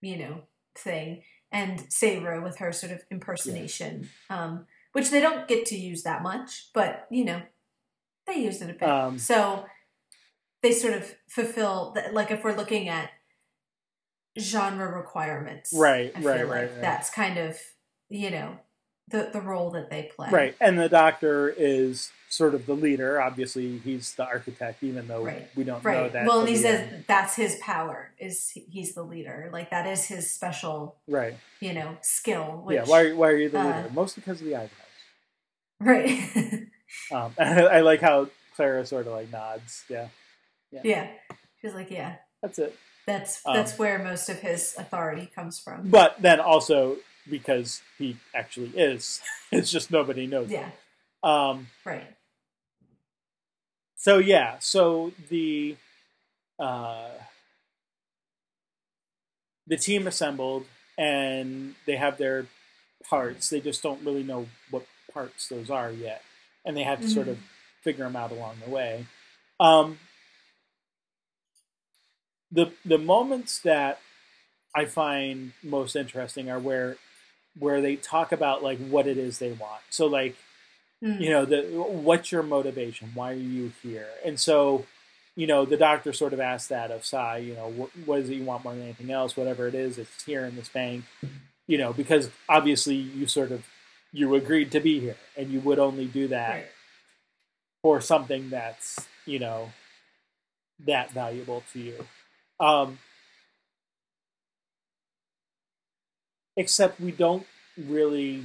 [0.00, 0.44] you know,
[0.78, 6.02] thing, and Saibra with her sort of impersonation, um, which they don't get to use
[6.02, 7.42] that much, but you know,
[8.26, 8.88] they use it a bit.
[8.88, 9.64] Um, so
[10.62, 13.10] they sort of fulfill, the, like if we're looking at
[14.38, 16.80] genre requirements, Right, right, right, right.
[16.80, 17.58] That's kind of,
[18.08, 18.58] you know,
[19.10, 20.28] the the role that they play.
[20.30, 23.20] Right, and the doctor is sort of the leader.
[23.20, 25.48] Obviously, he's the architect, even though Right.
[25.56, 26.26] we don't know that.
[26.26, 27.04] Well, and he says end.
[27.06, 28.10] that's his power.
[28.18, 29.48] Is he's the leader?
[29.52, 31.36] Like that is his special, right.
[31.60, 32.62] you know, skill.
[32.64, 33.90] Which, yeah, why, why are you the uh, leader?
[33.94, 34.70] Mostly because of the eyebrows.
[35.80, 36.66] Right.
[37.12, 39.84] Um, I like how Clara sort of like nods.
[39.90, 40.08] Yeah,
[40.70, 41.08] yeah.
[41.60, 42.16] She's like, yeah.
[42.42, 42.76] that's it.
[43.06, 45.88] That's Um, that's where most of his authority comes from.
[45.88, 46.96] But then also
[47.30, 49.20] because he actually is,
[49.52, 50.50] it's just nobody knows.
[50.50, 50.70] Yeah.
[51.22, 52.06] Um, Right.
[53.96, 55.76] so yeah, so the
[56.58, 57.08] uh,
[59.66, 62.46] the team assembled and they have their
[63.08, 63.50] parts.
[63.50, 66.22] They just don't really know what parts those are yet,
[66.64, 67.32] and they have to sort Mhm.
[67.32, 67.38] of
[67.82, 69.06] figure them out along the way.
[69.60, 69.98] Um,
[72.50, 74.00] the the moments that
[74.74, 76.96] I find most interesting are where
[77.58, 79.82] where they talk about like what it is they want.
[79.90, 80.36] So like
[81.00, 81.20] Mm.
[81.20, 84.84] you know the what's your motivation why are you here and so
[85.36, 88.30] you know the doctor sort of asked that of Psi you know what, what is
[88.30, 91.04] it you want more than anything else whatever it is it's here in this bank
[91.68, 93.64] you know because obviously you sort of
[94.12, 96.66] you agreed to be here and you would only do that Right.
[97.82, 99.70] for something that's you know
[100.84, 102.06] that valuable to you
[102.58, 102.98] um
[106.58, 108.42] except we don't really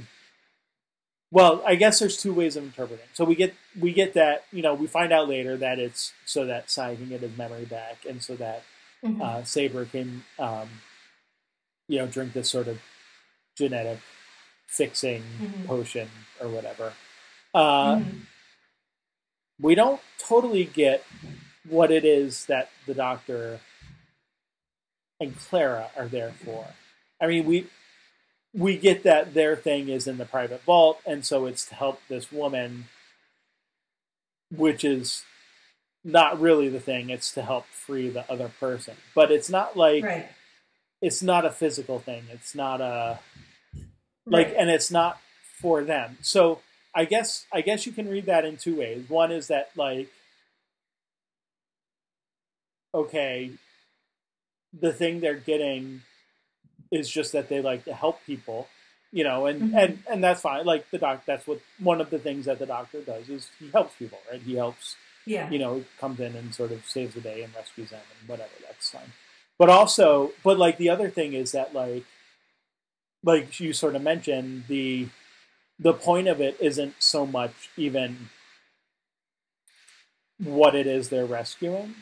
[1.32, 4.62] well i guess there's two ways of interpreting so we get we get that you
[4.62, 8.04] know we find out later that it's so that Psi can get his memory back
[8.08, 8.62] and so that
[9.02, 9.20] Mhm.
[9.20, 10.68] uh, Saibra can um,
[11.88, 12.80] you know drink this sort of
[13.56, 13.98] genetic
[14.66, 15.66] fixing Mhm.
[15.66, 16.08] potion
[16.40, 16.92] or whatever
[17.54, 18.20] uh, Mhm.
[19.60, 21.04] we don't totally get
[21.68, 23.60] what it is that the doctor
[25.20, 26.66] and Clara are there for.
[27.20, 27.68] I mean, we
[28.56, 32.00] we get that their thing is in the private vault, and so it's to help
[32.08, 32.84] this woman,
[34.50, 35.24] which is
[36.04, 37.10] not really the thing.
[37.10, 40.28] It's to help free the other person, but it's not like Right.
[41.02, 42.24] it's not a physical thing.
[42.30, 43.18] It's not a
[44.26, 44.56] like Right.
[44.56, 45.18] and it's not
[45.60, 46.60] for them so
[46.94, 50.08] i guess i guess you can read that in two ways one is that like
[52.94, 53.50] okay
[54.78, 56.02] the thing they're getting
[56.98, 58.60] is just that they like to help people
[59.18, 59.78] you know and Mhm.
[59.82, 61.60] and and that's fine like the doc that's what
[61.90, 64.96] one of the things that the doctor does is he helps people right he helps
[65.26, 65.50] yeah.
[65.50, 68.50] you know, comes in and sort of saves the day and rescues them and whatever.
[68.66, 69.12] That's fine.
[69.58, 72.04] But also, but like the other thing is that like,
[73.22, 75.08] like you sort of mentioned, the
[75.78, 78.28] the point of it isn't so much even
[80.38, 81.94] what it is they're rescuing.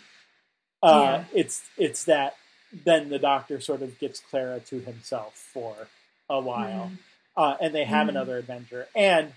[0.83, 2.35] Uh, It's it's that
[2.73, 5.89] then the doctor sort of gets Clara to himself for
[6.31, 6.99] a while Mhm.
[7.37, 8.11] uh, and they have Mhm.
[8.11, 8.89] another adventure.
[8.95, 9.35] And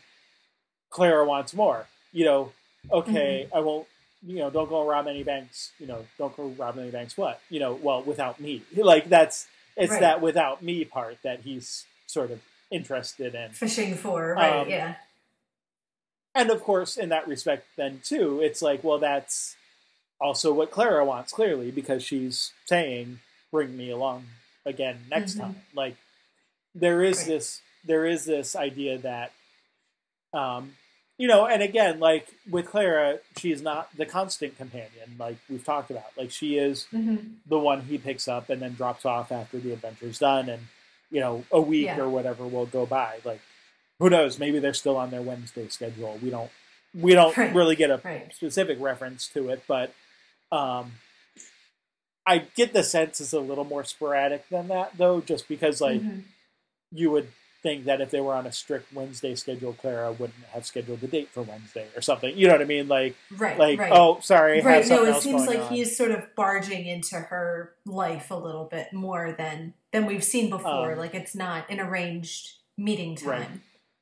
[0.90, 1.88] Clara wants more.
[2.14, 2.54] You know,
[2.92, 3.88] okay, I won't.
[4.26, 5.72] You know, don't go rob any banks.
[5.80, 7.18] You know, don't go rob any banks.
[7.18, 7.42] What?
[7.50, 8.64] You know, well, without me.
[8.76, 10.00] Like that's it's Right.
[10.02, 12.42] that without me part that he's sort of
[12.72, 13.52] interested in.
[13.52, 14.54] Fishing for right.
[14.62, 14.96] Um, yeah.
[16.34, 19.56] And of course, in that respect, then too, it's like, well, that's
[20.20, 23.20] also what Clara wants, clearly, because she's saying,
[23.52, 24.26] "Bring me along
[24.66, 25.40] again next Mhm.
[25.42, 25.96] time." Like,
[26.74, 29.32] there is this, there is this idea that,
[30.34, 30.76] um,
[31.18, 35.90] you know, and again, like with Clara, she's not the constant companion, like we've talked
[35.92, 36.12] about.
[36.18, 37.18] Like, she is hmm
[37.48, 40.64] the one he picks up and then drops off after the adventure's done, and
[41.12, 42.00] you know, a week Yeah.
[42.00, 43.20] or whatever will go by.
[43.24, 43.40] Like,
[44.00, 44.40] who knows?
[44.40, 46.18] Maybe they're still on their Wednesday schedule.
[46.22, 46.52] We don't
[46.94, 47.54] we don't Right.
[47.54, 48.34] really get a Right.
[48.34, 49.94] specific reference to it, but
[50.56, 50.94] um,
[52.26, 56.02] I get the sense it's a little more sporadic than that, though, just because like
[56.02, 56.24] Mhm.
[56.92, 57.30] you would
[57.62, 61.08] think that if they were on a strict Wednesday schedule, Clara wouldn't have scheduled the
[61.08, 62.38] date for Wednesday or something.
[62.38, 62.88] You know what I mean?
[62.88, 63.92] Like, right, like, right.
[63.92, 64.88] oh, sorry, right.
[64.88, 65.74] No, it seems like on.
[65.74, 70.50] he's sort of barging into her life a little bit more than than we've seen
[70.50, 70.94] before.
[70.94, 73.30] Um, like it's not an arranged meeting time.
[73.30, 73.50] Right.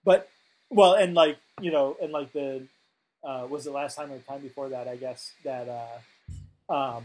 [0.04, 0.30] But
[0.70, 2.68] well, and like you know, and like the
[3.24, 4.88] uh, was it last time or the time before that?
[4.88, 6.00] I guess that uh,
[6.70, 7.04] um,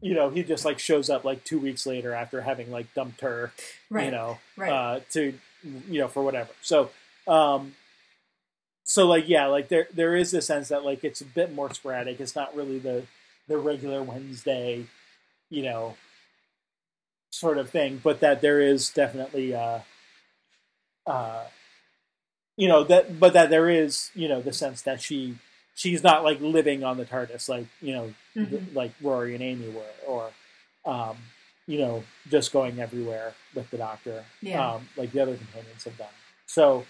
[0.00, 3.20] you know he just like shows up like two weeks later after having like dumped
[3.22, 3.52] her,
[3.90, 4.06] Right.
[4.06, 4.70] you know, right.
[4.70, 5.34] uh, to
[5.88, 6.50] you know for whatever.
[6.62, 6.90] So
[7.26, 7.74] um,
[8.84, 11.72] so like yeah, like there there is this sense that like it's a bit more
[11.72, 12.20] sporadic.
[12.20, 13.04] It's not really the
[13.48, 14.86] the regular Wednesday,
[15.50, 15.96] you know,
[17.30, 19.80] sort of thing, but that there is definitely uh,
[21.06, 21.44] uh,
[22.56, 25.36] you know that, but that there is you know the sense that she
[25.74, 28.74] she's not like living on the TARDIS like you know Mhm.
[28.74, 30.30] like Rory and Amy were, or
[30.84, 31.16] um,
[31.66, 34.74] you know just going everywhere with the Doctor, Yeah.
[34.74, 36.08] um, like the other companions have done.
[36.46, 36.84] So,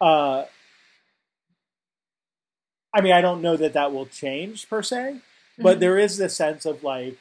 [0.00, 0.44] uh,
[2.94, 5.20] I mean, I don't know that that will change per se,
[5.58, 5.80] but Mhm.
[5.80, 7.18] there is this sense of like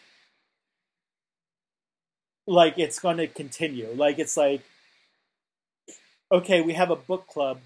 [2.46, 4.62] like it's going to continue like it's like
[6.32, 7.60] okay we have a book club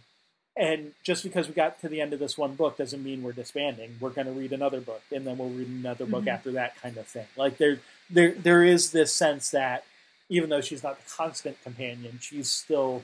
[0.57, 3.31] and just because we got to the end of this one book doesn't mean we're
[3.31, 6.33] disbanding we're going to read another book and then we'll read another book Mhm.
[6.33, 7.79] after that kind of thing like there
[8.09, 9.85] there there is this sense that
[10.29, 13.03] even though she's not the constant companion she's still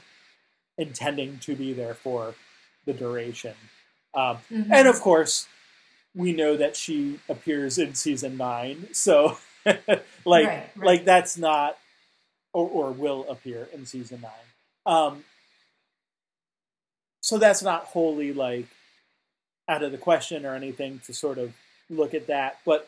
[0.78, 2.36] intending to be there for
[2.86, 3.54] the duration
[4.14, 4.72] um, Mhm.
[4.72, 5.48] and of course,
[6.16, 8.92] we know that she appears in season nine.
[8.94, 9.78] So, like,
[10.26, 10.70] Right, right.
[10.76, 11.78] like that's not,
[12.54, 14.48] or, or will appear in season nine.
[14.88, 15.24] Um,
[17.28, 18.68] so that's not wholly like
[19.68, 21.54] out of the question or anything to sort of
[21.90, 22.88] look at that, but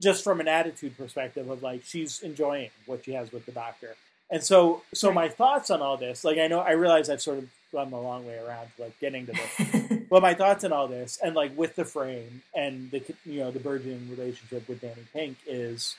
[0.00, 3.96] just from an attitude perspective of like she's enjoying what she has with the doctor.
[4.30, 5.14] And so, so Right.
[5.16, 7.96] my thoughts on all this, like I know, I realize I've sort of gone the
[7.96, 9.98] long way around, to, like getting to this.
[10.08, 13.50] But my thoughts on all this, and like with the frame and the you know
[13.50, 15.96] the burgeoning relationship with Danny Pink is,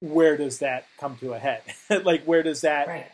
[0.00, 1.62] where does that come to a head?
[2.04, 2.86] like where does that?
[2.88, 3.10] right.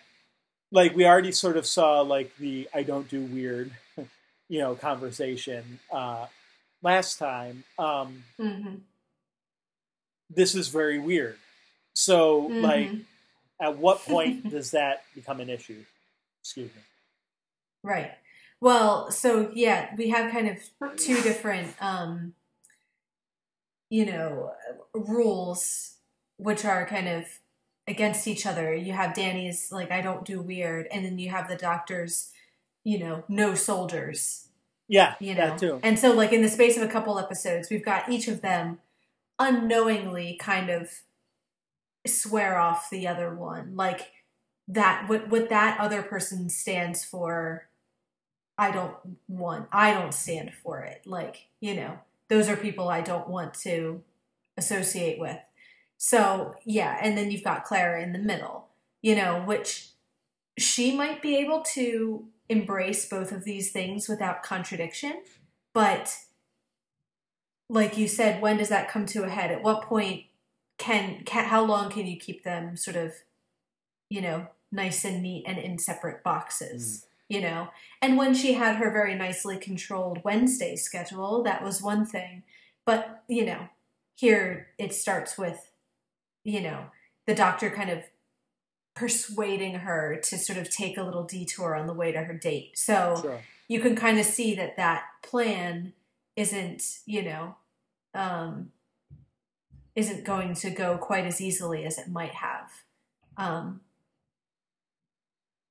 [0.73, 3.71] Like we already sort of saw like the I don't do weird,
[4.49, 6.27] you know, conversation uh,
[6.83, 7.65] last time.
[7.79, 8.77] Um, hmm
[10.31, 11.39] this is very weird.
[11.95, 13.05] So like, Mhm.
[13.61, 15.85] at what point does that become an issue?
[16.43, 16.83] Excuse me.
[17.83, 18.13] Right.
[18.61, 20.59] Well, so yeah, we have kind of
[20.97, 22.35] two different, um,
[23.91, 24.53] you know,
[24.95, 25.97] rules
[26.39, 27.25] which are kind of
[27.89, 28.75] against each other.
[28.75, 32.33] You have Danny's like I don't do weird, and then you have the doctor's,
[32.85, 34.49] you know, no soldiers.
[34.89, 35.81] Yeah, You know, that too.
[35.83, 38.79] and so like in the space of a couple episodes, we've got each of them
[39.39, 40.91] unknowingly kind of
[42.07, 44.13] swear off the other one, like
[44.69, 47.69] that what what that other person stands for
[48.59, 48.95] I don't
[49.29, 51.03] want I don't stand for it.
[51.07, 51.99] Like, you know,
[52.29, 54.03] those are people I don't want to
[54.57, 55.37] associate with.
[55.98, 58.68] So, yeah, and then you've got Clara in the middle,
[59.02, 59.89] you know, which
[60.59, 65.23] she might be able to embrace both of these things without contradiction,
[65.74, 66.16] but
[67.68, 69.51] like you said, when does that come to a head?
[69.51, 70.24] At what point
[70.78, 73.12] can, can how long can you keep them sort of,
[74.09, 77.02] you know, nice and neat and in separate boxes?
[77.05, 77.12] Mm.
[77.28, 77.68] You know,
[78.01, 82.44] and when she had her very nicely controlled Wednesday schedule, that was one thing.
[82.85, 83.68] But, you know,
[84.14, 85.66] here it starts with,
[86.47, 86.86] you know,
[87.27, 88.05] the doctor kind of
[88.94, 92.78] persuading her to sort of take a little detour on the way to her date.
[92.78, 93.40] So Sure.
[93.68, 95.93] you can kind of see that that plan
[96.36, 97.56] isn't, you know,
[98.14, 98.70] um,
[99.97, 102.70] isn't going to go quite as easily as it might have.
[103.36, 103.81] Um,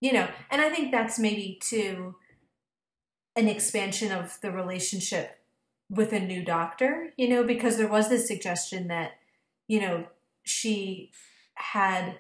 [0.02, 2.16] you know, and I think that's maybe too
[3.38, 5.40] an expansion of the relationship
[5.90, 9.14] with a new doctor, you know, because there was this suggestion that,
[9.68, 10.08] you know,
[10.46, 11.12] she
[11.56, 12.20] had,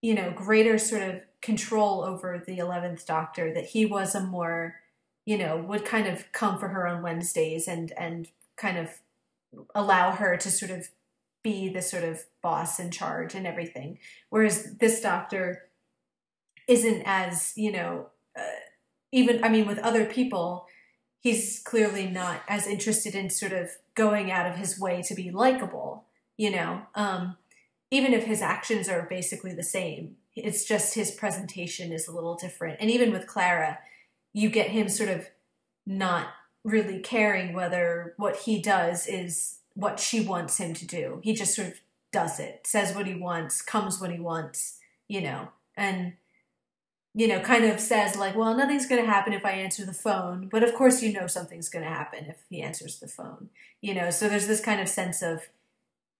[0.00, 4.76] you know, greater sort of control over the 11th doctor, that he was a more,
[5.24, 8.90] you know, would kind of come for her on Wednesdays and, and kind of
[9.74, 10.88] allow her to sort of
[11.42, 13.98] be the sort of boss in charge and everything.
[14.30, 15.68] Whereas this doctor
[16.66, 18.42] isn't as, you know, uh,
[19.12, 20.66] even, I mean, with other people,
[21.20, 25.30] he's clearly not as interested in sort of going out of his way to be
[25.30, 26.05] likable,
[26.36, 27.36] you know, um,
[27.90, 30.16] even if his actions are basically the same.
[30.34, 32.78] It's just his presentation is a little different.
[32.80, 33.78] And even with Clara,
[34.32, 35.30] you get him sort of
[35.86, 36.28] not
[36.62, 41.20] really caring whether what he does is what she wants him to do.
[41.22, 41.80] He just sort of
[42.12, 45.48] does it, says what he wants, comes when he wants, you know.
[45.76, 46.14] And
[47.14, 49.94] you know, kind of says like, well, nothing's going to happen if I answer the
[49.94, 53.48] phone, but of course you know something's going to happen if he answers the phone.
[53.80, 55.48] You know, so there's this kind of sense of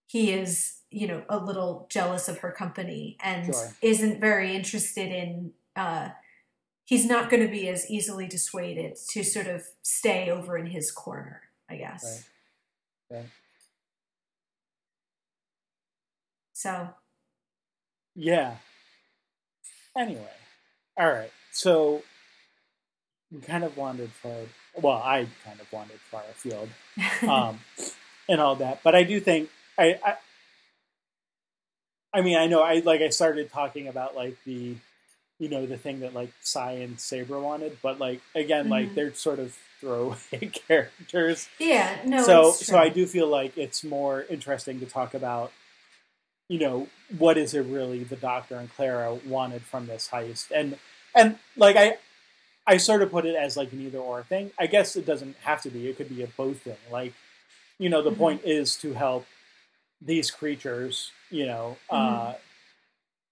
[0.06, 3.74] he is, you know, a little jealous of her company and Sure.
[3.82, 6.10] isn't very interested in uh
[6.84, 10.90] he's not going to be as easily dissuaded to sort of stay over in his
[10.92, 12.24] corner, I guess.
[13.10, 13.26] Right.
[16.52, 16.88] So,
[18.14, 18.56] Yeah.
[19.96, 20.32] Anyway,
[20.96, 21.32] all right.
[21.52, 22.02] So
[23.32, 24.36] we kind of wandered far.
[24.80, 26.68] Well, I kind of wandered far afield,
[27.28, 27.60] um,
[28.28, 28.82] and all that.
[28.82, 30.14] But I do think I, I.
[32.12, 34.76] I mean, I know I like I started talking about like the,
[35.38, 38.94] you know, the thing that like Psi and Saibra wanted, but like again, like Mhm.
[38.94, 41.48] they're sort of throwaway characters.
[41.58, 45.52] yeah, no, so so I do feel like it's more interesting to talk about
[46.48, 46.88] you know
[47.18, 50.78] what is it really the doctor and clara wanted from this heist and
[51.12, 51.96] and like i
[52.68, 55.34] i sort of put it as like an either or thing i guess it doesn't
[55.42, 57.12] have to be it could be a both thing like
[57.80, 58.16] you know the Mhm.
[58.18, 59.26] point is to help
[60.00, 62.34] these creatures you know uh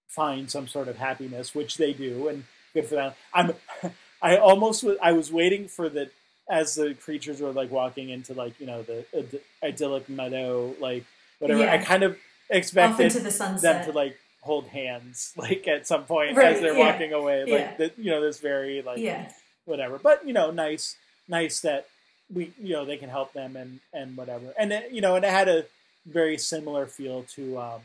[0.07, 2.43] find some sort of happiness which they do and
[2.73, 3.13] good for them.
[3.33, 3.53] I'm
[4.21, 6.09] i almost was i was waiting for the
[6.49, 11.03] as the creatures were like walking into like you know the id- idyllic meadow like
[11.39, 12.17] whatever i kind of
[12.49, 16.91] expected the them to like hold hands like at some point Right, as they're yeah,
[16.91, 17.77] walking away like yeah.
[17.77, 19.29] the, you know this very like yeah,
[19.65, 19.97] whatever.
[19.97, 20.95] But you know nice
[21.27, 21.87] nice that
[22.33, 24.53] we you know they can help them and and whatever.
[24.57, 25.65] And it, you know and it had a
[26.05, 27.81] very similar feel to um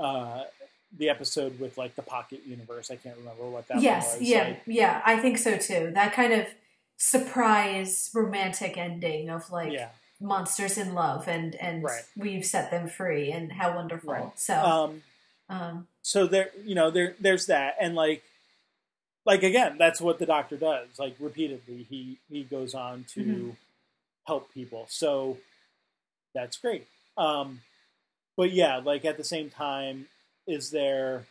[0.00, 0.42] uh
[0.98, 3.84] the episode with like the pocket universe i can't remember what that was.
[3.84, 5.02] yes, was yeah, like, yeah.
[5.04, 5.90] I think so too.
[5.94, 6.46] That kind of
[6.96, 9.88] surprise romantic ending of like yeah
[10.20, 12.02] monsters in love and and Right.
[12.16, 14.12] we've set them free and how wonderful.
[14.12, 14.38] Right.
[14.38, 15.02] So, um
[15.48, 18.22] um, so there you know there there's that and like
[19.26, 23.56] like again that's what the doctor does like repeatedly he he goes on to Mhm.
[24.26, 25.36] help people so
[26.34, 26.86] that's great
[27.16, 27.60] um
[28.36, 30.06] but yeah like at the same time
[30.46, 31.24] is there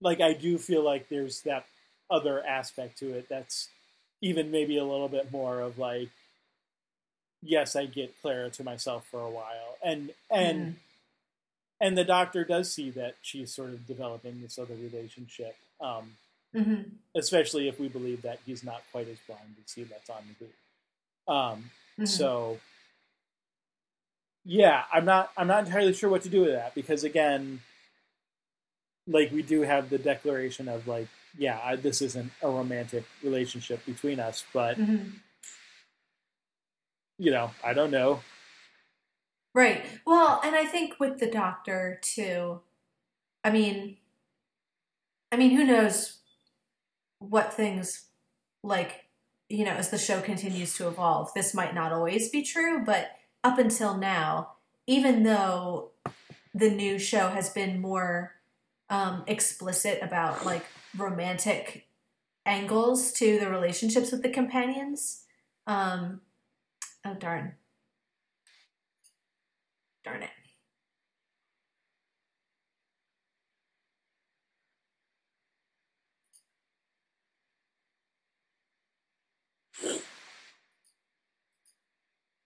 [0.00, 1.66] like i do feel like there's that
[2.10, 3.68] other aspect to it that's
[4.22, 6.08] even maybe a little bit more of like
[7.42, 10.74] yes i get clara to myself for a while and and mhm.
[11.80, 16.16] and the doctor does see that she's sort of developing this other relationship, um,
[16.54, 16.90] Mhm.
[17.14, 20.44] especially if we believe that he's not quite as blind as he lets on to
[20.44, 20.50] be.
[21.28, 22.08] Um, Mhm.
[22.08, 22.58] So,
[24.48, 27.60] yeah, I'm not I'm not entirely sure what to do with that because again,
[29.08, 33.84] like we do have the declaration of like, yeah, I, this isn't a romantic relationship
[33.84, 35.14] between us, but Mhm.
[37.18, 38.20] you know, I don't know.
[39.52, 39.84] Right.
[40.06, 42.60] Well, and I think with the doctor too.
[43.42, 43.96] I mean,
[45.32, 46.18] I mean, who knows
[47.18, 48.06] what things
[48.62, 49.06] like
[49.48, 51.32] you know as the show continues to evolve.
[51.34, 53.10] This might not always be true, but
[53.46, 54.54] up until now,
[54.88, 55.92] even though
[56.52, 58.32] the new show has been more
[58.90, 60.64] um, explicit about like
[60.96, 61.86] romantic
[62.44, 65.22] angles to the relationships with the companions.
[65.68, 66.22] Um,
[67.04, 67.54] oh darn.
[70.04, 70.30] Darn it.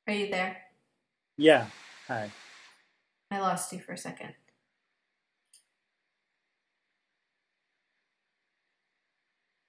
[0.06, 0.69] Are you there?
[1.40, 1.68] Yeah.
[2.06, 2.30] Hi.
[3.30, 4.34] I lost you for a second.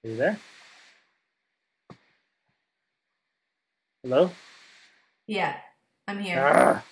[0.04, 0.38] Are you there?
[4.02, 4.30] Hello?
[5.26, 5.56] Yeah,
[6.06, 6.44] I'm here.
[6.44, 6.84] Ah,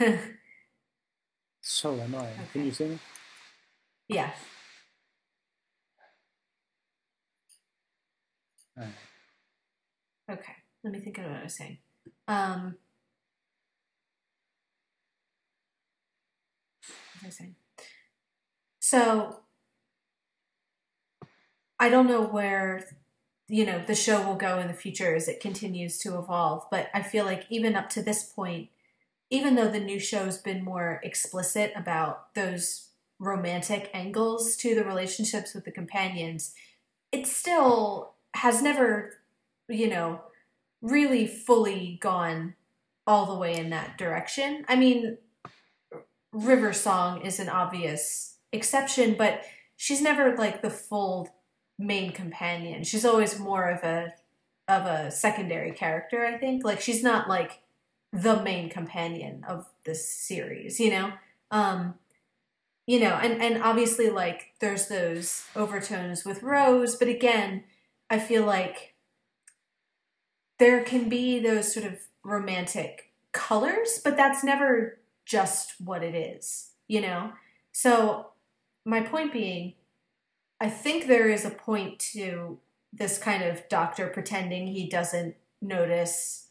[1.60, 2.36] so annoying.
[2.54, 2.64] Can Okay.
[2.64, 2.98] you see me?
[4.08, 4.30] yeah.
[8.78, 8.94] Alright.
[10.30, 10.52] Okay.
[10.84, 11.78] Let me think of what I was saying.
[12.28, 12.76] Um,
[17.20, 17.54] what I saying?
[18.80, 19.40] So
[21.78, 22.88] I don't know where
[23.48, 26.88] you know the show will go in the future as it continues to evolve, but
[26.92, 28.68] I feel like even up to this point,
[29.30, 32.88] even though the new show's been more explicit about those
[33.18, 36.54] romantic angles to the relationships with the companions,
[37.10, 39.14] it still has never,
[39.68, 40.20] you know,
[40.80, 42.54] really fully gone
[43.06, 44.64] all the way in that direction.
[44.68, 45.18] I mean,
[46.32, 49.42] River Song is an obvious exception, but
[49.76, 51.28] she's never like the full
[51.78, 52.84] main companion.
[52.84, 54.14] She's always more of a
[54.66, 56.64] of a secondary character, I think.
[56.64, 57.60] Like she's not like
[58.12, 61.12] the main companion of this series, you know?
[61.50, 61.94] Um
[62.86, 67.64] you know, and and obviously like there's those overtones with Rose, but again,
[68.10, 68.94] I feel like
[70.58, 74.98] there can be those sort of romantic colors, but that's never
[75.28, 77.32] just what it is, you know?
[77.70, 78.30] So,
[78.84, 79.74] my point being,
[80.60, 82.58] I think there is a point to
[82.92, 86.48] this kind of doctor pretending he doesn't notice,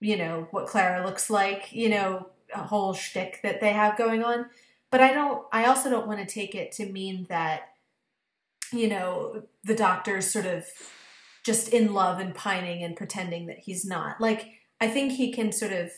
[0.00, 4.24] you know, what Clara looks like, you know, a whole shtick that they have going
[4.24, 4.46] on.
[4.90, 7.68] But I don't, I also don't want to take it to mean that,
[8.72, 10.64] you know, the doctor's sort of
[11.44, 14.20] just in love and pining and pretending that he's not.
[14.20, 14.46] Like,
[14.80, 15.90] I think he can sort of,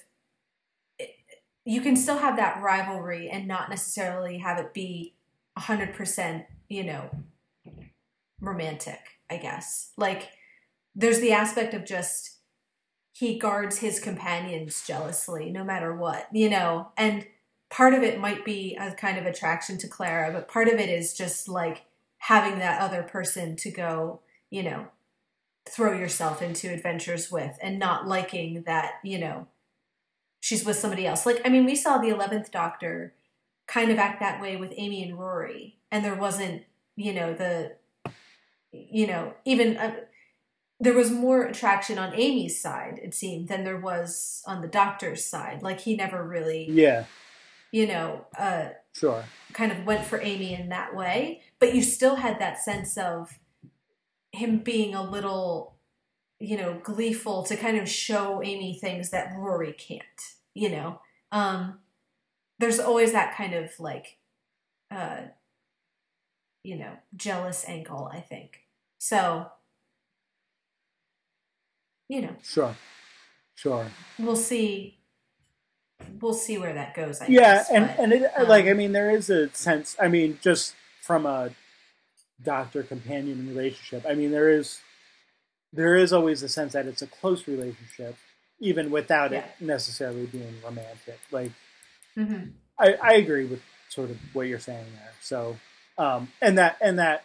[1.65, 5.15] you can still have that rivalry and not necessarily have it be
[5.59, 7.11] 100%, you know,
[8.41, 9.01] romantic,
[9.31, 9.93] I guess.
[9.97, 10.29] Like,
[10.95, 12.39] there's the aspect of just
[13.13, 17.27] he guards his companions jealously no matter what, you know, and
[17.71, 20.89] part of it might be a kind of attraction to Clara, but part of it
[20.89, 21.85] is just like
[22.19, 24.21] having that other person to go,
[24.51, 24.89] you know,
[25.69, 29.47] throw yourself into adventures with and not liking that, you know,
[30.45, 31.25] she's with somebody else.
[31.25, 33.15] Like, I mean, we saw the 11th Doctor
[33.67, 36.65] kind of act that way with Amy and Rory, and there wasn't,
[36.97, 37.77] you know, the,
[38.71, 39.79] you know, even.
[39.79, 39.97] Uh,
[40.81, 45.25] there was more attraction on Amy's side, it seemed, than there was on the doctor's
[45.25, 45.63] side.
[45.63, 47.05] Like he never really, yeah,
[47.71, 51.41] you know, uh, sure, kind of went for Amy in that way.
[51.59, 53.39] But you still had that sense of
[54.33, 55.77] him being a little,
[56.45, 60.03] you know, gleeful to kind of show Amy things that Rory can't,
[60.55, 61.01] you know.
[61.33, 61.79] Um,
[62.59, 64.19] there's always that kind of like,
[64.91, 65.23] uh,
[66.63, 68.61] you know, jealous angle, I think.
[68.99, 69.47] So,
[72.09, 72.77] you know, sure,
[73.55, 73.87] sure.
[74.19, 74.99] We'll see.
[76.21, 77.21] We'll see where that goes.
[77.21, 79.97] I yeah, guess, and but, and it um, like I mean, there is a sense.
[80.01, 81.51] I mean, just from a
[82.43, 84.05] doctor companion relationship.
[84.09, 84.81] I mean, there is
[85.75, 88.17] there is always a sense that it's a close relationship,
[88.61, 89.41] even without Yeah.
[89.41, 91.19] it necessarily being romantic.
[91.31, 91.53] Like,
[92.17, 92.53] mhm.
[92.79, 95.13] I, I agree with sort of what you're saying there.
[95.21, 95.59] So,
[95.99, 97.25] um, and that and that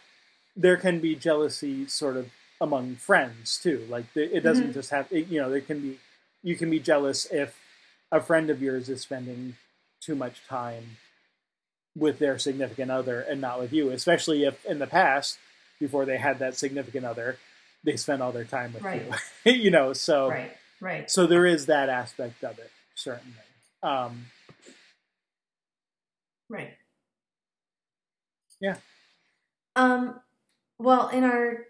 [0.56, 3.86] there can be jealousy sort of among friends too.
[3.88, 4.74] Like, it doesn't Mhm.
[4.74, 6.00] just have it, you know there can be
[6.42, 7.56] you can be jealous if
[8.12, 9.56] a friend of yours is spending
[10.00, 10.96] too much time
[11.96, 15.38] with their significant other and not with you, especially if in the past,
[15.78, 17.38] before they had that significant other,
[17.84, 19.02] they spend all their time with Right.
[19.44, 19.52] you.
[19.52, 21.10] you know, so right, right.
[21.10, 23.36] so there is that aspect of it, certainly.
[23.82, 24.26] Um,
[26.48, 26.72] Right.
[28.60, 28.76] Yeah.
[29.76, 30.20] Um.
[30.78, 31.66] Well, in our,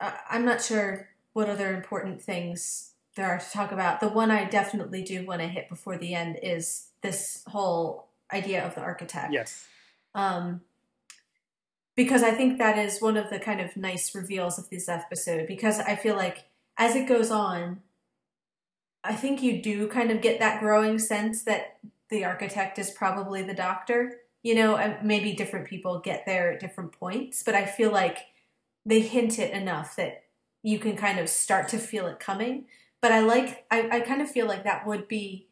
[0.00, 4.00] uh, I'm not sure what other important things there are to talk about.
[4.00, 8.64] The one I definitely do want to hit before the end is this whole idea
[8.66, 9.32] of the architect.
[9.32, 9.64] yes.
[10.14, 10.60] Um.
[11.94, 15.46] Because I think that is one of the kind of nice reveals of this episode.
[15.46, 16.44] Because I feel like
[16.78, 17.80] as it goes on,
[19.04, 21.78] I think you do kind of get that growing sense that
[22.08, 24.20] the architect is probably the doctor.
[24.42, 28.18] You know, maybe different people get there at different points, but I feel like
[28.84, 30.24] they hint it enough that
[30.62, 32.66] you can kind of start to feel it coming.
[33.00, 35.48] But I like, I, I kind of feel like that would be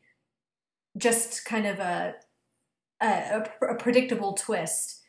[0.96, 2.14] just kind of a,
[3.00, 4.99] a, a predictable twist,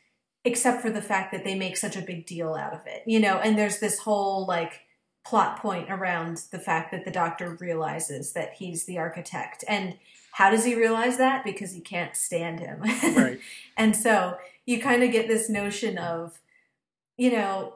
[0.44, 3.20] except for the fact that they make such a big deal out of it, you
[3.20, 4.80] know, and there's this whole like
[5.24, 9.64] plot point around the fact that the doctor realizes that he's the architect.
[9.68, 9.96] And
[10.32, 11.44] how does he realize that?
[11.44, 12.80] Because he can't stand him.
[12.80, 13.38] Right.
[13.76, 14.36] and so
[14.66, 16.40] you kind of get this notion of,
[17.16, 17.74] you know,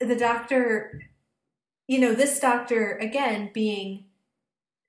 [0.00, 1.02] the doctor,
[1.88, 4.04] you know, this doctor, again, being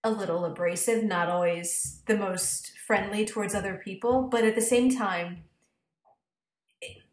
[0.03, 4.95] a little abrasive, not always the most friendly towards other people, but at the same
[4.95, 5.43] time,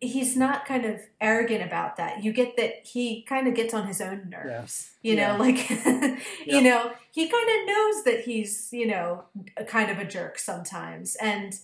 [0.01, 2.23] he's not kind of arrogant about that.
[2.23, 4.93] You get that he kind of gets on his own nerves.
[5.03, 5.37] You know, Yeah.
[5.37, 6.17] like Yeah.
[6.47, 9.25] you know, he kind of knows that he's, you know,
[9.57, 11.17] a kind of a jerk sometimes.
[11.17, 11.55] And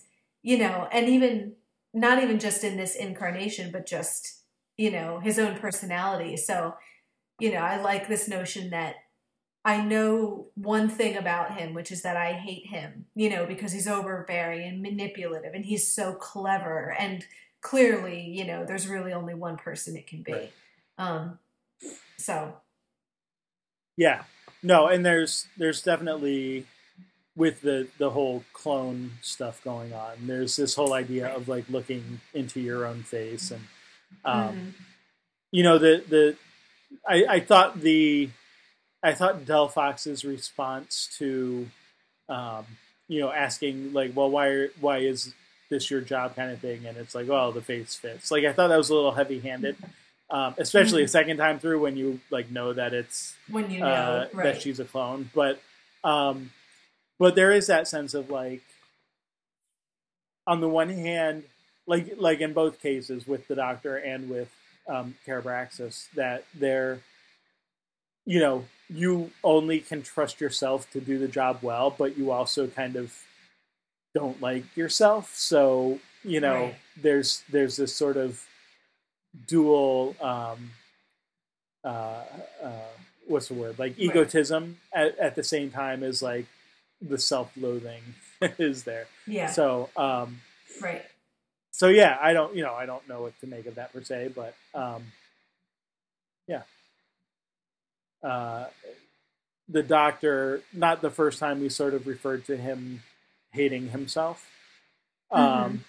[0.43, 1.53] you know, and even
[1.93, 4.41] not even just in this incarnation, but just,
[4.77, 6.37] you know, his own personality.
[6.37, 6.75] So,
[7.39, 8.95] you know, I like this notion that
[9.63, 13.73] I know one thing about him, which is that I hate him, you know, because
[13.73, 16.95] he's overbearing and manipulative and he's so clever.
[16.97, 17.25] And
[17.61, 20.33] clearly, you know, there's really only one person it can be.
[20.33, 20.53] Right.
[20.97, 21.39] Um,
[22.17, 22.55] so,
[23.97, 24.23] Yeah.
[24.63, 26.67] No, and there's there's definitely
[27.35, 30.27] with the the whole clone stuff going on.
[30.27, 33.61] There's this whole idea of like looking into your own face and
[34.25, 34.73] um, mhm.
[35.51, 36.35] you know the the
[37.07, 38.29] I, I thought the
[39.01, 41.67] I thought Delphox's response to
[42.29, 42.65] um,
[43.07, 45.33] you know asking like well why are- why is
[45.71, 48.29] this your job kind of thing, and it's like, well, the face fits.
[48.29, 49.75] Like I thought that was a little heavy handed.
[50.29, 53.85] Um, especially a second time through when you like know that it's when you know
[53.87, 54.43] uh, right.
[54.43, 55.29] that she's a clone.
[55.33, 55.59] But
[56.05, 56.51] um,
[57.19, 58.61] but there is that sense of like,
[60.47, 61.43] on the one hand,
[61.85, 64.49] like like in both cases with the Doctor and with
[64.87, 67.01] um, Karabraxos, that they're,
[68.25, 72.67] you know, you only can trust yourself to do the job well, but you also
[72.67, 73.13] kind of
[74.13, 75.33] don't like yourself.
[75.35, 76.75] So you know, Right.
[77.01, 78.45] there's there's this sort of
[79.47, 80.15] dual.
[80.21, 80.71] Um,
[81.83, 82.23] uh,
[82.63, 82.71] uh,
[83.27, 83.79] what's the word?
[83.79, 83.99] Like Right.
[84.01, 86.45] egotism at, at the same time as like
[87.01, 88.01] the self-loathing
[88.59, 89.07] is there.
[89.25, 90.41] yeah So, um,
[90.79, 91.03] right
[91.71, 94.03] so yeah, I don't, you know, I don't know what to make of that per
[94.03, 95.03] se, but um,
[96.47, 96.61] yeah.
[98.21, 98.65] Uh,
[99.69, 103.01] the doctor, not the first time we sort of referred to him
[103.51, 104.49] hating himself.
[105.31, 105.79] Um, Mhm.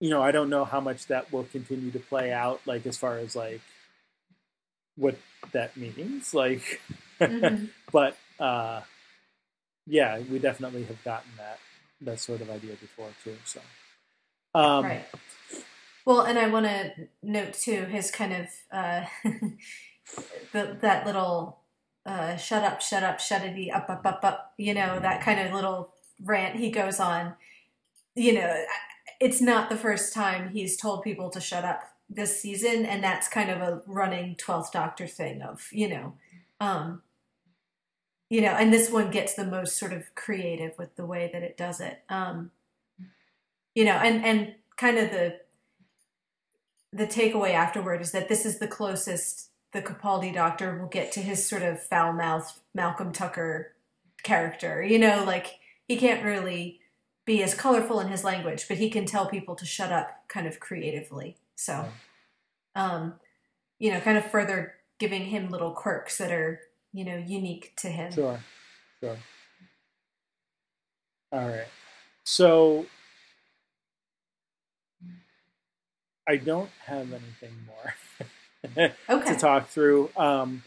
[0.00, 2.98] You know, I don't know how much that will continue to play out, like as
[2.98, 3.62] far as like
[4.96, 5.16] what
[5.52, 6.80] that means, like.
[7.20, 7.70] Mhm.
[7.92, 8.82] but uh,
[9.86, 11.58] yeah, we definitely have gotten that
[12.02, 13.36] that sort of idea before too.
[13.44, 13.60] So,
[14.54, 15.06] um, right
[16.04, 19.04] well and i want to note too his kind of uh
[20.52, 21.58] the, that little
[22.06, 25.40] uh shut up shut up shut it up up up up you know that kind
[25.40, 25.92] of little
[26.22, 27.34] rant he goes on.
[28.14, 28.64] You know
[29.20, 33.28] it's not the first time he's told people to shut up this season and that's
[33.28, 36.14] kind of a running 12th doctor thing of you know
[36.60, 37.02] um
[38.30, 41.42] you know and this one gets the most sort of creative with the way that
[41.42, 42.02] it does it.
[42.08, 42.50] Um
[43.74, 45.40] you know and and kind of the
[46.92, 51.20] the takeaway afterward is that this is the closest the Capaldi doctor will get to
[51.20, 53.74] his sort of foul mouthed Malcolm Tucker
[54.22, 54.82] character.
[54.82, 56.80] You know, like he can't really
[57.26, 60.46] be as colorful in his language, but he can tell people to shut up kind
[60.46, 61.36] of creatively.
[61.56, 61.84] So,
[62.74, 63.14] um,
[63.78, 66.58] you know, kind of further giving him little quirks that are,
[66.94, 68.12] you know, unique to him.
[68.12, 68.40] Sure,
[69.00, 69.18] sure.
[71.32, 71.66] All right.
[72.24, 72.86] So
[76.26, 77.94] I don't have anything more
[79.08, 79.34] Okay.
[79.34, 80.10] to talk through.
[80.16, 80.62] Um,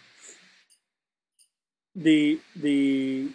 [1.96, 3.30] the the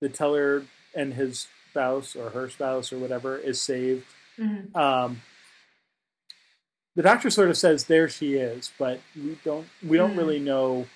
[0.00, 0.64] the teller
[0.94, 4.04] and his spouse or her spouse or whatever is saved.
[4.38, 4.74] Mhm.
[4.76, 5.22] Um,
[6.94, 10.18] the doctor sort of says there she is, but we don't we don't Mm.
[10.18, 10.86] really know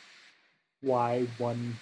[0.82, 1.76] why one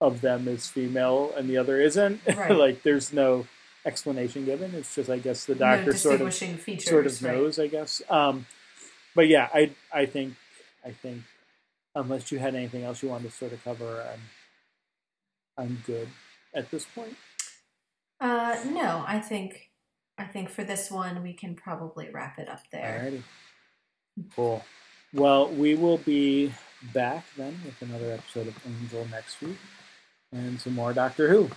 [0.00, 2.20] of them is female and the other isn't.
[2.36, 2.50] Right.
[2.52, 3.46] like there's no
[3.84, 4.74] explanation given.
[4.74, 6.88] It's just I guess the No doctor sort of features.
[6.88, 7.34] sort of right.
[7.36, 8.00] knows, I guess.
[8.08, 8.46] Um,
[9.14, 10.34] but yeah, I I think
[10.84, 11.22] I think
[11.94, 14.20] unless you had anything else you wanted to sort of cover, I'm
[15.64, 16.08] I'm good
[16.54, 17.16] at this point.
[18.20, 19.70] Uh, no, I think
[20.18, 23.10] I think for this one we can probably wrap it up there.
[23.10, 23.22] Alrighty.
[24.34, 24.64] Cool.
[25.12, 26.52] Well, we will be
[26.92, 29.58] back then with another episode of Angel next week
[30.32, 31.50] and some more Doctor Who.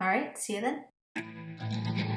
[0.00, 2.10] All right, see you then.